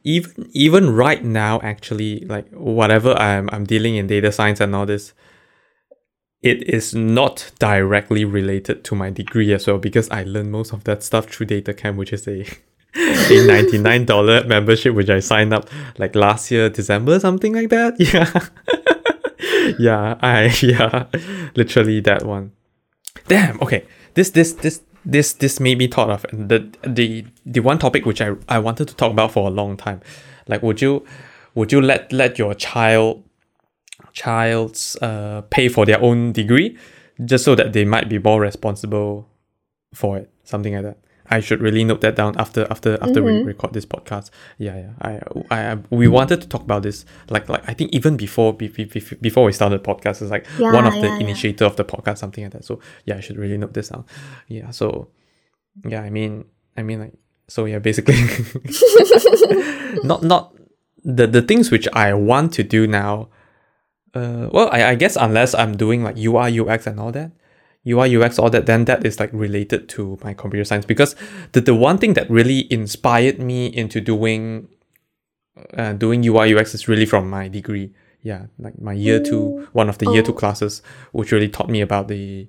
even 0.04 0.50
even 0.52 0.94
right 0.94 1.24
now, 1.24 1.60
actually, 1.62 2.22
like 2.22 2.50
whatever 2.52 3.14
I'm 3.14 3.50
I'm 3.52 3.66
dealing 3.66 3.96
in 3.96 4.08
data 4.08 4.32
science 4.32 4.60
and 4.60 4.76
all 4.76 4.86
this, 4.86 5.14
it 6.42 6.62
is 6.70 6.94
not 6.94 7.52
directly 7.60 8.26
related 8.26 8.84
to 8.86 8.96
my 8.96 9.10
degree 9.10 9.54
as 9.54 9.66
well 9.66 9.78
because 9.78 10.10
I 10.10 10.24
learned 10.24 10.52
most 10.52 10.74
of 10.74 10.84
that 10.84 11.04
stuff 11.04 11.28
through 11.28 11.48
DataCamp, 11.48 11.96
which 11.96 12.14
is 12.14 12.28
a 12.28 12.42
a 12.96 13.48
$99 13.48 14.46
membership 14.48 14.94
which 14.94 15.10
I 15.10 15.20
signed 15.20 15.52
up 15.52 15.68
like 15.98 16.14
last 16.14 16.52
year 16.52 16.70
December 16.70 17.20
something 17.20 17.54
like 17.54 17.70
that. 17.70 17.96
Yeah. 18.00 18.50
Yeah 19.80 20.18
I 20.22 20.54
yeah 20.62 21.06
literally 21.56 22.02
that 22.02 22.24
one 22.24 22.52
damn 23.28 23.62
okay. 23.62 23.86
This 24.14 24.32
this 24.32 24.54
this 24.54 24.82
this 25.06 25.34
this 25.34 25.60
made 25.60 25.78
me 25.78 25.88
thought 25.88 26.10
of 26.10 26.26
the 26.32 26.70
the 26.86 27.26
the 27.46 27.60
one 27.60 27.80
topic 27.80 28.06
which 28.06 28.22
I, 28.22 28.36
I 28.48 28.60
wanted 28.60 28.88
to 28.88 28.96
talk 28.96 29.12
about 29.12 29.32
for 29.32 29.48
a 29.48 29.52
long 29.52 29.78
time. 29.78 30.02
Like 30.48 30.62
would 30.64 30.82
you 30.82 31.06
would 31.56 31.72
you 31.72 31.82
let 31.82 32.12
let 32.12 32.38
your 32.38 32.54
child 32.54 33.24
child's 34.12 34.96
uh 35.02 35.42
pay 35.50 35.70
for 35.70 35.86
their 35.86 36.02
own 36.02 36.32
degree 36.32 36.78
just 37.26 37.46
so 37.46 37.56
that 37.56 37.74
they 37.74 37.86
might 37.86 38.10
be 38.10 38.20
more 38.20 38.42
responsible 38.42 39.28
for 39.94 40.18
it? 40.18 40.30
Something 40.44 40.76
like 40.76 40.84
that 40.84 41.03
I 41.34 41.40
should 41.42 41.62
really 41.62 41.84
note 41.84 42.02
that 42.02 42.16
down 42.16 42.36
after 42.38 42.68
after 42.70 42.98
after 43.02 43.22
we 43.24 43.42
record 43.44 43.74
this 43.74 43.86
podcast. 43.86 44.30
Yeah, 44.58 44.76
yeah. 44.78 44.92
I, 45.02 45.12
I, 45.56 45.72
I 45.72 45.78
we 45.90 46.08
wanted 46.08 46.42
to 46.42 46.48
talk 46.48 46.62
about 46.62 46.84
this 46.84 47.06
like 47.30 47.50
like 47.50 47.64
I 47.68 47.74
think 47.74 47.92
even 47.94 48.18
before 48.18 48.54
be, 48.54 48.68
be, 48.68 48.86
be- 48.86 49.18
before 49.22 49.44
we 49.46 49.52
started 49.54 49.84
the 49.84 49.88
podcast. 49.94 50.22
It's 50.22 50.32
like 50.32 50.46
Yeah, 50.60 50.72
one 50.72 50.86
of 50.86 50.94
the 50.94 51.00
yeah, 51.00 51.18
yeah. 51.18 51.26
initiator 51.26 51.66
of 51.66 51.76
the 51.76 51.84
podcast, 51.86 52.18
something 52.20 52.44
like 52.44 52.54
that. 52.54 52.66
So 52.66 52.80
yeah, 53.06 53.18
I 53.18 53.22
should 53.22 53.38
really 53.38 53.58
note 53.58 53.74
this 53.74 53.90
down. 53.90 54.06
Yeah. 54.48 54.72
So 54.72 55.10
yeah, 55.88 56.02
I 56.02 56.10
mean, 56.10 56.46
I 56.78 56.84
mean 56.84 57.00
like 57.00 57.14
so 57.48 57.66
yeah, 57.66 57.80
basically 57.80 58.16
not 60.04 60.24
not 60.24 60.54
the 61.04 61.28
the 61.28 61.42
things 61.42 61.72
which 61.72 61.88
I 61.94 62.14
want 62.14 62.54
to 62.54 62.64
do 62.64 62.88
now. 62.88 63.30
Uh, 64.14 64.48
well, 64.52 64.70
I, 64.72 64.90
I 64.92 64.96
guess 64.96 65.16
unless 65.16 65.56
I'm 65.56 65.76
doing 65.76 66.04
like 66.04 66.18
UI 66.18 66.60
UX 66.60 66.86
and 66.86 67.00
all 67.00 67.12
that, 67.14 67.32
UI 67.88 68.16
UX 68.16 68.40
all 68.40 68.50
that, 68.50 68.66
then 68.66 68.86
that 68.86 69.06
is 69.06 69.20
like 69.20 69.30
related 69.34 69.90
to 69.90 70.18
my 70.24 70.34
computer 70.34 70.64
science 70.64 70.86
because 70.86 71.16
the 71.52 71.62
the 71.62 71.76
one 71.76 71.98
thing 71.98 72.14
that 72.14 72.30
really 72.30 72.72
inspired 72.72 73.40
me 73.40 73.68
into 73.68 74.00
doing 74.00 74.70
uh, 75.78 75.94
doing 75.94 76.26
UI 76.26 76.56
UX 76.56 76.74
is 76.74 76.88
really 76.88 77.06
from 77.06 77.30
my 77.30 77.48
degree. 77.48 77.94
Yeah, 78.22 78.46
like 78.58 78.80
my 78.80 78.94
year 78.94 79.20
two, 79.22 79.68
one 79.74 79.90
of 79.90 79.98
the 79.98 80.10
year 80.10 80.24
two 80.24 80.34
classes, 80.34 80.82
which 81.12 81.34
really 81.34 81.50
taught 81.50 81.70
me 81.70 81.82
about 81.82 82.08
the 82.08 82.48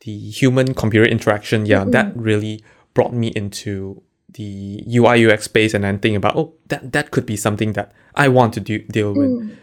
the 0.00 0.30
human 0.30 0.74
computer 0.74 1.06
interaction. 1.06 1.64
Yeah, 1.64 1.84
that 1.84 2.14
really 2.14 2.62
brought 2.92 3.14
me 3.14 3.28
into 3.28 4.02
the 4.30 4.84
UI 4.86 5.26
UX 5.26 5.44
space 5.44 5.72
and 5.72 5.84
then 5.84 5.98
think 5.98 6.16
about 6.16 6.36
oh 6.36 6.54
that 6.66 6.92
that 6.92 7.10
could 7.10 7.24
be 7.24 7.36
something 7.36 7.72
that 7.72 7.92
I 8.14 8.28
want 8.28 8.52
to 8.54 8.60
do 8.60 8.80
deal 8.80 9.14
with. 9.14 9.56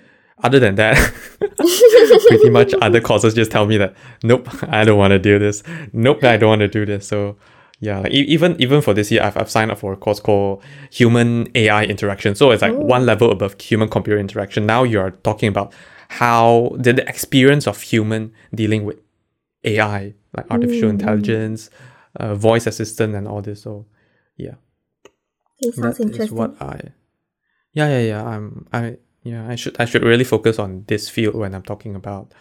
Other 0.43 0.59
than 0.59 0.75
that, 0.75 0.95
pretty 2.27 2.49
much 2.49 2.73
other 2.81 2.99
courses 3.01 3.33
just 3.33 3.51
tell 3.51 3.65
me 3.65 3.77
that 3.77 3.93
nope, 4.23 4.47
I 4.71 4.83
don't 4.83 4.97
want 4.97 5.11
to 5.11 5.19
do 5.19 5.39
this. 5.39 5.63
Nope, 5.93 6.23
I 6.23 6.37
don't 6.37 6.49
want 6.49 6.59
to 6.59 6.67
do 6.67 6.85
this. 6.85 7.07
So 7.07 7.37
yeah, 7.79 7.99
like 7.99 8.11
even 8.11 8.55
even 8.61 8.81
for 8.81 8.93
this 8.93 9.11
year, 9.11 9.23
I've, 9.23 9.37
I've 9.37 9.49
signed 9.49 9.71
up 9.71 9.79
for 9.79 9.93
a 9.93 9.97
course 9.97 10.19
called 10.19 10.61
Human 10.91 11.47
AI 11.55 11.85
Interaction. 11.85 12.35
So 12.35 12.51
it's 12.51 12.61
like 12.61 12.73
one 12.75 13.05
level 13.05 13.31
above 13.31 13.59
human 13.61 13.87
computer 13.89 14.19
interaction. 14.19 14.65
Now 14.65 14.83
you're 14.83 15.11
talking 15.11 15.47
about 15.49 15.73
how 16.09 16.71
the, 16.77 16.93
the 16.93 17.07
experience 17.07 17.65
of 17.67 17.81
human 17.81 18.33
dealing 18.53 18.83
with 18.83 18.99
AI, 19.63 20.13
like 20.35 20.45
artificial 20.51 20.89
intelligence, 20.89 21.69
uh, 22.19 22.35
voice 22.35 22.67
assistant, 22.67 23.15
and 23.15 23.27
all 23.27 23.41
this. 23.41 23.61
So 23.63 23.85
yeah, 24.37 24.55
Okay, 25.63 25.71
sounds 25.71 25.97
that 25.97 26.03
is 26.03 26.11
interesting. 26.11 26.37
what 26.37 26.61
I. 26.61 26.79
Yeah, 27.73 27.87
yeah, 27.89 27.99
yeah. 27.99 28.23
I'm. 28.25 28.67
I 28.71 28.97
yeah. 29.25 29.47
I 29.49 29.55
should. 29.55 29.75
I 29.79 29.85
should 29.85 30.03
really 30.03 30.23
focus 30.23 30.59
on 30.59 30.85
this 30.87 31.09
field 31.09 31.35
when 31.35 31.53
I'm 31.53 31.63
talking 31.63 31.95
about 31.95 32.33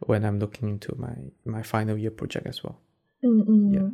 when 0.00 0.24
I'm 0.24 0.38
looking 0.38 0.68
into 0.68 0.94
my 0.96 1.14
my 1.44 1.62
final 1.62 1.98
year 1.98 2.10
project 2.10 2.46
as 2.46 2.62
well. 2.62 2.80
Mm-mm. 3.24 3.74
Yeah. 3.74 3.88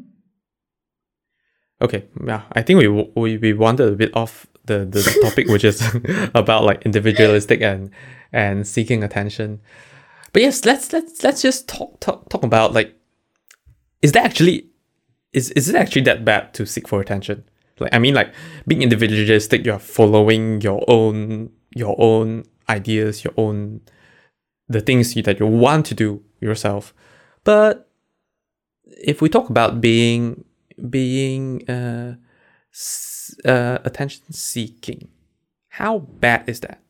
Okay, 1.81 2.05
yeah, 2.25 2.43
I 2.53 2.63
think 2.63 2.79
we 2.79 2.89
we 2.89 3.39
we 3.39 3.53
wandered 3.53 3.93
a 3.93 3.97
bit 3.97 4.17
off 4.17 4.47
the 4.67 4.85
the 4.85 5.03
topic, 5.23 5.49
which 5.49 5.65
is 5.65 5.83
about 6.35 6.65
like 6.65 6.83
individualistic 6.83 7.61
and 7.61 7.91
and 8.33 8.67
seeking 8.67 9.03
attention. 9.03 9.61
But 10.33 10.43
yes, 10.43 10.65
let's 10.65 10.93
let's 10.93 11.23
let's 11.23 11.43
just 11.43 11.69
talk 11.69 11.99
talk 12.01 12.29
talk 12.29 12.45
about 12.45 12.73
like, 12.73 12.95
is 14.01 14.13
that 14.13 14.25
actually 14.25 14.69
is 15.33 15.51
is 15.53 15.69
it 15.69 15.75
actually 15.75 16.03
that 16.03 16.25
bad 16.25 16.55
to 16.55 16.67
seek 16.67 16.89
for 16.89 17.01
attention? 17.01 17.45
Like 17.83 17.95
I 17.95 17.99
mean, 17.99 18.15
like 18.15 18.33
being 18.67 18.83
individualistic, 18.83 19.65
you're 19.65 19.79
following 19.79 20.61
your 20.61 20.85
own 20.89 21.51
your 21.75 21.95
own 21.99 22.45
ideas, 22.69 23.25
your 23.25 23.35
own 23.37 23.81
the 24.69 24.81
things 24.81 25.15
you, 25.17 25.23
that 25.23 25.39
you 25.39 25.47
want 25.47 25.87
to 25.87 25.95
do 25.95 26.23
yourself. 26.41 26.95
But 27.45 27.89
if 28.85 29.21
we 29.21 29.29
talk 29.29 29.51
about 29.51 29.81
being 29.81 30.45
being 30.89 31.69
uh, 31.69 32.17
uh 33.45 33.79
attention 33.85 34.33
seeking, 34.33 35.09
how 35.69 35.99
bad 35.99 36.49
is 36.49 36.61
that? 36.61 36.81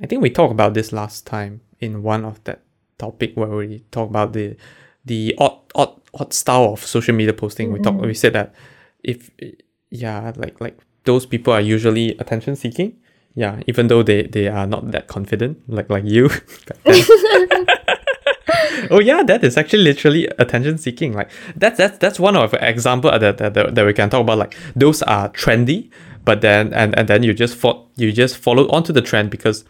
I 0.00 0.06
think 0.06 0.22
we 0.22 0.30
talked 0.30 0.52
about 0.52 0.74
this 0.74 0.92
last 0.92 1.26
time 1.26 1.60
in 1.80 2.02
one 2.02 2.24
of 2.24 2.42
that 2.44 2.62
topic 2.98 3.36
where 3.36 3.48
we 3.48 3.80
talk 3.90 4.08
about 4.10 4.32
the 4.32 4.56
the 5.04 5.34
odd 5.38 5.58
odd 5.74 6.00
odd 6.14 6.32
style 6.32 6.72
of 6.72 6.84
social 6.84 7.14
media 7.14 7.32
posting. 7.32 7.72
We 7.72 7.80
talk 7.80 8.00
we 8.00 8.14
said 8.14 8.32
that 8.34 8.54
if 9.02 9.30
yeah 9.90 10.32
like 10.36 10.60
like 10.60 10.78
those 11.04 11.26
people 11.26 11.52
are 11.52 11.60
usually 11.60 12.16
attention 12.18 12.56
seeking. 12.56 12.96
Yeah, 13.34 13.60
even 13.68 13.86
though 13.86 14.02
they, 14.02 14.22
they 14.24 14.48
are 14.48 14.66
not 14.66 14.90
that 14.90 15.06
confident, 15.06 15.62
like 15.68 15.88
like 15.88 16.04
you. 16.04 16.28
oh 18.90 19.00
yeah, 19.00 19.22
that 19.22 19.44
is 19.44 19.56
actually 19.56 19.84
literally 19.84 20.26
attention 20.38 20.76
seeking. 20.78 21.12
Like 21.12 21.30
that's 21.54 21.78
that's 21.78 21.98
that's 21.98 22.18
one 22.18 22.34
of 22.36 22.50
the 22.50 22.68
example 22.68 23.10
that, 23.10 23.38
that, 23.38 23.54
that, 23.54 23.74
that 23.74 23.86
we 23.86 23.92
can 23.92 24.10
talk 24.10 24.22
about. 24.22 24.38
Like 24.38 24.56
those 24.74 25.02
are 25.02 25.28
trendy, 25.30 25.90
but 26.24 26.40
then 26.40 26.72
and, 26.74 26.98
and 26.98 27.06
then 27.08 27.22
you 27.22 27.32
just 27.32 27.54
fo- 27.56 27.86
you 27.96 28.10
just 28.12 28.36
follow 28.36 28.68
onto 28.70 28.92
the 28.92 29.02
trend 29.02 29.30
because 29.30 29.64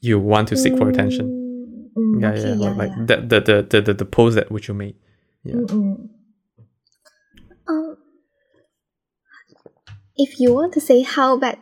you 0.00 0.18
want 0.20 0.48
to 0.48 0.56
seek 0.56 0.76
for 0.78 0.88
attention. 0.88 1.90
Mm, 1.96 2.20
Yeah, 2.22 2.30
okay, 2.30 2.40
yeah, 2.40 2.54
yeah, 2.54 2.68
like, 2.68 2.76
like 2.76 2.90
yeah. 2.96 3.04
the, 3.06 3.16
the, 3.16 3.40
the, 3.40 3.62
the, 3.68 3.80
the, 3.80 3.94
the 3.94 4.04
pose 4.04 4.34
that 4.36 4.50
which 4.52 4.68
you 4.68 4.74
made. 4.74 4.94
Yeah. 5.42 5.54
Mm-mm. 5.54 6.08
Um, 7.66 7.96
if 10.20 10.38
you 10.38 10.52
want 10.52 10.74
to 10.74 10.80
say 10.80 11.00
how 11.00 11.38
bad 11.38 11.58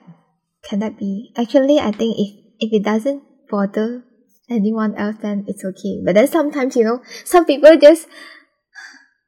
can 0.67 0.81
that 0.81 0.99
be, 0.99 1.33
actually, 1.39 1.79
I 1.79 1.93
think 1.93 2.19
if 2.19 2.35
if 2.59 2.73
it 2.73 2.83
doesn't 2.83 3.23
bother 3.49 4.03
anyone 4.51 4.97
else, 4.97 5.17
then 5.23 5.45
it's 5.47 5.65
okay. 5.65 6.03
But 6.05 6.17
then 6.17 6.27
sometimes, 6.27 6.75
you 6.75 6.83
know, 6.83 7.01
some 7.25 7.45
people 7.47 7.79
just 7.79 8.09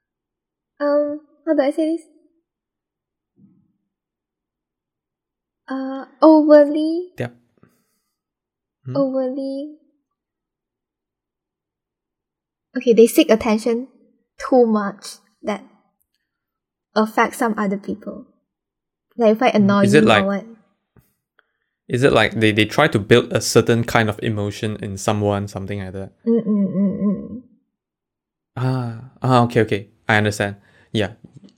um, 0.80 1.20
how 1.46 1.54
do 1.54 1.62
I 1.62 1.70
say 1.70 1.96
this? 1.96 2.06
Uh, 5.68 6.06
overly, 6.20 7.14
Yep. 7.16 7.36
Hmm? 8.86 8.96
overly. 8.96 9.76
Okay, 12.76 12.92
they 12.92 13.06
seek 13.06 13.30
attention 13.30 13.86
too 14.38 14.66
much 14.66 15.22
that 15.42 15.62
affect 16.96 17.36
some 17.36 17.54
other 17.56 17.78
people. 17.78 18.26
Like 19.20 19.36
if 19.36 19.42
I 19.42 19.48
annoy 19.52 19.82
Is 19.84 19.92
you 19.92 20.00
it 20.00 20.04
like- 20.06 20.24
or 20.24 20.26
what? 20.26 20.44
Is 21.88 22.04
it 22.04 22.12
like 22.12 22.38
they, 22.38 22.52
they 22.52 22.64
try 22.64 22.86
to 22.86 22.98
build 22.98 23.32
a 23.32 23.40
certain 23.40 23.82
kind 23.82 24.08
of 24.08 24.18
emotion 24.22 24.76
in 24.80 24.96
someone, 24.96 25.48
something 25.48 25.80
like 25.82 25.92
that? 25.92 26.12
Mm 26.24 26.46
mm 26.46 26.66
mm 26.70 26.92
mm. 27.02 27.42
Ah, 28.56 29.10
ah, 29.22 29.42
okay, 29.44 29.60
okay. 29.62 29.88
I 30.08 30.16
understand. 30.16 30.56
Yeah. 30.92 31.12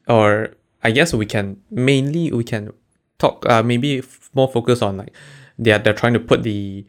Or 0.08 0.56
I 0.82 0.90
guess 0.90 1.12
we 1.14 1.26
can 1.26 1.60
mainly 1.70 2.32
we 2.32 2.44
can 2.44 2.72
talk 3.18 3.44
uh 3.46 3.62
maybe 3.62 3.98
f- 3.98 4.30
more 4.34 4.48
focus 4.48 4.82
on 4.82 4.96
like 4.96 5.12
they're 5.58 5.78
they're 5.78 5.94
trying 5.94 6.14
to 6.14 6.20
put 6.20 6.42
the 6.42 6.84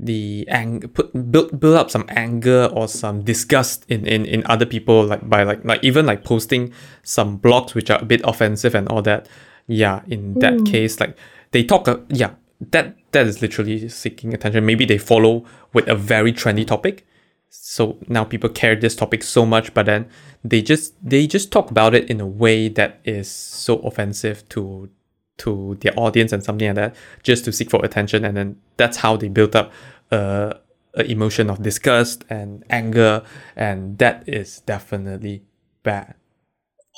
the 0.00 0.44
ang 0.48 0.80
put 0.88 1.12
build 1.30 1.58
build 1.60 1.76
up 1.76 1.90
some 1.90 2.04
anger 2.08 2.66
or 2.72 2.88
some 2.88 3.22
disgust 3.22 3.84
in, 3.88 4.06
in 4.06 4.24
in 4.24 4.42
other 4.46 4.66
people 4.66 5.04
like 5.04 5.28
by 5.28 5.42
like 5.44 5.62
like 5.64 5.84
even 5.84 6.04
like 6.06 6.24
posting 6.24 6.72
some 7.02 7.38
blogs 7.38 7.74
which 7.74 7.90
are 7.90 8.00
a 8.00 8.04
bit 8.04 8.20
offensive 8.24 8.74
and 8.74 8.88
all 8.88 9.02
that. 9.02 9.28
Yeah, 9.66 10.02
in 10.06 10.34
that 10.34 10.64
case, 10.64 11.00
like 11.00 11.16
they 11.50 11.64
talk 11.64 11.88
uh, 11.88 11.98
yeah, 12.08 12.34
that 12.70 12.96
that 13.12 13.26
is 13.26 13.42
literally 13.42 13.88
seeking 13.88 14.32
attention. 14.34 14.64
Maybe 14.64 14.84
they 14.84 14.98
follow 14.98 15.44
with 15.72 15.88
a 15.88 15.94
very 15.94 16.32
trendy 16.32 16.66
topic. 16.66 17.06
So 17.48 17.98
now 18.08 18.24
people 18.24 18.50
care 18.50 18.76
this 18.76 18.94
topic 18.94 19.22
so 19.22 19.46
much 19.46 19.72
but 19.72 19.86
then 19.86 20.08
they 20.44 20.62
just 20.62 20.94
they 21.02 21.26
just 21.26 21.50
talk 21.50 21.70
about 21.70 21.94
it 21.94 22.10
in 22.10 22.20
a 22.20 22.26
way 22.26 22.68
that 22.68 23.00
is 23.04 23.30
so 23.30 23.78
offensive 23.78 24.48
to 24.50 24.90
to 25.38 25.76
their 25.80 25.92
audience 25.98 26.32
and 26.32 26.42
something 26.42 26.66
like 26.68 26.76
that 26.76 26.96
just 27.22 27.44
to 27.44 27.52
seek 27.52 27.70
for 27.70 27.84
attention. 27.84 28.24
And 28.24 28.36
then 28.36 28.60
that's 28.76 28.98
how 28.98 29.16
they 29.16 29.28
build 29.28 29.54
up 29.54 29.72
a, 30.10 30.56
a 30.94 31.10
emotion 31.10 31.50
of 31.50 31.62
disgust 31.62 32.24
and 32.30 32.64
anger. 32.70 33.22
And 33.54 33.98
that 33.98 34.28
is 34.28 34.60
definitely 34.60 35.44
bad. 35.82 36.14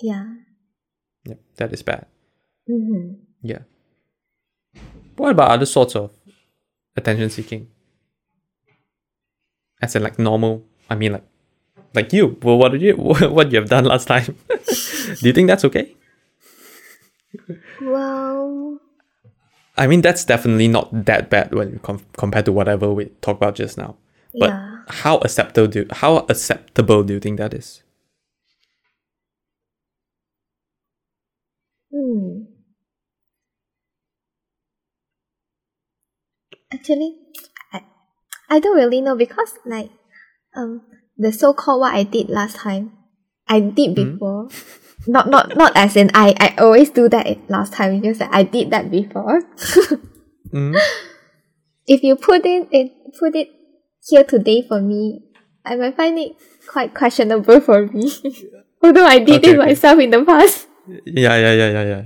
Yeah. 0.03 0.35
yeah 1.25 1.35
that 1.57 1.73
is 1.73 1.83
bad 1.83 2.07
Mm-hmm. 2.69 3.15
yeah 3.43 3.61
what 5.17 5.31
about 5.31 5.51
other 5.51 5.67
sorts 5.67 5.97
of 5.97 6.11
attention 6.97 7.31
seeking 7.31 7.69
as 9.81 9.95
in 9.97 10.03
like 10.03 10.19
normal 10.19 10.65
i 10.91 10.95
mean 10.95 11.13
like 11.13 11.25
like 11.95 12.13
you 12.13 12.37
well 12.43 12.59
what 12.59 12.73
did 12.73 12.83
you 12.83 12.95
what 12.97 13.51
you 13.51 13.59
have 13.59 13.69
done 13.69 13.85
last 13.85 14.07
time 14.07 14.37
do 15.21 15.27
you 15.29 15.33
think 15.33 15.47
that's 15.49 15.65
okay 15.65 15.95
Well, 17.81 18.81
I 19.77 19.87
mean, 19.87 20.01
that's 20.01 20.25
definitely 20.25 20.69
not 20.69 21.05
that 21.07 21.31
bad 21.31 21.55
when 21.55 21.79
com- 21.81 22.05
compared 22.17 22.45
to 22.47 22.53
whatever 22.53 22.93
we 22.93 23.07
talked 23.23 23.39
about 23.39 23.55
just 23.55 23.79
now. 23.79 23.97
But 24.39 24.51
yeah. 24.51 24.79
how 24.89 25.19
acceptable 25.19 25.69
do 25.69 25.87
how 25.91 26.19
acceptable 26.29 27.03
do 27.03 27.15
you 27.15 27.21
think 27.21 27.39
that 27.39 27.55
is? 27.55 27.83
Hmm. 31.93 32.48
Actually, 36.79 37.19
I, 37.73 37.83
I 38.49 38.61
don't 38.61 38.77
really 38.77 39.01
know 39.01 39.17
because 39.17 39.59
like 39.67 39.91
um 40.55 40.83
the 41.19 41.33
so 41.33 41.53
called 41.53 41.81
what 41.81 41.95
I 41.95 42.05
did 42.05 42.31
last 42.31 42.57
time, 42.57 42.93
I 43.49 43.59
did 43.59 43.95
before. 43.97 44.49
Not 45.07 45.29
not 45.29 45.57
not 45.57 45.73
as 45.75 45.97
in 45.97 46.11
I 46.15 46.35
I 46.39 46.55
always 46.63 46.91
do 46.91 47.09
that 47.09 47.27
last 47.51 47.73
time. 47.73 48.03
Just 48.03 48.21
that 48.21 48.31
I 48.33 48.45
did 48.45 48.71
that 48.71 48.91
before. 48.91 49.43
Mm. 50.55 50.79
if 51.87 52.03
you 52.03 52.15
put 52.15 52.47
it 52.47 52.69
it 52.71 52.93
put 53.19 53.35
it 53.35 53.49
here 54.07 54.23
today 54.23 54.63
for 54.63 54.81
me, 54.81 55.25
I 55.65 55.75
might 55.77 55.97
find 55.97 56.19
it 56.19 56.33
quite 56.69 56.95
questionable 56.95 57.61
for 57.61 57.87
me. 57.87 58.13
Although 58.83 59.07
I 59.07 59.19
did 59.19 59.43
Okay, 59.43 59.51
it 59.51 59.59
okay. 59.59 59.67
myself 59.67 59.99
in 59.99 60.11
the 60.11 60.25
past. 60.25 60.69
Yeah, 61.05 61.37
yeah, 61.37 61.53
yeah, 61.53 61.71
yeah, 61.71 61.83
yeah. 61.83 62.03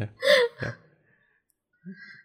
yeah. 0.62 0.73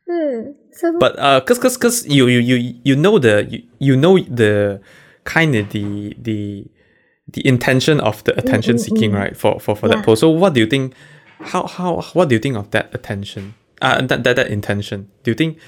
Hmm. 0.09 0.51
So 0.71 0.97
But 0.99 1.19
uh, 1.19 1.41
cause, 1.41 1.59
cause, 1.59 1.77
cause 1.77 2.05
you, 2.07 2.27
you, 2.27 2.39
you, 2.39 2.79
you 2.83 2.95
know 2.95 3.19
the, 3.19 3.45
you, 3.49 3.63
you 3.79 3.97
know 3.97 4.17
the 4.19 4.81
kind 5.25 5.55
of 5.55 5.69
the, 5.69 6.15
the, 6.17 6.65
the 7.27 7.45
intention 7.45 7.99
of 7.99 8.23
the 8.23 8.37
attention 8.39 8.77
seeking, 8.79 9.11
right? 9.11 9.35
For, 9.35 9.59
for, 9.59 9.75
for 9.75 9.87
Yeah. 9.89 9.95
that 9.95 10.05
post. 10.05 10.21
So, 10.21 10.29
what 10.29 10.53
do 10.53 10.61
you 10.61 10.65
think? 10.67 10.93
How, 11.39 11.67
how, 11.67 12.01
what 12.13 12.29
do 12.29 12.35
you 12.35 12.39
think 12.39 12.55
of 12.55 12.71
that 12.71 12.93
attention? 12.95 13.53
Uh, 13.81 14.01
that, 14.01 14.23
that, 14.23 14.35
that 14.37 14.47
intention. 14.47 15.09
Do 15.23 15.31
you 15.31 15.35
think? 15.35 15.59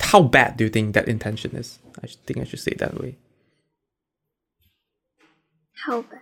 How 0.00 0.22
bad 0.22 0.56
do 0.56 0.64
you 0.64 0.70
think 0.70 0.94
that 0.94 1.08
intention 1.08 1.54
is? 1.56 1.78
I 2.02 2.06
think 2.08 2.38
I 2.40 2.44
should 2.44 2.58
say 2.60 2.72
it 2.72 2.78
that 2.78 3.00
way. 3.00 3.16
how 5.84 6.02
bad? 6.02 6.20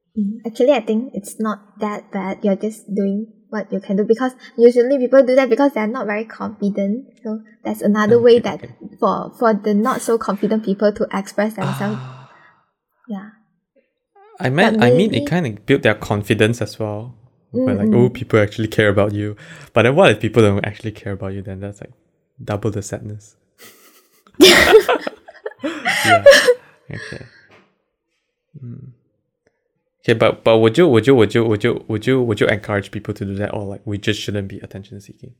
Actually, 0.45 0.73
I 0.73 0.81
think 0.81 1.13
it's 1.13 1.39
not 1.39 1.79
that 1.79 2.11
bad. 2.11 2.43
You're 2.43 2.57
just 2.57 2.93
doing 2.93 3.31
what 3.49 3.71
you 3.71 3.79
can 3.79 3.95
do 3.95 4.03
because 4.03 4.33
usually 4.57 4.97
people 4.97 5.23
do 5.23 5.35
that 5.35 5.49
because 5.49 5.73
they're 5.73 5.87
not 5.87 6.05
very 6.05 6.25
confident. 6.25 7.07
So 7.23 7.41
that's 7.63 7.81
another 7.81 8.19
way 8.19 8.39
that 8.39 8.63
okay. 8.63 8.73
for 8.99 9.31
for 9.39 9.53
the 9.53 9.73
not 9.73 10.01
so 10.01 10.17
confident 10.17 10.65
people 10.65 10.91
to 10.91 11.07
express 11.13 11.55
themselves. 11.55 11.99
yeah. 13.07 13.29
I 14.39 14.49
meant, 14.49 14.79
But 14.79 14.85
I 14.87 14.91
mean, 14.91 15.13
it 15.13 15.27
kind 15.27 15.45
of 15.45 15.65
built 15.65 15.83
their 15.83 15.95
confidence 15.95 16.61
as 16.61 16.79
well. 16.79 17.15
Where 17.51 17.75
like, 17.75 17.89
Mm, 17.89 18.05
oh, 18.05 18.09
people 18.09 18.39
actually 18.39 18.69
care 18.69 18.89
about 18.89 19.13
you. 19.13 19.35
But 19.73 19.83
then, 19.83 19.95
what 19.95 20.11
if 20.11 20.19
people 20.19 20.41
don't 20.41 20.65
actually 20.65 20.93
care 20.93 21.13
about 21.13 21.33
you? 21.33 21.41
Then 21.41 21.59
that's 21.59 21.81
like 21.81 21.91
double 22.43 22.71
the 22.71 22.81
sadness. 22.81 23.35
yeah. 24.39 26.23
Okay. 26.89 27.25
Mm. 28.63 28.93
Okay, 30.01 30.13
but 30.13 30.43
but 30.43 30.57
would 30.57 30.77
you 30.77 30.87
would 30.87 31.05
you 31.05 31.13
would 31.13 31.33
you 31.33 31.43
would 31.43 31.63
you 31.63 31.85
would 31.87 32.07
you 32.07 32.21
would 32.21 32.39
you 32.39 32.47
encourage 32.47 32.89
people 32.89 33.13
to 33.13 33.23
do 33.23 33.35
that, 33.35 33.53
or 33.53 33.63
like 33.63 33.81
we 33.85 33.99
just 33.99 34.19
shouldn't 34.19 34.47
be 34.47 34.59
attention 34.59 34.99
seeking? 34.99 35.35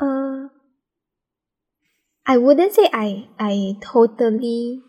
Uh, 0.00 0.48
I 2.24 2.38
wouldn't 2.38 2.72
say 2.72 2.88
I 2.92 3.28
I 3.38 3.74
totally 3.82 4.80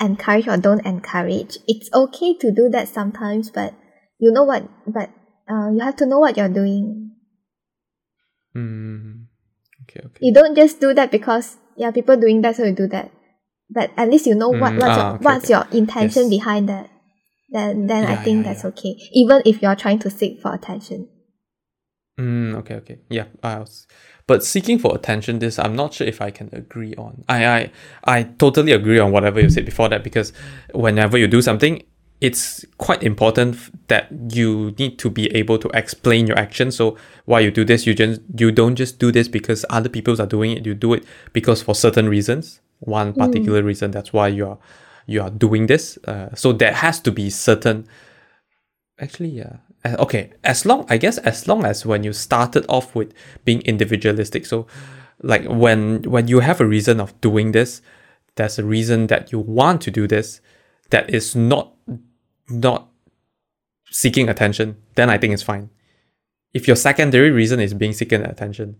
encourage 0.00 0.46
or 0.46 0.56
don't 0.56 0.86
encourage. 0.86 1.58
It's 1.66 1.90
okay 1.92 2.34
to 2.38 2.52
do 2.52 2.68
that 2.70 2.86
sometimes, 2.86 3.50
but 3.50 3.74
you 4.20 4.30
know 4.30 4.44
what? 4.44 4.68
But 4.86 5.10
uh, 5.50 5.70
you 5.70 5.80
have 5.80 5.96
to 5.96 6.06
know 6.06 6.20
what 6.20 6.36
you're 6.36 6.48
doing. 6.48 7.16
Mm. 8.54 9.26
Okay, 9.82 10.06
okay. 10.06 10.18
You 10.20 10.32
don't 10.32 10.54
just 10.54 10.80
do 10.80 10.94
that 10.94 11.10
because 11.10 11.56
yeah, 11.76 11.90
people 11.90 12.16
doing 12.16 12.42
that, 12.42 12.54
so 12.56 12.64
you 12.64 12.72
do 12.72 12.86
that. 12.88 13.10
But 13.70 13.90
at 13.96 14.08
least 14.10 14.26
you 14.26 14.34
know 14.34 14.48
what 14.48 14.72
Mm, 14.72 14.80
what's 14.80 14.98
ah, 14.98 15.06
your 15.06 15.14
okay, 15.14 15.24
what's 15.24 15.44
okay. 15.44 15.54
your 15.54 15.80
intention 15.80 16.22
Yes. 16.22 16.30
behind 16.30 16.68
that. 16.68 16.90
Then 17.50 17.86
then 17.86 18.04
I 18.04 18.16
think 18.16 18.44
yeah, 18.44 18.52
that's 18.52 18.64
yeah. 18.64 18.70
okay. 18.70 18.96
Even 19.12 19.42
if 19.44 19.62
you're 19.62 19.76
trying 19.76 19.98
to 20.00 20.10
seek 20.10 20.40
for 20.40 20.54
attention. 20.54 21.08
Mm, 22.18 22.56
okay, 22.56 22.74
okay. 22.76 22.98
Yeah, 23.08 23.26
I 23.44 23.60
was, 23.60 23.86
but 24.26 24.44
seeking 24.44 24.78
for 24.80 24.94
attention, 24.94 25.38
this 25.38 25.58
I'm 25.58 25.76
not 25.76 25.94
sure 25.94 26.06
if 26.06 26.20
I 26.20 26.30
can 26.30 26.50
agree 26.52 26.94
on. 26.96 27.24
I, 27.28 27.46
I, 27.46 27.70
I 28.04 28.22
totally 28.24 28.72
agree 28.72 28.98
on 28.98 29.12
whatever 29.12 29.40
you 29.40 29.48
said 29.48 29.64
before 29.64 29.88
that 29.90 30.02
because 30.02 30.32
whenever 30.74 31.16
you 31.16 31.28
do 31.28 31.40
something, 31.40 31.80
it's 32.20 32.64
quite 32.78 33.04
important 33.04 33.56
that 33.86 34.08
you 34.34 34.74
need 34.78 34.98
to 34.98 35.10
be 35.10 35.26
able 35.36 35.58
to 35.58 35.68
explain 35.72 36.26
your 36.26 36.36
action. 36.36 36.72
So 36.72 36.96
why 37.26 37.38
you 37.40 37.52
do 37.52 37.64
this, 37.64 37.86
you 37.86 37.94
just 37.94 38.20
you 38.36 38.50
don't 38.50 38.74
just 38.74 38.98
do 38.98 39.12
this 39.12 39.28
because 39.28 39.64
other 39.70 39.88
people 39.88 40.20
are 40.20 40.26
doing 40.26 40.50
it. 40.50 40.66
You 40.66 40.74
do 40.74 40.94
it 40.94 41.04
because 41.32 41.62
for 41.62 41.74
certain 41.76 42.08
reasons, 42.08 42.60
one 42.80 43.12
particular 43.12 43.62
reason. 43.62 43.90
That's 43.90 44.12
why 44.12 44.28
you 44.28 44.46
are 44.46 44.58
you 45.06 45.22
are 45.22 45.30
doing 45.30 45.66
this. 45.66 45.98
Uh, 46.06 46.34
so 46.34 46.52
there 46.52 46.72
has 46.74 47.00
to 47.00 47.10
be 47.12 47.30
certain 47.30 47.86
actually 49.00 49.28
yeah 49.30 49.56
Uh, 49.84 49.94
okay 50.00 50.32
as 50.42 50.66
long 50.66 50.84
i 50.90 50.98
guess 50.98 51.18
as 51.18 51.46
long 51.46 51.64
as 51.64 51.86
when 51.86 52.02
you 52.02 52.12
started 52.12 52.66
off 52.68 52.96
with 52.96 53.14
being 53.44 53.60
individualistic 53.62 54.44
so 54.44 54.66
like 55.22 55.44
when 55.46 56.02
when 56.02 56.26
you 56.26 56.40
have 56.40 56.60
a 56.60 56.66
reason 56.66 56.98
of 57.00 57.14
doing 57.20 57.52
this 57.52 57.80
there's 58.34 58.58
a 58.58 58.64
reason 58.64 59.06
that 59.06 59.30
you 59.30 59.38
want 59.38 59.80
to 59.80 59.90
do 59.90 60.08
this 60.08 60.40
that 60.90 61.08
is 61.08 61.36
not 61.36 61.74
not 62.50 62.88
seeking 63.90 64.28
attention 64.28 64.74
then 64.96 65.08
i 65.08 65.16
think 65.16 65.32
it's 65.32 65.44
fine 65.44 65.70
if 66.52 66.66
your 66.66 66.76
secondary 66.76 67.30
reason 67.30 67.60
is 67.60 67.72
being 67.72 67.92
seeking 67.92 68.22
attention 68.26 68.74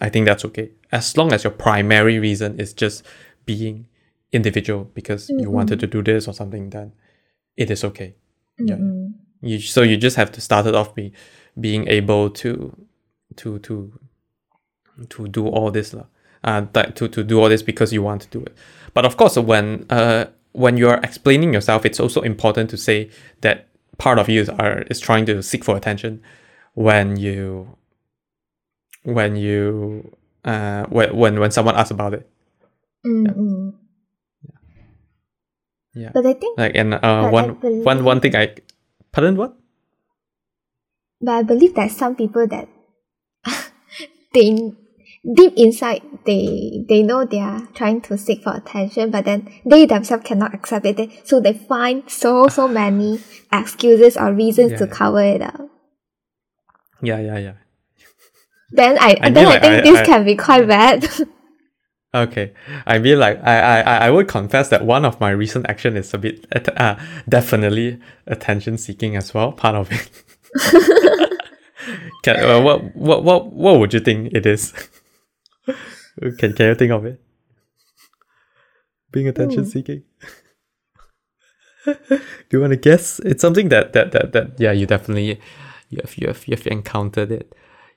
i 0.00 0.08
think 0.08 0.26
that's 0.26 0.44
okay. 0.44 0.70
As 0.92 1.16
long 1.16 1.32
as 1.32 1.44
your 1.44 1.52
primary 1.52 2.18
reason 2.18 2.60
is 2.60 2.72
just 2.72 3.04
being 3.44 3.86
individual 4.32 4.84
because 4.94 5.28
you 5.30 5.50
wanted 5.50 5.80
to 5.80 5.86
do 5.86 6.02
this 6.02 6.28
or 6.28 6.34
something 6.34 6.70
then 6.70 6.92
it 7.56 7.70
is 7.70 7.84
okay. 7.84 8.14
Yeah. 8.58 8.76
Mm-mm. 8.76 9.14
you 9.40 9.60
so 9.60 9.82
you 9.82 9.96
just 9.96 10.16
have 10.16 10.32
to 10.32 10.40
start 10.40 10.66
it 10.66 10.74
off 10.74 10.94
be 10.94 11.12
being 11.58 11.88
able 11.88 12.30
to 12.30 12.74
to 13.36 13.58
to 13.60 13.92
to 15.08 15.28
do 15.28 15.46
all 15.46 15.70
this 15.70 15.94
uh 16.44 16.66
that 16.72 16.96
to, 16.96 17.08
to 17.08 17.22
do 17.22 17.40
all 17.40 17.48
this 17.48 17.62
because 17.62 17.92
you 17.92 18.02
want 18.02 18.22
to 18.22 18.28
do 18.28 18.40
it. 18.40 18.56
But 18.94 19.04
of 19.04 19.16
course 19.16 19.36
when 19.36 19.86
uh 19.90 20.26
when 20.52 20.76
you're 20.76 21.00
explaining 21.02 21.52
yourself 21.52 21.84
it's 21.84 22.00
also 22.00 22.20
important 22.22 22.70
to 22.70 22.76
say 22.76 23.10
that 23.42 23.68
part 23.98 24.18
of 24.18 24.28
you 24.28 24.40
is, 24.42 24.48
are, 24.48 24.82
is 24.82 25.00
trying 25.00 25.26
to 25.26 25.42
seek 25.42 25.64
for 25.64 25.76
attention 25.76 26.22
when 26.74 27.16
you 27.16 27.76
when 29.06 29.36
you 29.38 30.02
uh 30.44 30.84
when 30.90 31.14
when, 31.16 31.32
when 31.40 31.50
someone 31.50 31.74
asks 31.78 31.90
about 31.94 32.14
it 32.14 32.26
Mm-mm. 33.06 33.72
yeah 35.94 36.10
But 36.12 36.26
I 36.26 36.34
think 36.34 36.58
like 36.58 36.74
and 36.74 36.94
uh 36.94 36.98
But 37.00 37.30
I 37.30 37.30
one 37.30 37.48
one 37.86 38.00
one 38.04 38.20
thing 38.20 38.34
i 38.36 38.50
pardon 39.12 39.36
what 39.38 39.54
But 41.20 41.32
I 41.32 41.42
believe 41.42 41.74
that 41.80 41.90
some 41.90 42.14
people 42.16 42.46
that 42.48 42.68
they 44.34 44.52
deep 45.24 45.54
inside 45.56 46.02
they 46.26 46.84
they 46.88 47.02
know 47.02 47.24
they 47.24 47.40
are 47.40 47.66
trying 47.74 48.00
to 48.02 48.18
seek 48.18 48.42
for 48.44 48.54
attention, 48.54 49.10
but 49.10 49.24
then 49.24 49.48
they 49.64 49.86
themselves 49.86 50.24
cannot 50.28 50.52
accept 50.54 50.84
it. 50.86 50.98
So 51.26 51.40
they 51.40 51.54
find 51.54 52.04
so 52.10 52.48
so 52.48 52.68
many 52.82 53.20
excuses 53.52 54.16
or 54.16 54.32
reasons 54.34 54.72
Yeah, 54.72 54.78
to 54.78 54.86
yeah. 54.86 54.92
cover 54.92 55.22
it 55.24 55.42
up. 55.42 55.60
yeah 57.02 57.18
yeah 57.20 57.38
yeah 57.38 57.56
Then 58.70 58.98
I, 58.98 59.16
I 59.20 59.30
then 59.30 59.46
I 59.46 59.60
think 59.60 59.84
this 59.84 60.00
I- 60.00 60.04
can 60.04 60.24
be 60.24 60.36
quite 60.36 60.66
bad. 60.66 61.08
Okay, 62.14 62.54
I 62.86 62.98
mean, 62.98 63.18
like, 63.18 63.38
I, 63.44 63.58
I, 63.60 63.80
I- 63.80 64.06
I 64.06 64.10
would 64.10 64.26
confess 64.26 64.70
that 64.70 64.86
one 64.86 65.04
of 65.04 65.20
my 65.20 65.28
recent 65.30 65.66
action 65.68 65.98
is 65.98 66.14
a 66.14 66.18
bit, 66.18 66.46
uh, 66.80 66.96
definitely 67.28 67.98
attention 68.26 68.78
seeking 68.78 69.16
as 69.16 69.34
well. 69.34 69.52
Part 69.52 69.74
of 69.74 69.90
it. 69.92 70.08
can, 72.22 72.42
uh, 72.42 72.62
what, 72.62 72.96
what, 72.96 73.22
what, 73.22 73.52
what 73.52 73.78
would 73.80 73.92
you 73.92 74.00
think 74.00 74.32
it 74.32 74.46
is? 74.46 74.72
can, 76.38 76.54
can 76.54 76.68
you 76.68 76.74
think 76.74 76.92
of 76.92 77.04
it? 77.04 77.20
Being 79.12 79.28
attention 79.28 79.66
seeking. 79.66 80.04
Do 81.84 82.20
you 82.50 82.60
want 82.60 82.70
to 82.72 82.76
guess? 82.78 83.18
It's 83.20 83.42
something 83.42 83.68
that, 83.68 83.92
that, 83.92 84.12
that, 84.12 84.32
that, 84.32 84.58
yeah, 84.58 84.72
you 84.72 84.86
definitely, 84.86 85.38
you 85.90 85.98
have, 86.02 86.16
you 86.16 86.28
have, 86.28 86.48
you 86.48 86.56
have 86.56 86.66
encountered 86.66 87.30
it. 87.30 87.52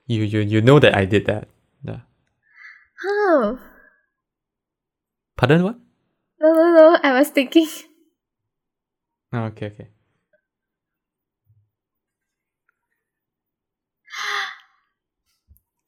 You, 0.10 0.24
you, 0.24 0.40
you 0.40 0.60
know 0.62 0.80
that 0.80 0.96
I 0.98 1.06
did 1.06 1.26
that. 1.28 1.48
Yeah. 1.86 2.00
oh 3.06 3.60
Pardon 5.38 5.64
what? 5.64 5.78
no 6.42 6.54
no 6.54 6.74
no! 6.74 6.98
I 7.04 7.14
was 7.14 7.30
thinking. 7.30 7.68
Oh, 9.32 9.44
okay, 9.54 9.68
okay. 9.68 9.90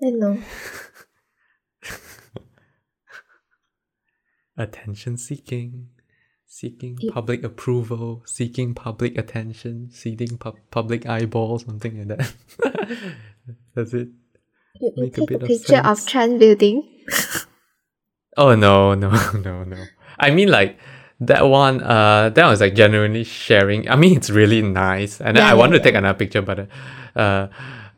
I 0.04 0.10
know. 0.12 0.38
Attention 4.58 5.18
seeking. 5.18 5.90
seeking 6.46 6.98
public 7.12 7.44
approval, 7.44 8.22
seeking 8.26 8.74
public 8.76 9.18
attention, 9.18 9.90
seeking 9.92 10.38
pu- 10.38 10.60
public 10.70 11.08
eyeballs, 11.08 11.66
something 11.66 12.08
like 12.08 12.20
that. 12.20 12.34
That's 13.76 13.94
it. 13.94 14.10
You, 14.80 14.92
Make 14.96 15.18
a 15.18 15.22
take 15.22 15.32
a, 15.34 15.38
bit 15.38 15.44
of 15.44 15.48
picture 15.48 15.78
of, 15.78 16.00
sense. 16.00 16.06
Trend 16.06 16.40
Building. 16.40 16.84
Oh 18.38 18.56
no, 18.56 18.94
no, 18.94 19.10
no, 19.34 19.64
no. 19.64 19.90
I 20.20 20.32
mean 20.32 20.50
like 20.50 20.78
that 21.20 21.44
one 21.48 21.82
uh 21.84 22.30
that 22.30 22.46
was 22.48 22.62
like 22.62 22.76
genuinely 22.76 23.24
sharing. 23.24 23.90
I 23.90 23.96
mean 23.96 24.18
it's 24.18 24.30
really 24.30 24.62
nice. 24.62 25.20
And 25.22 25.38
Yeah, 25.38 25.48
I 25.50 25.54
yeah, 25.54 25.54
wanted 25.54 25.80
to 25.80 25.84
take 25.84 25.96
another 25.96 26.18
picture, 26.18 26.42
but 26.42 26.60
uh, 26.60 27.20
uh 27.20 27.48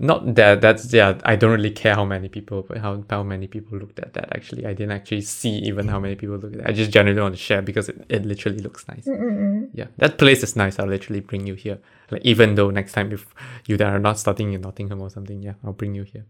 not 0.04 0.36
that 0.36 0.62
that's 0.62 0.94
yeah, 0.94 1.18
I 1.24 1.36
don't 1.36 1.52
really 1.52 1.72
care 1.72 1.96
how 1.96 2.04
many 2.04 2.28
people 2.28 2.66
how 2.78 3.04
how 3.10 3.24
many 3.24 3.48
people 3.48 3.78
looked 3.78 4.00
at 4.00 4.14
that 4.14 4.36
actually. 4.36 4.66
I 4.66 4.74
didn't 4.74 4.92
actually 4.92 5.22
see 5.22 5.56
even 5.70 5.88
how 5.88 6.00
many 6.00 6.16
people 6.16 6.38
looked 6.38 6.56
at 6.56 6.62
it. 6.62 6.68
I 6.68 6.74
just 6.74 6.92
generally 6.92 7.22
want 7.22 7.36
to 7.36 7.42
share 7.42 7.62
because 7.62 7.88
it, 7.90 8.06
it 8.10 8.26
literally 8.26 8.60
looks 8.60 8.86
nice. 8.88 9.06
Mm-mm. 9.06 9.70
Yeah. 9.74 9.88
That 9.98 10.18
place 10.18 10.44
is 10.44 10.56
nice. 10.56 10.78
I'll 10.78 10.88
literally 10.88 11.22
bring 11.22 11.48
you 11.48 11.54
here. 11.54 11.80
Like 12.12 12.24
even 12.26 12.56
though 12.56 12.70
next 12.70 12.92
time 12.92 13.12
if 13.14 13.34
you 13.66 13.78
that 13.78 13.88
are 13.88 14.00
not 14.00 14.20
starting 14.20 14.52
in 14.52 14.62
Nottingham 14.62 15.02
or 15.02 15.10
something, 15.10 15.42
yeah, 15.42 15.54
I'll 15.64 15.74
bring 15.74 15.96
you 15.96 16.04
here. 16.04 16.26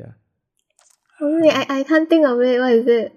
Yeah. 0.00 0.12
Oh, 1.20 1.40
wait, 1.40 1.52
I, 1.52 1.80
I 1.80 1.82
can't 1.82 2.08
think 2.08 2.26
of 2.26 2.40
it. 2.40 2.60
What 2.60 2.72
is 2.72 2.86
it? 2.86 3.12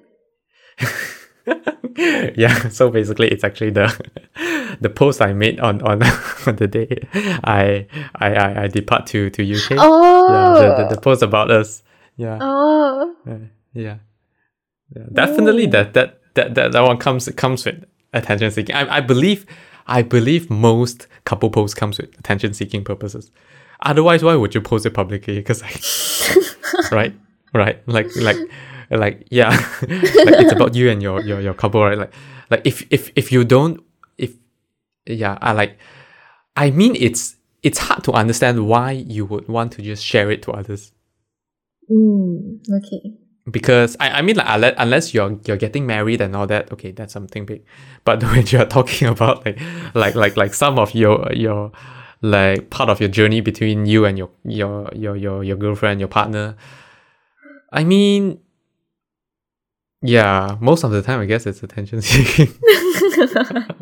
yeah 2.38 2.70
so 2.70 2.90
basically 2.90 3.28
it's 3.28 3.44
actually 3.44 3.72
the 3.72 3.88
the 4.82 4.90
post 4.90 5.22
i 5.22 5.34
made 5.34 5.60
on 5.60 5.82
on, 5.82 6.02
on 6.48 6.56
the 6.56 6.68
day 6.68 7.08
I, 7.44 7.88
I 8.16 8.34
i 8.34 8.64
i 8.64 8.68
depart 8.68 9.08
to 9.08 9.30
to 9.30 9.44
uk 9.56 9.72
Oh. 9.72 10.62
yeah 10.62 10.76
the, 10.78 10.84
the, 10.90 10.96
the 10.96 11.02
post 11.02 11.22
about 11.22 11.52
us. 11.52 11.84
Yeah. 12.18 12.38
Oh. 12.42 13.16
uh, 13.28 13.38
yeah, 13.74 13.98
yeah 14.96 15.04
definitely 15.14 15.66
that, 15.68 15.94
that 15.94 16.20
that 16.36 16.56
that 16.56 16.72
that 16.74 16.82
one 16.82 16.98
comes 16.98 17.30
comes 17.36 17.66
with 17.66 17.86
attention 18.14 18.52
seeking. 18.52 18.76
I 18.76 18.98
i 18.98 19.02
believe 19.02 19.46
i 19.88 20.02
believe 20.02 20.50
most 20.50 21.08
couple 21.26 21.50
posts 21.50 21.76
comes 21.76 21.98
with 22.00 22.18
attention 22.20 22.54
seeking 22.54 22.84
purposes. 22.84 23.32
Otherwise 23.82 24.24
why 24.24 24.36
would 24.36 24.54
you 24.54 24.62
post 24.62 24.86
it 24.86 24.94
publicly? 24.94 25.36
Because 25.36 25.62
like 25.62 26.92
right? 26.92 27.14
Right? 27.54 27.82
Like 27.88 28.14
like 28.18 28.38
like 28.92 29.28
yeah. 29.32 29.52
Like 29.82 30.40
it's 30.44 30.52
about 30.52 30.76
you 30.76 30.90
and 30.90 31.02
your 31.02 31.22
your 31.22 31.40
your 31.40 31.54
couple 31.54 31.82
right? 31.84 31.98
Like 31.98 32.14
like 32.50 32.62
if 32.66 32.84
if 32.92 33.12
if 33.16 33.32
you 33.32 33.44
don't 33.46 33.80
yeah 35.16 35.38
i 35.42 35.52
like 35.52 35.78
i 36.56 36.70
mean 36.72 36.96
it's 36.96 37.36
it's 37.64 37.80
hard 37.80 38.04
to 38.06 38.12
understand 38.14 38.68
why 38.68 38.92
you 38.92 39.26
would 39.26 39.48
want 39.48 39.72
to 39.74 39.82
just 39.82 40.04
share 40.04 40.32
it 40.32 40.42
to 40.44 40.52
others. 40.52 40.92
Mm, 41.92 42.60
okay. 42.72 43.18
because 43.50 43.98
I, 44.00 44.10
I 44.10 44.22
mean 44.22 44.36
like 44.36 44.46
unless, 44.48 44.76
unless 44.78 45.14
you're 45.14 45.40
you're 45.46 45.58
getting 45.58 45.88
married 45.88 46.22
and 46.22 46.36
all 46.36 46.46
that 46.48 46.72
okay 46.72 46.92
that's 46.92 47.12
something 47.12 47.46
big. 47.46 47.66
But 48.04 48.24
when 48.32 48.46
you're 48.48 48.66
talking 48.66 49.08
about 49.08 49.44
like 49.46 49.60
like 49.96 50.16
like 50.16 50.38
like 50.38 50.54
some 50.54 50.78
of 50.78 50.94
your 50.94 51.32
your 51.34 51.72
like 52.22 52.70
part 52.70 52.90
of 52.90 53.00
your 53.00 53.10
journey 53.10 53.42
between 53.42 53.88
you 53.88 54.06
and 54.06 54.18
your 54.18 54.30
your 54.44 54.90
your 54.94 55.16
your, 55.16 55.44
your 55.44 55.58
girlfriend 55.58 56.00
your 56.00 56.10
partner 56.10 56.56
I 57.72 57.84
mean 57.84 58.40
yeah 60.02 60.58
most 60.62 60.84
of 60.84 60.92
the 60.92 61.02
time 61.02 61.20
I 61.20 61.26
guess 61.26 61.48
it's 61.48 61.64
attention 61.64 62.02
seeking 62.04 62.54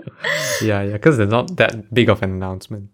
yeah 0.61 0.81
yeah 0.81 0.93
because 0.93 1.17
they're 1.17 1.27
not 1.27 1.55
that 1.57 1.93
big 1.93 2.09
of 2.09 2.23
an 2.23 2.31
announcement 2.31 2.89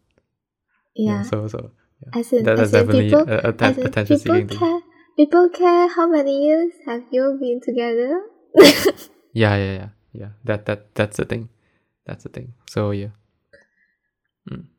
yeah. 0.95 1.23
so 1.23 1.47
so 1.47 1.71
as 2.13 2.33
in, 2.33 2.43
that, 2.43 2.57
that's 2.57 2.67
as 2.67 2.71
definitely 2.71 3.09
people, 3.09 3.29
a, 3.29 3.49
a, 3.49 3.55
as 3.59 3.77
attention 3.77 4.19
people 4.19 4.35
seeking 4.35 4.47
thing 4.47 4.59
care. 4.59 4.79
People 5.15 5.47
care 5.49 5.87
how 5.89 6.07
many 6.09 6.47
years 6.47 6.73
have 6.87 7.03
you 7.11 7.37
been 7.39 7.61
together? 7.61 8.19
Yeah, 9.33 9.57
yeah, 9.57 9.73
yeah, 9.73 9.89
yeah. 10.13 10.29
That 10.45 10.65
that 10.67 10.93
that's 10.93 11.17
the 11.17 11.25
thing. 11.25 11.49
That's 12.05 12.23
the 12.23 12.29
thing. 12.29 12.53
So 12.69 12.91
yeah. 12.91 13.17
Hmm. 14.47 14.69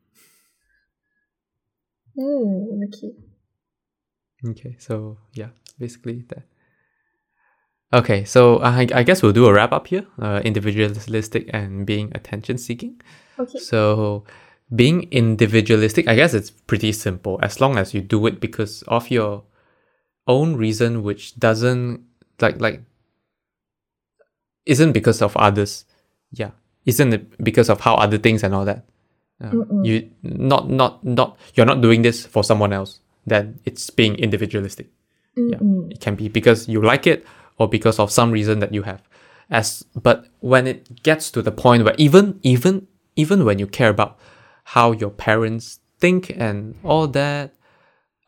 Okay. 2.87 3.11
Okay. 4.47 4.75
So 4.79 5.17
yeah, 5.33 5.49
basically 5.77 6.23
that. 6.29 6.47
Okay, 7.95 8.25
so 8.25 8.59
I 8.59 8.87
I 8.93 9.03
guess 9.03 9.23
we'll 9.23 9.31
do 9.31 9.47
a 9.47 9.53
wrap 9.53 9.71
up 9.71 9.87
here. 9.87 10.05
Uh, 10.19 10.41
individualistic 10.43 11.49
and 11.53 11.85
being 11.85 12.11
attention 12.13 12.57
seeking. 12.57 12.99
Okay. 13.39 13.59
So 13.59 14.25
being 14.75 15.07
individualistic, 15.11 16.07
I 16.07 16.15
guess 16.15 16.33
it's 16.33 16.51
pretty 16.51 16.91
simple. 16.91 17.39
As 17.41 17.61
long 17.61 17.77
as 17.77 17.93
you 17.93 18.01
do 18.01 18.27
it 18.27 18.41
because 18.41 18.83
of 18.89 19.09
your 19.09 19.43
own 20.27 20.57
reason, 20.57 21.03
which 21.03 21.39
doesn't 21.39 22.03
like 22.41 22.59
like 22.59 22.83
isn't 24.65 24.91
because 24.91 25.21
of 25.21 25.37
others. 25.37 25.85
Yeah, 26.31 26.51
isn't 26.85 27.13
it 27.13 27.43
because 27.43 27.69
of 27.69 27.79
how 27.79 27.95
other 27.95 28.17
things 28.17 28.43
and 28.43 28.53
all 28.53 28.65
that. 28.65 28.83
Uh, 29.39 29.63
you 29.83 30.11
not 30.21 30.69
not 30.69 31.03
not 31.03 31.37
you're 31.53 31.65
not 31.65 31.79
doing 31.79 32.01
this 32.01 32.25
for 32.25 32.43
someone 32.43 32.73
else. 32.73 32.99
Then 33.25 33.59
it's 33.63 33.89
being 33.89 34.15
individualistic. 34.15 34.91
Yeah, 35.37 35.59
it 35.91 36.01
can 36.01 36.15
be 36.15 36.27
because 36.27 36.67
you 36.67 36.81
like 36.81 37.07
it 37.07 37.25
or 37.57 37.67
because 37.67 37.99
of 37.99 38.11
some 38.11 38.31
reason 38.31 38.59
that 38.59 38.73
you 38.73 38.83
have. 38.83 39.01
As 39.49 39.85
but 40.01 40.27
when 40.39 40.65
it 40.65 41.03
gets 41.03 41.29
to 41.31 41.41
the 41.41 41.51
point 41.51 41.83
where 41.83 41.95
even 41.97 42.39
even 42.41 42.87
even 43.15 43.45
when 43.45 43.59
you 43.59 43.67
care 43.67 43.89
about 43.89 44.17
how 44.65 44.91
your 44.91 45.11
parents 45.11 45.79
think 45.99 46.31
and 46.35 46.75
all 46.83 47.07
that, 47.07 47.53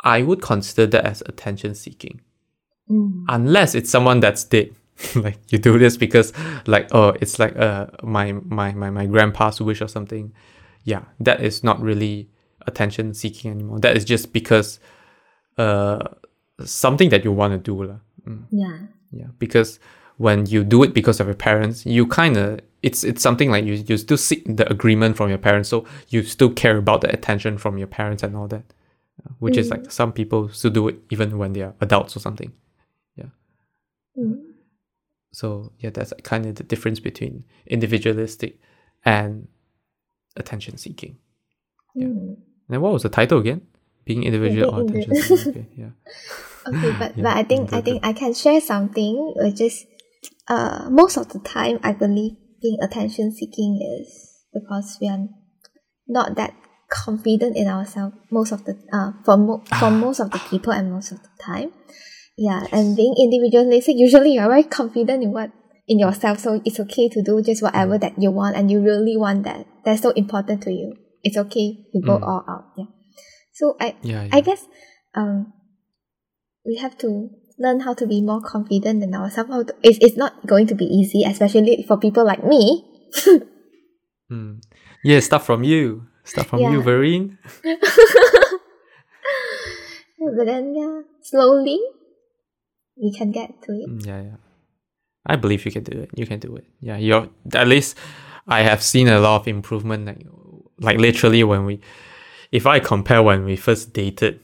I 0.02 0.22
would 0.22 0.42
consider 0.42 0.86
that 0.92 1.06
as 1.06 1.24
attention 1.26 1.74
seeking. 1.76 2.22
Mm. 2.90 3.26
Unless 3.28 3.76
it's 3.76 3.90
someone 3.90 4.20
that's 4.20 4.44
dead. 4.44 4.76
like 5.16 5.38
you 5.50 5.60
do 5.60 5.78
this 5.78 5.96
because 5.96 6.34
like 6.66 6.88
oh 6.92 7.10
it's 7.22 7.38
like 7.38 7.56
uh 7.56 7.86
my 8.02 8.32
my 8.32 8.72
my, 8.72 8.90
my 8.90 9.06
grandpa's 9.06 9.62
wish 9.62 9.82
or 9.82 9.88
something. 9.88 10.34
Yeah, 10.84 11.04
that 11.20 11.42
is 11.42 11.64
not 11.64 11.82
really 11.82 12.30
attention 12.66 13.14
seeking 13.14 13.52
anymore. 13.52 13.80
That 13.80 13.98
is 13.98 14.06
just 14.06 14.34
because 14.34 14.80
uh 15.58 16.00
something 16.64 17.10
that 17.10 17.24
you 17.24 17.32
want 17.32 17.54
to 17.54 17.60
do. 17.60 18.00
Mm. 18.28 18.46
Yeah. 18.52 18.78
Yeah, 19.12 19.28
because 19.40 19.80
when 20.18 20.46
you 20.46 20.64
do 20.64 20.84
it 20.84 20.94
because 20.94 21.20
of 21.20 21.28
your 21.28 21.36
parents, 21.36 21.86
you 21.86 22.08
kind 22.08 22.38
of 22.38 22.60
it's 22.84 23.04
it's 23.04 23.22
something 23.22 23.52
like 23.52 23.66
you 23.66 23.74
you 23.74 23.98
still 23.98 24.18
seek 24.18 24.44
the 24.58 24.70
agreement 24.70 25.18
from 25.18 25.30
your 25.30 25.38
parents, 25.38 25.70
so 25.70 25.86
you 26.10 26.24
still 26.24 26.50
care 26.50 26.78
about 26.78 27.02
the 27.02 27.12
attention 27.12 27.58
from 27.58 27.78
your 27.78 27.88
parents 27.88 28.24
and 28.24 28.36
all 28.36 28.48
that, 28.48 28.64
uh, 29.26 29.32
which 29.40 29.58
is 29.58 29.70
like 29.70 29.92
some 29.92 30.12
people 30.12 30.50
still 30.50 30.72
do 30.72 30.88
it 30.88 31.00
even 31.10 31.38
when 31.38 31.54
they 31.54 31.62
are 31.62 31.74
adults 31.82 32.16
or 32.16 32.20
something. 32.20 32.52
Mm. 34.18 34.40
So 35.32 35.72
yeah, 35.80 35.92
that's 35.92 36.14
kind 36.24 36.46
of 36.46 36.56
the 36.56 36.64
difference 36.64 37.00
between 37.00 37.44
individualistic 37.68 38.60
and 39.06 39.48
attention 40.36 40.78
seeking. 40.78 41.18
Yeah. 41.94 42.08
Mm. 42.08 42.38
And 42.70 42.82
what 42.82 42.94
was 42.94 43.04
the 43.04 43.10
title 43.10 43.40
again? 43.40 43.62
Being 44.06 44.24
individual 44.24 44.74
or 44.74 44.82
attention 44.82 45.16
seeking? 45.16 45.48
Okay, 45.50 45.66
yeah. 45.76 45.90
Okay, 46.68 46.92
but 47.00 47.16
Yeah, 47.18 47.24
but 47.24 47.34
I 47.38 47.44
think 47.44 47.74
I 47.74 47.82
think 47.82 48.06
I 48.06 48.14
can 48.14 48.34
share 48.34 48.60
something 48.62 49.34
which 49.38 49.62
is 49.62 49.86
uh 50.48 50.88
most 50.92 51.18
of 51.18 51.30
the 51.30 51.40
time 51.40 51.80
I 51.84 51.94
believe 51.94 52.36
being 52.62 52.78
attention 52.82 53.32
seeking 53.32 53.80
is 53.82 54.44
because 54.54 54.98
we 55.02 55.08
are 55.10 55.28
not 56.08 56.36
that 56.36 56.54
confident 56.90 57.56
in 57.58 57.68
ourselves 57.68 58.16
most 58.32 58.52
of 58.52 58.64
the 58.66 58.76
uh 58.92 59.12
for 59.24 59.38
mo- 59.38 59.64
for 59.80 59.92
most 60.06 60.20
of 60.20 60.32
the 60.32 60.40
people 60.40 60.74
and 60.74 60.92
most 60.92 61.12
of 61.12 61.22
the 61.22 61.30
time. 61.42 61.72
Yeah, 62.38 62.66
and 62.72 62.96
being 62.96 63.16
individualistic 63.18 63.96
usually 63.98 64.34
you're 64.34 64.48
very 64.48 64.64
confident 64.64 65.24
in 65.24 65.32
what 65.32 65.52
in 65.88 66.00
yourself, 66.00 66.40
so 66.40 66.62
it's 66.66 66.80
okay 66.82 67.08
to 67.10 67.24
do 67.24 67.42
just 67.42 67.64
whatever 67.64 67.98
that 67.98 68.20
you 68.22 68.30
want 68.30 68.58
and 68.58 68.70
you 68.70 68.82
really 68.84 69.16
want 69.16 69.44
that. 69.44 69.66
That's 69.86 70.02
so 70.02 70.12
important 70.12 70.62
to 70.64 70.72
you. 70.72 70.94
It's 71.24 71.38
okay 71.38 71.86
to 71.94 72.02
go 72.02 72.20
Mm. 72.20 72.28
all 72.28 72.44
out. 72.48 72.66
Yeah. 72.78 72.86
So 73.54 73.76
I 73.80 73.96
Yeah, 74.04 74.24
yeah. 74.24 74.36
I 74.36 74.42
guess 74.42 74.68
um 75.16 75.54
we 76.68 76.76
have 76.78 76.98
to 77.00 77.30
learn 77.58 77.80
how 77.80 77.94
to 77.94 78.06
be 78.06 78.22
more 78.22 78.42
confident 78.42 79.02
in 79.02 79.16
ourselves. 79.16 79.72
It's, 79.82 79.98
it's 80.02 80.18
not 80.18 80.46
going 80.46 80.68
to 80.68 80.76
be 80.76 80.86
easy, 80.86 81.24
especially 81.24 81.84
for 81.88 81.98
people 81.98 82.26
like 82.26 82.44
me. 82.44 82.86
Mm. 84.30 84.62
Yeah, 85.04 85.22
start 85.22 85.44
from 85.44 85.64
you. 85.64 86.06
Start 86.26 86.48
from 86.48 86.60
you, 86.60 86.80
Yeah. 86.80 86.84
Vereen. 86.84 87.38
but 90.20 90.46
then, 90.46 90.76
yeah, 90.76 91.02
slowly 91.22 91.80
we 93.02 93.14
can 93.14 93.32
get 93.32 93.62
to 93.64 93.72
it. 93.72 93.90
Mm, 93.90 94.06
Yeah, 94.06 94.22
yeah. 94.22 94.36
I 95.26 95.36
believe 95.36 95.66
you 95.66 95.72
can 95.72 95.84
do 95.84 95.98
it. 96.00 96.10
You 96.16 96.26
can 96.26 96.40
do 96.40 96.56
it. 96.56 96.66
Yeah, 96.82 96.98
you're 96.98 97.30
at 97.54 97.68
least 97.68 97.98
I 98.48 98.62
have 98.62 98.82
seen 98.82 99.08
a 99.08 99.20
lot 99.20 99.42
of 99.42 99.48
improvement 99.48 100.06
like 100.06 100.26
like 100.80 100.98
literally 101.00 101.44
when 101.44 101.66
we 101.66 101.82
if 102.52 102.66
I 102.66 102.80
compare 102.80 103.22
when 103.22 103.44
we 103.46 103.56
first 103.56 103.94
dated. 103.94 104.40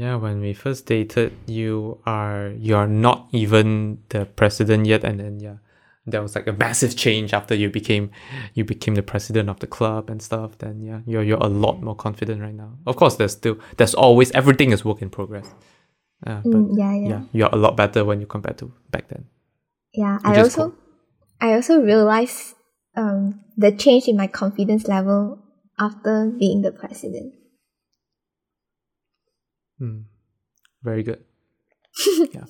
Yeah, 0.00 0.16
when 0.16 0.40
we 0.40 0.54
first 0.54 0.86
dated, 0.86 1.36
you 1.44 2.00
are 2.06 2.54
you're 2.56 2.86
not 2.86 3.28
even 3.32 3.98
the 4.08 4.24
president 4.24 4.86
yet 4.86 5.04
and 5.04 5.20
then 5.20 5.40
yeah. 5.40 5.56
There 6.06 6.22
was 6.22 6.34
like 6.34 6.46
a 6.46 6.54
massive 6.54 6.96
change 6.96 7.34
after 7.34 7.54
you 7.54 7.68
became 7.68 8.10
you 8.54 8.64
became 8.64 8.94
the 8.94 9.02
president 9.02 9.50
of 9.50 9.60
the 9.60 9.66
club 9.66 10.08
and 10.08 10.22
stuff. 10.22 10.56
Then 10.56 10.80
yeah, 10.80 11.00
you're 11.04 11.22
you're 11.22 11.44
a 11.44 11.52
lot 11.52 11.82
more 11.82 11.94
confident 11.94 12.40
right 12.40 12.54
now. 12.54 12.78
Of 12.86 12.96
course 12.96 13.16
there's 13.16 13.32
still 13.32 13.58
there's 13.76 13.92
always 13.92 14.30
everything 14.30 14.72
is 14.72 14.86
work 14.86 15.02
in 15.02 15.10
progress. 15.10 15.52
Uh, 16.26 16.40
but 16.44 16.64
Mm, 16.64 16.78
yeah, 16.78 16.94
yeah, 16.94 17.08
yeah, 17.08 17.22
you're 17.32 17.52
a 17.52 17.60
lot 17.60 17.76
better 17.76 18.02
when 18.02 18.22
you 18.22 18.26
compare 18.26 18.54
to 18.54 18.72
back 18.90 19.08
then. 19.08 19.26
yeah. 19.92 20.18
I 20.24 20.30
which 20.30 20.38
is 20.38 20.56
also, 20.56 20.74
I 21.42 21.52
also 21.52 21.82
realized 21.82 22.54
um, 22.96 23.44
the 23.58 23.70
change 23.72 24.08
in 24.08 24.16
my 24.16 24.28
confidence 24.28 24.88
level 24.88 25.44
after 25.78 26.32
being 26.38 26.62
the 26.62 26.72
president. 26.72 27.34
Hmm. 29.80 30.00
Very 30.82 31.02
good. 31.02 31.24
yeah. 32.32 32.44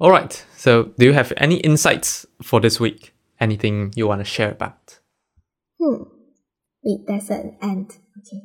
All 0.00 0.10
right. 0.10 0.44
So, 0.56 0.90
do 0.98 1.06
you 1.06 1.12
have 1.12 1.32
any 1.36 1.56
insights 1.56 2.26
for 2.42 2.60
this 2.60 2.80
week? 2.80 3.14
Anything 3.38 3.92
you 3.94 4.08
want 4.08 4.20
to 4.20 4.24
share 4.24 4.50
about? 4.50 4.98
Hmm. 5.80 6.02
Wait, 6.82 7.06
there's 7.06 7.30
an 7.30 7.56
end. 7.62 7.96
Okay. 8.18 8.42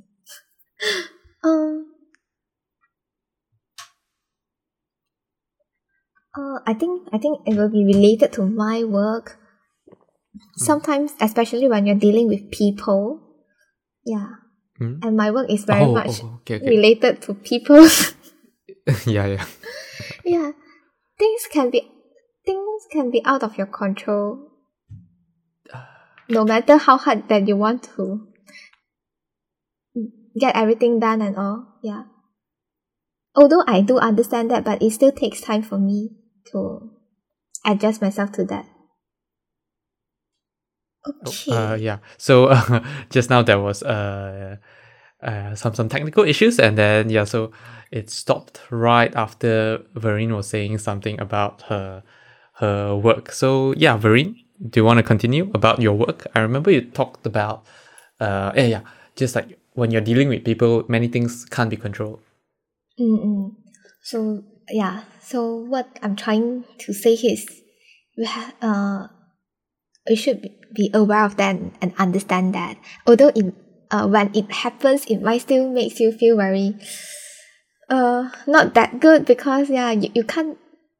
um. 1.43 1.87
Uh, 6.37 6.59
I 6.67 6.75
think 6.75 7.09
I 7.11 7.17
think 7.17 7.39
it 7.47 7.55
will 7.57 7.69
be 7.69 7.83
related 7.83 8.33
to 8.33 8.45
my 8.45 8.83
work. 8.83 9.39
Sometimes, 10.57 11.13
especially 11.19 11.67
when 11.67 11.87
you're 11.87 11.95
dealing 11.95 12.27
with 12.27 12.51
people, 12.51 13.21
yeah, 14.05 14.45
Hmm? 14.77 14.99
and 15.01 15.17
my 15.17 15.31
work 15.31 15.49
is 15.49 15.65
very 15.65 15.83
Oh, 15.83 15.93
much 15.93 16.21
oh, 16.23 16.39
okay, 16.41 16.55
okay. 16.57 16.69
related 16.69 17.21
to 17.23 17.33
people. 17.33 17.81
yeah, 19.05 19.25
yeah. 19.25 19.45
yeah, 20.23 20.51
things 21.17 21.47
can 21.51 21.69
be 21.69 21.81
things 22.45 22.87
can 22.91 23.11
be 23.11 23.21
out 23.25 23.43
of 23.43 23.57
your 23.57 23.67
control. 23.67 24.51
No 26.29 26.43
matter 26.43 26.77
how 26.77 26.97
hard 26.97 27.29
that 27.29 27.47
you 27.47 27.55
want 27.55 27.83
to 27.95 28.27
get 30.37 30.55
everything 30.55 30.99
done 30.99 31.21
and 31.21 31.37
all, 31.37 31.79
yeah. 31.81 32.03
Although 33.35 33.63
I 33.67 33.81
do 33.81 33.97
understand 33.97 34.51
that, 34.51 34.63
but 34.63 34.81
it 34.81 34.91
still 34.91 35.11
takes 35.11 35.41
time 35.41 35.63
for 35.63 35.77
me 35.77 36.11
to 36.51 36.91
adjust 37.65 38.01
myself 38.01 38.31
to 38.33 38.43
that. 38.45 38.65
Okay. 41.25 41.51
Uh, 41.51 41.75
yeah. 41.75 41.97
So 42.17 42.45
uh, 42.45 42.83
just 43.09 43.29
now 43.29 43.41
there 43.41 43.59
was 43.59 43.83
uh, 43.83 44.57
uh, 45.21 45.55
some 45.55 45.73
some 45.73 45.89
technical 45.89 46.23
issues, 46.23 46.59
and 46.59 46.77
then 46.77 47.09
yeah, 47.09 47.23
so 47.23 47.51
it 47.91 48.09
stopped 48.09 48.61
right 48.69 49.15
after 49.15 49.79
Vereen 49.95 50.35
was 50.35 50.47
saying 50.47 50.77
something 50.77 51.19
about 51.19 51.63
her 51.63 52.03
her 52.53 52.95
work. 52.95 53.31
So 53.31 53.73
yeah, 53.77 53.97
Vereen, 53.97 54.35
do 54.69 54.79
you 54.79 54.85
want 54.85 54.97
to 54.97 55.03
continue 55.03 55.51
about 55.53 55.81
your 55.81 55.93
work? 55.93 56.27
I 56.35 56.39
remember 56.39 56.71
you 56.71 56.81
talked 56.81 57.25
about 57.25 57.65
uh, 58.19 58.51
yeah, 58.55 58.65
yeah, 58.65 58.81
just 59.15 59.35
like 59.35 59.57
when 59.73 59.91
you're 59.91 60.01
dealing 60.01 60.29
with 60.29 60.43
people, 60.43 60.83
many 60.87 61.07
things 61.07 61.45
can't 61.45 61.69
be 61.69 61.77
controlled. 61.77 62.19
Mm-mm. 62.99 63.55
So 64.03 64.43
yeah, 64.69 65.03
so 65.21 65.55
what 65.55 65.87
I'm 66.01 66.15
trying 66.15 66.65
to 66.79 66.93
say 66.93 67.13
is, 67.13 67.45
we 68.17 68.25
have 68.25 68.53
uh, 68.61 69.07
we 70.09 70.15
should 70.15 70.41
be- 70.73 70.91
aware 70.93 71.25
of 71.25 71.37
that 71.37 71.55
and 71.81 71.93
understand 71.97 72.53
that. 72.55 72.77
Although 73.07 73.31
it 73.35 73.53
uh 73.91 74.07
when 74.07 74.31
it 74.35 74.51
happens, 74.51 75.05
it 75.05 75.21
might 75.21 75.41
still 75.41 75.69
makes 75.69 75.99
you 75.99 76.11
feel 76.11 76.37
very 76.37 76.75
uh 77.89 78.29
not 78.47 78.73
that 78.75 78.99
good 78.99 79.25
because 79.25 79.69
yeah 79.69 79.91
you, 79.91 80.09
you 80.13 80.23
can't 80.23 80.57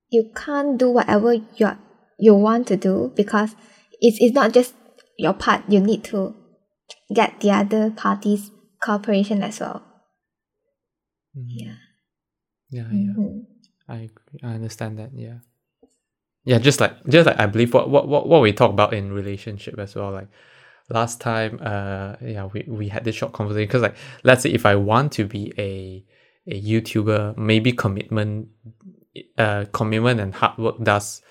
you 0.10 0.32
can't 0.36 0.78
do 0.78 0.89
whatever 0.89 1.34
you 1.34 1.68
you 2.20 2.34
want 2.34 2.68
to 2.68 2.78
do 2.78 3.12
because 3.16 3.55
it's 4.01 4.18
it's 4.20 4.34
not 4.34 4.53
just 4.53 4.74
your 5.18 5.34
part. 5.34 5.64
You 5.68 5.80
need 5.80 6.03
to 6.05 6.36
get 7.14 7.39
the 7.41 7.51
other 7.51 7.91
party's 7.91 8.51
cooperation 8.82 9.43
as 9.43 9.60
well. 9.60 9.84
Yeah. 11.34 11.76
Yeah, 12.70 12.89
yeah. 12.91 13.14
Mhm. 13.16 13.45
I 13.88 14.10
agree. 14.12 14.39
I 14.43 14.55
understand 14.55 14.99
that. 14.99 15.14
Yeah. 15.14 15.39
Yeah, 16.48 16.60
just 16.60 16.80
like 16.80 16.93
just 17.10 17.26
like 17.28 17.38
I 17.38 17.45
believe 17.45 17.74
what 17.74 17.89
what 17.89 18.08
what, 18.08 18.26
what 18.26 18.41
we 18.41 18.54
talk 18.54 18.72
about 18.72 18.93
in 18.93 19.12
relationship 19.12 19.78
as 19.78 19.95
well. 19.95 20.12
Like 20.12 20.30
last 20.89 21.20
time, 21.20 21.60
uh, 21.62 22.16
yeah, 22.22 22.45
we, 22.45 22.64
we 22.70 22.88
had 22.88 23.04
this 23.04 23.16
short 23.16 23.34
conversation 23.34 23.68
because 23.68 23.82
like 23.82 23.98
let's 24.24 24.43
say 24.43 24.52
if 24.52 24.66
I 24.66 24.76
want 24.78 25.12
to 25.14 25.26
be 25.26 25.52
a 25.58 26.06
a 26.50 26.62
YouTuber, 26.62 27.36
maybe 27.36 27.74
commitment, 27.74 28.48
uh, 29.38 29.66
commitment 29.74 30.22
and 30.22 30.34
hard 30.34 30.58
work 30.58 30.82
does 30.82 31.22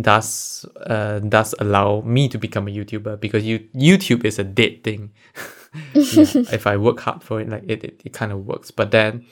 does 0.00 0.64
uh 0.86 1.18
does 1.18 1.54
allow 1.58 2.00
me 2.00 2.26
to 2.30 2.38
become 2.38 2.66
a 2.66 2.70
YouTuber 2.70 3.20
because 3.20 3.44
you 3.44 3.58
YouTube 3.76 4.24
is 4.24 4.38
a 4.38 4.44
dead 4.44 4.82
thing. 4.82 5.12
yeah, 5.92 6.24
if 6.50 6.66
I 6.66 6.78
work 6.78 7.00
hard 7.00 7.22
for 7.22 7.38
it, 7.38 7.50
like 7.50 7.64
it, 7.68 7.84
it, 7.84 8.00
it 8.02 8.12
kind 8.14 8.32
of 8.32 8.46
works. 8.46 8.70
But 8.70 8.92
then 8.92 9.26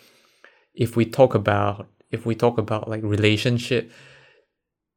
if 0.74 0.94
we 0.94 1.06
talk 1.06 1.34
about 1.34 1.88
if 2.10 2.26
we 2.26 2.34
talk 2.34 2.58
about 2.58 2.86
like 2.86 3.02
relationship 3.02 3.90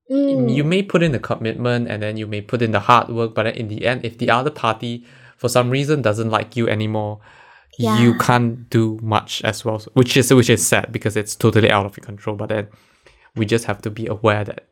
Mm. 0.09 0.53
you 0.55 0.63
may 0.63 0.83
put 0.83 1.01
in 1.01 1.11
the 1.13 1.19
commitment 1.19 1.87
and 1.89 2.03
then 2.03 2.15
you 2.15 2.27
may 2.27 2.39
put 2.41 2.61
in 2.61 2.71
the 2.71 2.79
hard 2.79 3.09
work 3.09 3.33
but 3.33 3.43
then 3.43 3.55
in 3.55 3.67
the 3.69 3.87
end 3.87 4.05
if 4.05 4.19
the 4.19 4.29
other 4.29 4.51
party 4.51 5.03
for 5.35 5.49
some 5.49 5.71
reason 5.71 6.03
doesn't 6.03 6.29
like 6.29 6.55
you 6.55 6.69
anymore 6.69 7.19
you 7.79 8.13
can't 8.19 8.69
do 8.69 8.99
much 9.01 9.41
as 9.43 9.65
well 9.65 9.81
which 9.93 10.15
is 10.15 10.31
which 10.33 10.49
is 10.49 10.65
sad 10.65 10.91
because 10.91 11.17
it's 11.17 11.35
totally 11.35 11.71
out 11.71 11.85
of 11.87 11.97
your 11.97 12.05
control 12.05 12.35
but 12.35 12.49
then 12.49 12.67
we 13.35 13.45
just 13.45 13.65
have 13.65 13.81
to 13.81 13.89
be 13.89 14.05
aware 14.05 14.43
that 14.45 14.65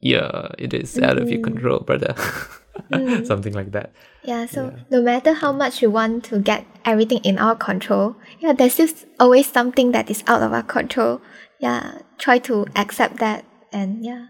yeah 0.00 0.48
it 0.58 0.74
is 0.74 0.98
out 0.98 1.16
of 1.16 1.30
your 1.30 1.38
Mm. 1.40 1.44
control 1.44 1.78
brother 1.80 2.14
something 3.24 3.52
like 3.54 3.70
that 3.72 3.92
Yeah, 4.24 4.46
so 4.46 4.72
no 4.90 5.02
matter 5.02 5.32
how 5.32 5.52
much 5.52 5.80
we 5.82 5.88
want 5.88 6.24
to 6.30 6.38
get 6.38 6.64
everything 6.84 7.18
in 7.24 7.38
our 7.38 7.56
control, 7.56 8.14
yeah, 8.38 8.52
there's 8.52 8.76
just 8.76 9.06
always 9.18 9.50
something 9.50 9.90
that 9.92 10.10
is 10.10 10.22
out 10.28 10.42
of 10.46 10.52
our 10.52 10.62
control. 10.62 11.20
Yeah, 11.58 11.98
try 12.18 12.38
to 12.46 12.66
accept 12.76 13.16
that 13.18 13.44
and 13.72 14.04
yeah. 14.04 14.26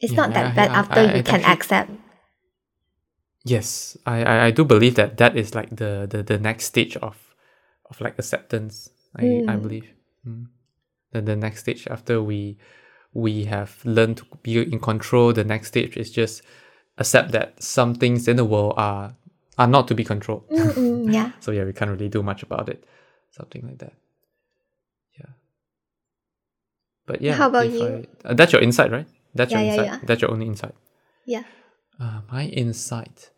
It's 0.00 0.12
Yeah, 0.12 0.16
not 0.26 0.34
that 0.34 0.46
I- 0.52 0.54
bad 0.54 0.70
I- 0.70 0.74
after 0.80 1.00
I- 1.00 1.12
you 1.14 1.18
I 1.20 1.22
can 1.22 1.40
actually- 1.42 1.52
accept. 1.54 1.90
yes 3.44 3.96
I, 4.04 4.16
I 4.24 4.36
i 4.46 4.50
do 4.50 4.64
believe 4.64 4.94
that 4.96 5.16
that 5.18 5.36
is 5.36 5.54
like 5.54 5.70
the 5.74 6.06
the, 6.10 6.22
the 6.22 6.38
next 6.38 6.64
stage 6.66 6.96
of 6.98 7.16
of 7.90 8.00
like 8.00 8.18
acceptance 8.18 8.90
i 9.16 9.24
i 9.48 9.54
Mm. 9.56 9.62
believe 9.62 9.88
mm. 10.26 10.46
then 11.12 11.24
the 11.24 11.36
next 11.36 11.60
stage 11.60 11.86
after 11.88 12.20
we 12.20 12.58
we 13.14 13.44
have 13.46 13.70
learned 13.84 14.16
to 14.18 14.24
be 14.42 14.52
in 14.60 14.80
control 14.80 15.32
the 15.32 15.44
next 15.44 15.68
stage 15.68 15.96
is 15.96 16.10
just 16.10 16.42
accept 16.98 17.30
that 17.32 17.62
some 17.62 17.94
things 17.94 18.28
in 18.28 18.36
the 18.36 18.44
world 18.44 18.74
are 18.76 19.14
are 19.56 19.70
not 19.70 19.86
to 19.88 19.94
be 19.94 20.04
controlled 20.04 20.44
Mm-mm, 20.50 21.08
yeah. 21.16 21.30
so 21.40 21.52
yeah 21.52 21.64
we 21.64 21.72
can't 21.72 21.90
really 21.90 22.10
do 22.10 22.22
much 22.22 22.42
about 22.42 22.68
it 22.68 22.84
something 23.30 23.62
like 23.68 23.78
that 23.78 23.94
yeah 25.18 25.32
but 27.06 27.22
yeah 27.22 27.34
How 27.38 27.48
about 27.48 27.70
you? 27.70 28.04
I, 28.24 28.28
uh, 28.28 28.34
that's 28.34 28.52
your 28.52 28.62
insight 28.62 28.90
right 28.90 29.06
that's 29.34 29.52
Yeah, 29.52 29.58
your 29.60 29.66
yeah, 29.66 29.72
insight 29.74 29.86
yeah. 29.86 30.06
that's 30.06 30.22
your 30.22 30.30
only 30.30 30.46
insight 30.46 30.74
Yeah. 31.26 31.44
uh, 32.00 32.20
my 32.32 32.44
insight. 32.46 33.30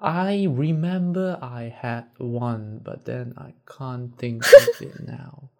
I 0.00 0.46
remember 0.50 1.38
I 1.40 1.72
had 1.74 2.04
one, 2.18 2.80
but 2.84 3.04
then 3.06 3.32
I 3.38 3.54
can't 3.64 4.12
think 4.18 4.44
of 4.44 4.68
it 4.82 5.00
now. 5.06 5.50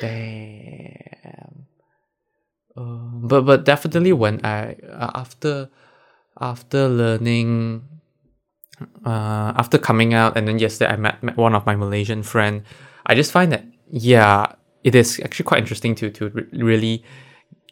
Damn. 0.00 1.66
Uh, 2.76 3.10
but 3.28 3.42
but 3.42 3.64
definitely 3.64 4.12
when 4.12 4.40
I 4.44 4.76
uh, 4.88 5.10
after 5.14 5.68
after 6.40 6.88
learning 6.88 7.82
uh, 9.04 9.52
after 9.56 9.76
coming 9.78 10.14
out 10.14 10.36
and 10.36 10.48
then 10.48 10.58
yesterday 10.58 10.90
I 10.92 10.96
met, 10.96 11.22
met 11.22 11.36
one 11.36 11.54
of 11.54 11.66
my 11.66 11.76
Malaysian 11.76 12.22
friend 12.22 12.62
I 13.04 13.14
just 13.14 13.30
find 13.30 13.52
that 13.52 13.64
yeah 13.90 14.54
it 14.84 14.94
is 14.94 15.20
actually 15.22 15.44
quite 15.44 15.58
interesting 15.60 15.94
to 15.96 16.08
to 16.10 16.30
re- 16.30 16.48
really 16.64 17.04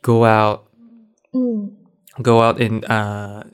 go 0.03 0.25
out 0.27 0.69
Mm. 1.35 1.71
go 2.23 2.43
out 2.43 2.61
and 2.61 2.85
uh 2.91 3.45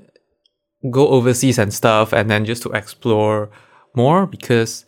go 0.91 1.09
overseas 1.09 1.59
and 1.59 1.73
stuff 1.75 2.13
and 2.13 2.31
then 2.31 2.45
just 2.45 2.63
to 2.63 2.71
explore 2.73 3.51
more 3.95 4.27
because 4.27 4.85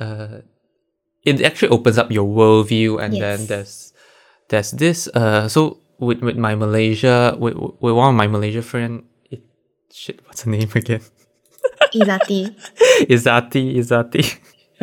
uh 0.00 0.44
it 1.24 1.40
actually 1.42 1.68
opens 1.68 1.98
up 1.98 2.10
your 2.10 2.26
worldview 2.28 3.00
and 3.02 3.14
then 3.14 3.46
there's 3.46 3.92
there's 4.48 4.70
this 4.72 5.08
uh 5.08 5.48
so 5.48 5.78
with 5.98 6.20
with 6.20 6.36
my 6.36 6.54
Malaysia 6.54 7.36
with 7.38 7.54
with 7.56 7.94
one 7.94 8.08
of 8.10 8.14
my 8.16 8.26
Malaysia 8.26 8.62
friend 8.62 9.04
it, 9.30 9.40
shit 9.92 10.20
what's 10.26 10.42
her 10.42 10.50
name 10.50 10.68
again 10.74 11.02
Izati. 11.92 12.54
Izati 13.08 13.76
Izati 13.76 14.22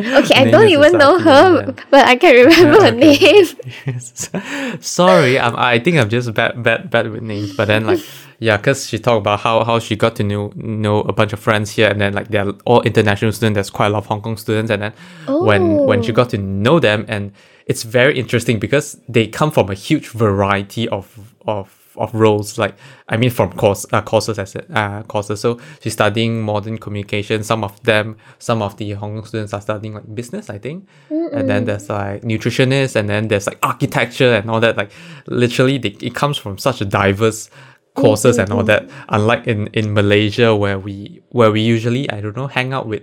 Okay, 0.00 0.34
I 0.34 0.50
don't 0.50 0.68
even 0.68 0.92
know 0.96 1.18
her, 1.18 1.64
yeah. 1.66 1.84
but 1.90 2.06
I 2.06 2.14
can 2.16 2.46
remember 2.46 2.80
her 2.82 2.94
okay. 2.96 3.42
name. 3.84 4.80
Sorry, 4.80 5.38
I'm, 5.40 5.56
I 5.56 5.80
think 5.80 5.96
I'm 5.98 6.08
just 6.08 6.32
bad, 6.34 6.62
bad, 6.62 6.88
bad 6.88 7.10
with 7.10 7.22
names. 7.22 7.56
But 7.56 7.66
then, 7.66 7.84
like, 7.86 7.98
yeah, 8.38 8.56
because 8.56 8.86
she 8.86 8.98
talked 9.00 9.18
about 9.18 9.40
how, 9.40 9.64
how 9.64 9.80
she 9.80 9.96
got 9.96 10.14
to 10.16 10.22
know 10.22 10.52
know 10.54 11.00
a 11.00 11.12
bunch 11.12 11.32
of 11.32 11.40
friends 11.40 11.72
here, 11.72 11.88
and 11.90 12.00
then 12.00 12.12
like 12.12 12.28
they're 12.28 12.50
all 12.64 12.82
international 12.82 13.32
students. 13.32 13.56
There's 13.56 13.70
quite 13.70 13.86
a 13.86 13.90
lot 13.90 13.98
of 13.98 14.06
Hong 14.06 14.20
Kong 14.22 14.36
students, 14.36 14.70
and 14.70 14.82
then 14.82 14.92
when 15.26 15.78
when 15.78 16.02
she 16.02 16.12
Oh. 16.12 16.14
got 16.14 16.30
to 16.30 16.38
know 16.38 16.78
them, 16.78 17.04
and 17.08 17.32
it's 17.66 17.82
very 17.82 18.16
interesting 18.18 18.58
because 18.60 19.00
they 19.08 19.26
come 19.26 19.50
from 19.50 19.68
a 19.68 19.74
huge 19.74 20.08
variety 20.10 20.88
of 20.88 21.34
of 21.46 21.77
of 21.98 22.14
roles. 22.14 22.58
Like, 22.58 22.76
I 23.08 23.16
mean, 23.16 23.30
from 23.30 23.52
course 23.52 23.84
uh, 23.92 24.02
courses 24.02 24.38
as 24.38 24.54
it- 24.54 24.70
uh, 24.74 25.02
courses. 25.04 25.40
So 25.40 25.58
she's 25.80 25.92
studying 25.92 26.42
modern 26.42 26.78
communication. 26.78 27.42
Some 27.42 27.64
of 27.64 27.82
them, 27.82 28.16
some 28.38 28.62
of 28.62 28.76
the 28.76 28.92
Hong 28.92 29.14
Kong 29.16 29.24
students 29.26 29.52
are 29.52 29.60
studying 29.60 29.94
like 29.94 30.14
business, 30.14 30.48
I 30.50 30.58
think 30.58 30.88
and 31.32 31.48
then 31.48 31.64
there's 31.64 31.88
like 31.88 32.22
nutritionists 32.22 32.96
and 32.96 33.08
then 33.08 33.28
there's 33.28 33.46
like 33.46 33.58
architecture 33.62 34.34
and 34.34 34.50
all 34.50 34.60
that 34.60 34.76
like 34.76 34.90
literally 35.26 35.78
they, 35.78 35.90
it 36.00 36.14
comes 36.14 36.36
from 36.38 36.56
such 36.58 36.80
a 36.80 36.84
diverse 36.84 37.50
courses 37.94 38.38
and 38.38 38.50
all 38.52 38.62
that. 38.64 38.88
Unlike 39.08 39.46
in, 39.46 39.66
in 39.68 39.92
Malaysia 39.94 40.54
where 40.54 40.78
we 40.78 41.20
where 41.30 41.50
we 41.50 41.60
usually 41.60 42.08
I 42.10 42.20
don't 42.20 42.36
know 42.36 42.46
hang 42.46 42.72
out 42.72 42.86
with 42.86 43.02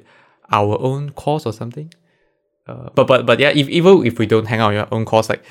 our 0.51 0.79
own 0.81 1.11
course 1.11 1.45
or 1.45 1.53
something. 1.53 1.91
Uh, 2.67 2.89
but 2.95 3.05
but 3.07 3.25
but 3.25 3.39
yeah, 3.39 3.49
if, 3.49 3.69
even 3.69 4.05
if 4.05 4.17
we 4.17 4.25
don't 4.25 4.45
hang 4.45 4.59
out 4.59 4.71
with 4.73 4.79
our 4.79 4.87
own 4.91 5.05
course, 5.05 5.29
like 5.29 5.43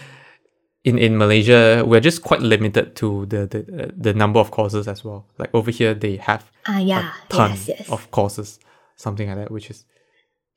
in, 0.84 0.98
in 0.98 1.16
Malaysia, 1.16 1.82
we're 1.86 2.00
just 2.00 2.22
quite 2.22 2.40
limited 2.42 2.94
to 2.96 3.26
the 3.26 3.46
the, 3.46 3.92
the 3.96 4.12
number 4.14 4.38
of 4.40 4.50
courses 4.50 4.86
as 4.86 5.02
well. 5.04 5.26
Like 5.38 5.50
over 5.54 5.70
here, 5.70 5.94
they 5.94 6.16
have 6.16 6.50
Ah, 6.68 6.78
yeah. 6.78 7.10
a 7.24 7.32
ton 7.32 7.50
Yes, 7.50 7.68
yes. 7.68 7.88
of 7.90 8.10
courses, 8.10 8.58
something 8.96 9.28
like 9.28 9.36
that, 9.38 9.50
which 9.50 9.70
is 9.70 9.84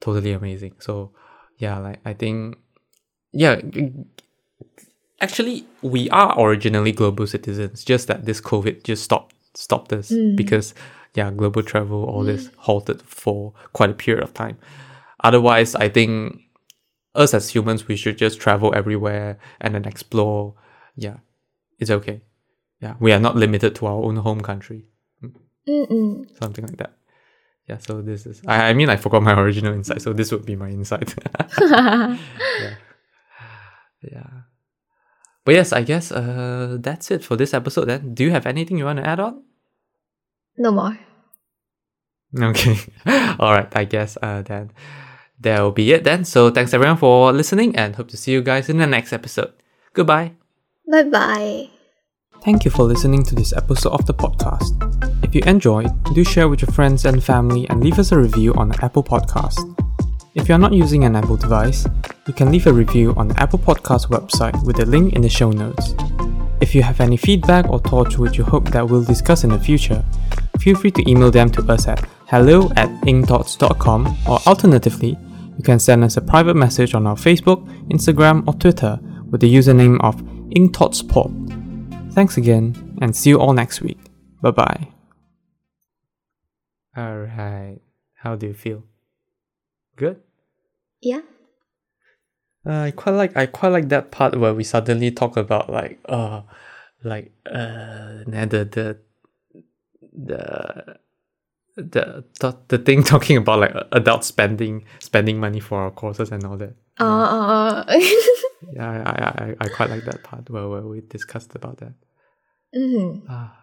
totally 0.02 0.34
amazing. 0.34 0.74
So 0.80 1.12
yeah, 1.58 1.78
like 1.80 2.00
I 2.06 2.14
think 2.14 2.58
yeah, 3.32 3.60
actually 5.22 5.66
we 5.82 6.10
are 6.10 6.40
originally 6.40 6.92
global 6.92 7.28
citizens. 7.28 7.84
Just 7.84 8.08
that 8.08 8.26
this 8.26 8.42
COVID 8.42 8.84
just 8.84 9.04
stopped 9.04 9.36
stopped 9.56 9.92
us 9.94 10.12
because 10.36 10.74
yeah, 11.16 11.32
global 11.32 11.64
travel 11.64 12.04
all 12.06 12.24
this 12.24 12.50
halted 12.58 13.02
for 13.02 13.54
quite 13.74 13.90
a 13.90 13.94
period 13.94 14.24
of 14.24 14.34
time. 14.34 14.58
Otherwise, 15.24 15.74
I 15.76 15.90
think 15.90 16.42
us 17.18 17.34
as 17.34 17.50
humans 17.50 17.88
we 17.88 17.96
should 17.96 18.18
just 18.18 18.40
travel 18.40 18.74
everywhere 18.76 19.38
and 19.60 19.76
then 19.76 19.86
explore. 19.86 20.54
Yeah, 20.96 21.18
it's 21.80 21.92
okay. 21.92 22.22
Yeah, 22.82 22.96
we 23.00 23.12
are 23.12 23.20
not 23.20 23.36
limited 23.36 23.76
to 23.76 23.88
our 23.88 24.04
own 24.04 24.18
home 24.18 24.42
country 24.42 24.86
Mm-mm. 25.68 26.30
something 26.40 26.66
like 26.66 26.78
that. 26.78 26.94
Yeah, 27.68 27.78
so 27.80 28.02
this 28.02 28.26
is 28.26 28.42
I, 28.48 28.70
I 28.70 28.74
mean 28.74 28.90
I 28.90 28.96
forgot 28.96 29.24
my 29.24 29.34
original 29.42 29.74
insight, 29.74 30.02
so 30.02 30.14
this 30.14 30.32
would 30.32 30.46
be 30.46 30.56
my 30.56 30.70
insight. 30.70 31.14
yeah. 31.60 32.18
Yeah. 34.02 34.30
But 35.44 35.56
yes, 35.56 35.74
I 35.74 35.82
guess 35.84 36.12
uh 36.12 36.78
that's 36.80 37.12
it 37.12 37.24
for 37.24 37.36
this 37.36 37.54
episode 37.54 37.86
then. 37.86 38.14
Do 38.14 38.24
you 38.24 38.32
have 38.32 38.46
anything 38.46 38.78
you 38.78 38.86
want 38.86 39.00
to 39.00 39.08
add 39.08 39.20
on? 39.20 39.44
no 40.58 40.72
more. 40.72 40.98
Okay. 42.40 42.78
Alright, 43.40 43.76
I 43.76 43.86
guess 43.86 44.18
uh 44.22 44.42
then 44.44 44.72
that'll 45.40 45.72
be 45.72 45.92
it 45.94 46.04
then. 46.04 46.26
So 46.26 46.50
thanks 46.50 46.74
everyone 46.74 46.98
for 46.98 47.32
listening 47.32 47.76
and 47.76 47.96
hope 47.96 48.10
to 48.10 48.18
see 48.18 48.32
you 48.32 48.42
guys 48.42 48.70
in 48.70 48.78
the 48.78 48.88
next 48.88 49.14
episode. 49.14 49.54
Goodbye. 49.94 50.34
Bye 50.90 51.04
bye. 51.04 51.70
Thank 52.44 52.64
you 52.64 52.72
for 52.72 52.84
listening 52.84 53.24
to 53.24 53.36
this 53.36 53.52
episode 53.54 53.92
of 53.92 54.06
the 54.06 54.14
podcast. 54.14 54.72
If 55.24 55.36
you 55.36 55.42
enjoyed, 55.46 55.92
do 56.14 56.24
share 56.24 56.48
with 56.48 56.62
your 56.62 56.72
friends 56.72 57.04
and 57.06 57.22
family 57.22 57.68
and 57.70 57.84
leave 57.84 58.00
us 58.00 58.12
a 58.12 58.18
review 58.18 58.54
on 58.54 58.70
the 58.70 58.86
Apple 58.86 59.04
Podcast. 59.04 59.60
If 60.36 60.48
you're 60.48 60.60
not 60.60 60.72
using 60.72 61.04
an 61.04 61.16
Apple 61.16 61.36
device, 61.36 61.88
you 62.28 62.34
can 62.34 62.52
leave 62.52 62.68
a 62.68 62.74
review 62.74 63.14
on 63.18 63.28
the 63.28 63.40
Apple 63.40 63.60
Podcast 63.60 64.08
website 64.10 64.64
with 64.66 64.80
a 64.80 64.86
link 64.86 65.14
in 65.14 65.22
the 65.22 65.30
show 65.30 65.52
notes. 65.52 65.96
If 66.62 66.74
you 66.74 66.84
have 66.84 67.02
any 67.02 67.18
feedback 67.18 67.68
or 67.70 67.80
thoughts 67.80 68.18
which 68.18 68.38
you 68.38 68.44
hope 68.44 68.70
that 68.70 68.88
we'll 68.88 69.04
discuss 69.04 69.44
in 69.44 69.50
the 69.50 69.60
future, 69.60 70.04
feel 70.60 70.78
free 70.78 70.92
to 70.92 71.10
email 71.10 71.32
them 71.32 71.50
to 71.52 71.62
us 71.72 71.88
at 71.88 72.08
hello 72.28 72.72
at 72.76 72.90
ingthoughts.com 73.02 74.18
or 74.28 74.40
alternatively, 74.48 75.18
you 75.58 75.64
can 75.64 75.80
send 75.80 76.04
us 76.04 76.18
a 76.18 76.22
private 76.22 76.56
message 76.56 76.94
on 76.94 77.08
our 77.08 77.16
Facebook, 77.16 77.66
Instagram, 77.90 78.48
or 78.48 78.54
Twitter 78.54 79.00
with 79.30 79.42
the 79.42 79.54
username 79.54 80.00
of 80.02 80.16
ingthoughtspod. 80.52 82.14
Thanks 82.14 82.38
again, 82.38 82.98
and 83.02 83.16
see 83.16 83.32
you 83.32 83.40
all 83.40 83.54
next 83.54 83.82
week. 83.82 84.00
Bye 84.42 84.52
bye. 84.52 84.88
Alright. 86.98 87.82
How 88.16 88.36
do 88.36 88.48
you 88.48 88.54
feel? 88.54 88.84
Good? 89.96 90.22
Yeah. 91.02 91.22
Uh, 92.66 92.82
I 92.82 92.92
quite 92.92 93.14
like 93.14 93.38
I 93.38 93.46
quite 93.46 93.70
like 93.70 93.90
that 93.90 94.12
part 94.12 94.38
where 94.38 94.54
we 94.54 94.64
suddenly 94.64 95.12
talk 95.12 95.38
about 95.38 95.70
like 95.70 96.00
uh 96.10 96.42
like 97.04 97.32
uh 97.46 98.24
nah, 98.28 98.46
the 98.46 98.66
the 98.66 98.98
the 100.12 100.98
the 101.78 102.24
the, 102.40 102.58
the 102.68 102.78
thing 102.78 103.04
talking 103.14 103.38
about 103.38 103.60
like 103.60 103.74
adult 103.92 104.24
spending 104.26 104.84
spending 105.00 105.40
money 105.40 105.60
for 105.60 105.80
our 105.80 105.92
courses 105.92 106.32
and 106.32 106.44
all 106.44 106.58
that. 106.58 106.76
Uh, 107.00 107.04
uh, 107.06 107.84
uh. 107.88 108.00
Yeah, 108.74 108.90
I 108.90 108.96
I, 108.98 109.46
I, 109.46 109.56
I 109.62 109.68
quite 109.70 109.90
like 109.92 110.04
that 110.06 110.24
part 110.24 110.50
where, 110.50 110.68
where 110.68 110.82
we 110.82 111.02
discussed 111.02 111.54
about 111.56 111.78
that. 111.78 111.94
Mhm. 112.76 113.22
Ah. 113.30 113.54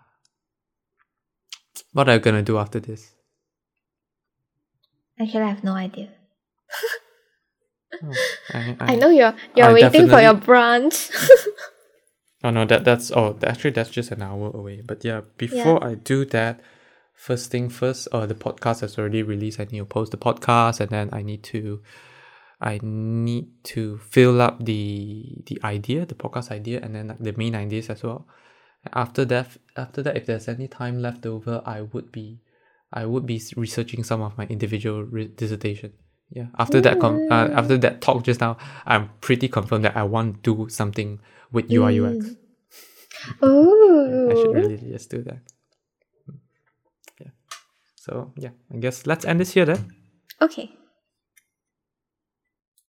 What 1.92 2.08
are 2.08 2.14
you 2.14 2.20
gonna 2.20 2.42
do 2.42 2.58
after 2.58 2.80
this? 2.80 3.12
Actually, 5.20 5.42
I 5.42 5.48
have 5.48 5.64
no 5.64 5.74
idea. 5.74 6.08
Oh, 8.02 8.12
I, 8.52 8.76
I 8.80 8.94
know 9.00 9.10
you're 9.10 9.34
you're 9.56 9.68
I 9.68 9.72
waiting 9.72 10.08
for 10.08 10.20
your 10.20 10.34
brunch. 10.34 11.10
Oh 12.42 12.50
no, 12.50 12.64
that 12.66 12.84
that's 12.84 13.10
oh 13.10 13.38
actually 13.42 13.70
that's 13.70 13.90
just 13.90 14.10
an 14.12 14.22
hour 14.22 14.50
away. 14.54 14.82
But 14.84 15.04
yeah, 15.04 15.22
before 15.38 15.82
I 15.82 15.94
do 15.94 16.24
that, 16.26 16.60
first 17.14 17.50
thing 17.50 17.68
first, 17.68 18.08
uh 18.12 18.26
the 18.26 18.34
podcast 18.34 18.80
has 18.80 18.98
already 18.98 19.22
released. 19.22 19.60
I 19.60 19.64
need 19.64 19.78
to 19.78 19.84
post 19.84 20.10
the 20.12 20.18
podcast 20.18 20.80
and 20.80 20.90
then 20.90 21.10
I 21.12 21.22
need 21.22 21.42
to 21.44 21.80
I 22.60 22.80
need 22.82 23.48
to 23.64 23.98
fill 23.98 24.40
up 24.40 24.64
the 24.64 25.42
the 25.46 25.60
idea, 25.64 26.06
the 26.06 26.14
podcast 26.14 26.50
idea, 26.50 26.80
and 26.82 26.94
then 26.94 27.08
like 27.08 27.18
the 27.18 27.32
main 27.36 27.54
ideas 27.54 27.90
as 27.90 28.02
well. 28.02 28.26
After 28.92 29.24
that, 29.26 29.48
after 29.76 30.02
that, 30.02 30.16
if 30.16 30.26
there's 30.26 30.48
any 30.48 30.68
time 30.68 31.00
left 31.00 31.26
over, 31.26 31.62
I 31.64 31.82
would 31.82 32.12
be, 32.12 32.40
I 32.92 33.06
would 33.06 33.26
be 33.26 33.40
researching 33.56 34.04
some 34.04 34.22
of 34.22 34.36
my 34.38 34.46
individual 34.46 35.02
re- 35.04 35.28
dissertation. 35.28 35.92
Yeah. 36.30 36.46
After 36.58 36.80
that, 36.80 37.00
com- 37.00 37.28
uh, 37.30 37.48
after 37.52 37.76
that 37.78 38.00
talk 38.00 38.24
just 38.24 38.40
now, 38.40 38.56
I'm 38.86 39.10
pretty 39.20 39.48
confirmed 39.48 39.84
that 39.84 39.96
I 39.96 40.02
want 40.04 40.42
to 40.44 40.54
do 40.54 40.68
something 40.68 41.20
with 41.52 41.70
UI 41.70 42.00
UX. 42.00 42.26
Ooh. 43.42 44.30
I 44.30 44.34
should 44.34 44.54
really 44.54 44.76
just 44.76 45.10
do 45.10 45.22
that. 45.22 45.38
So 48.04 48.32
yeah, 48.36 48.50
I 48.70 48.76
guess 48.76 49.06
let's 49.06 49.24
end 49.24 49.40
this 49.40 49.54
here 49.54 49.64
then. 49.64 49.88
Okay. 50.42 50.68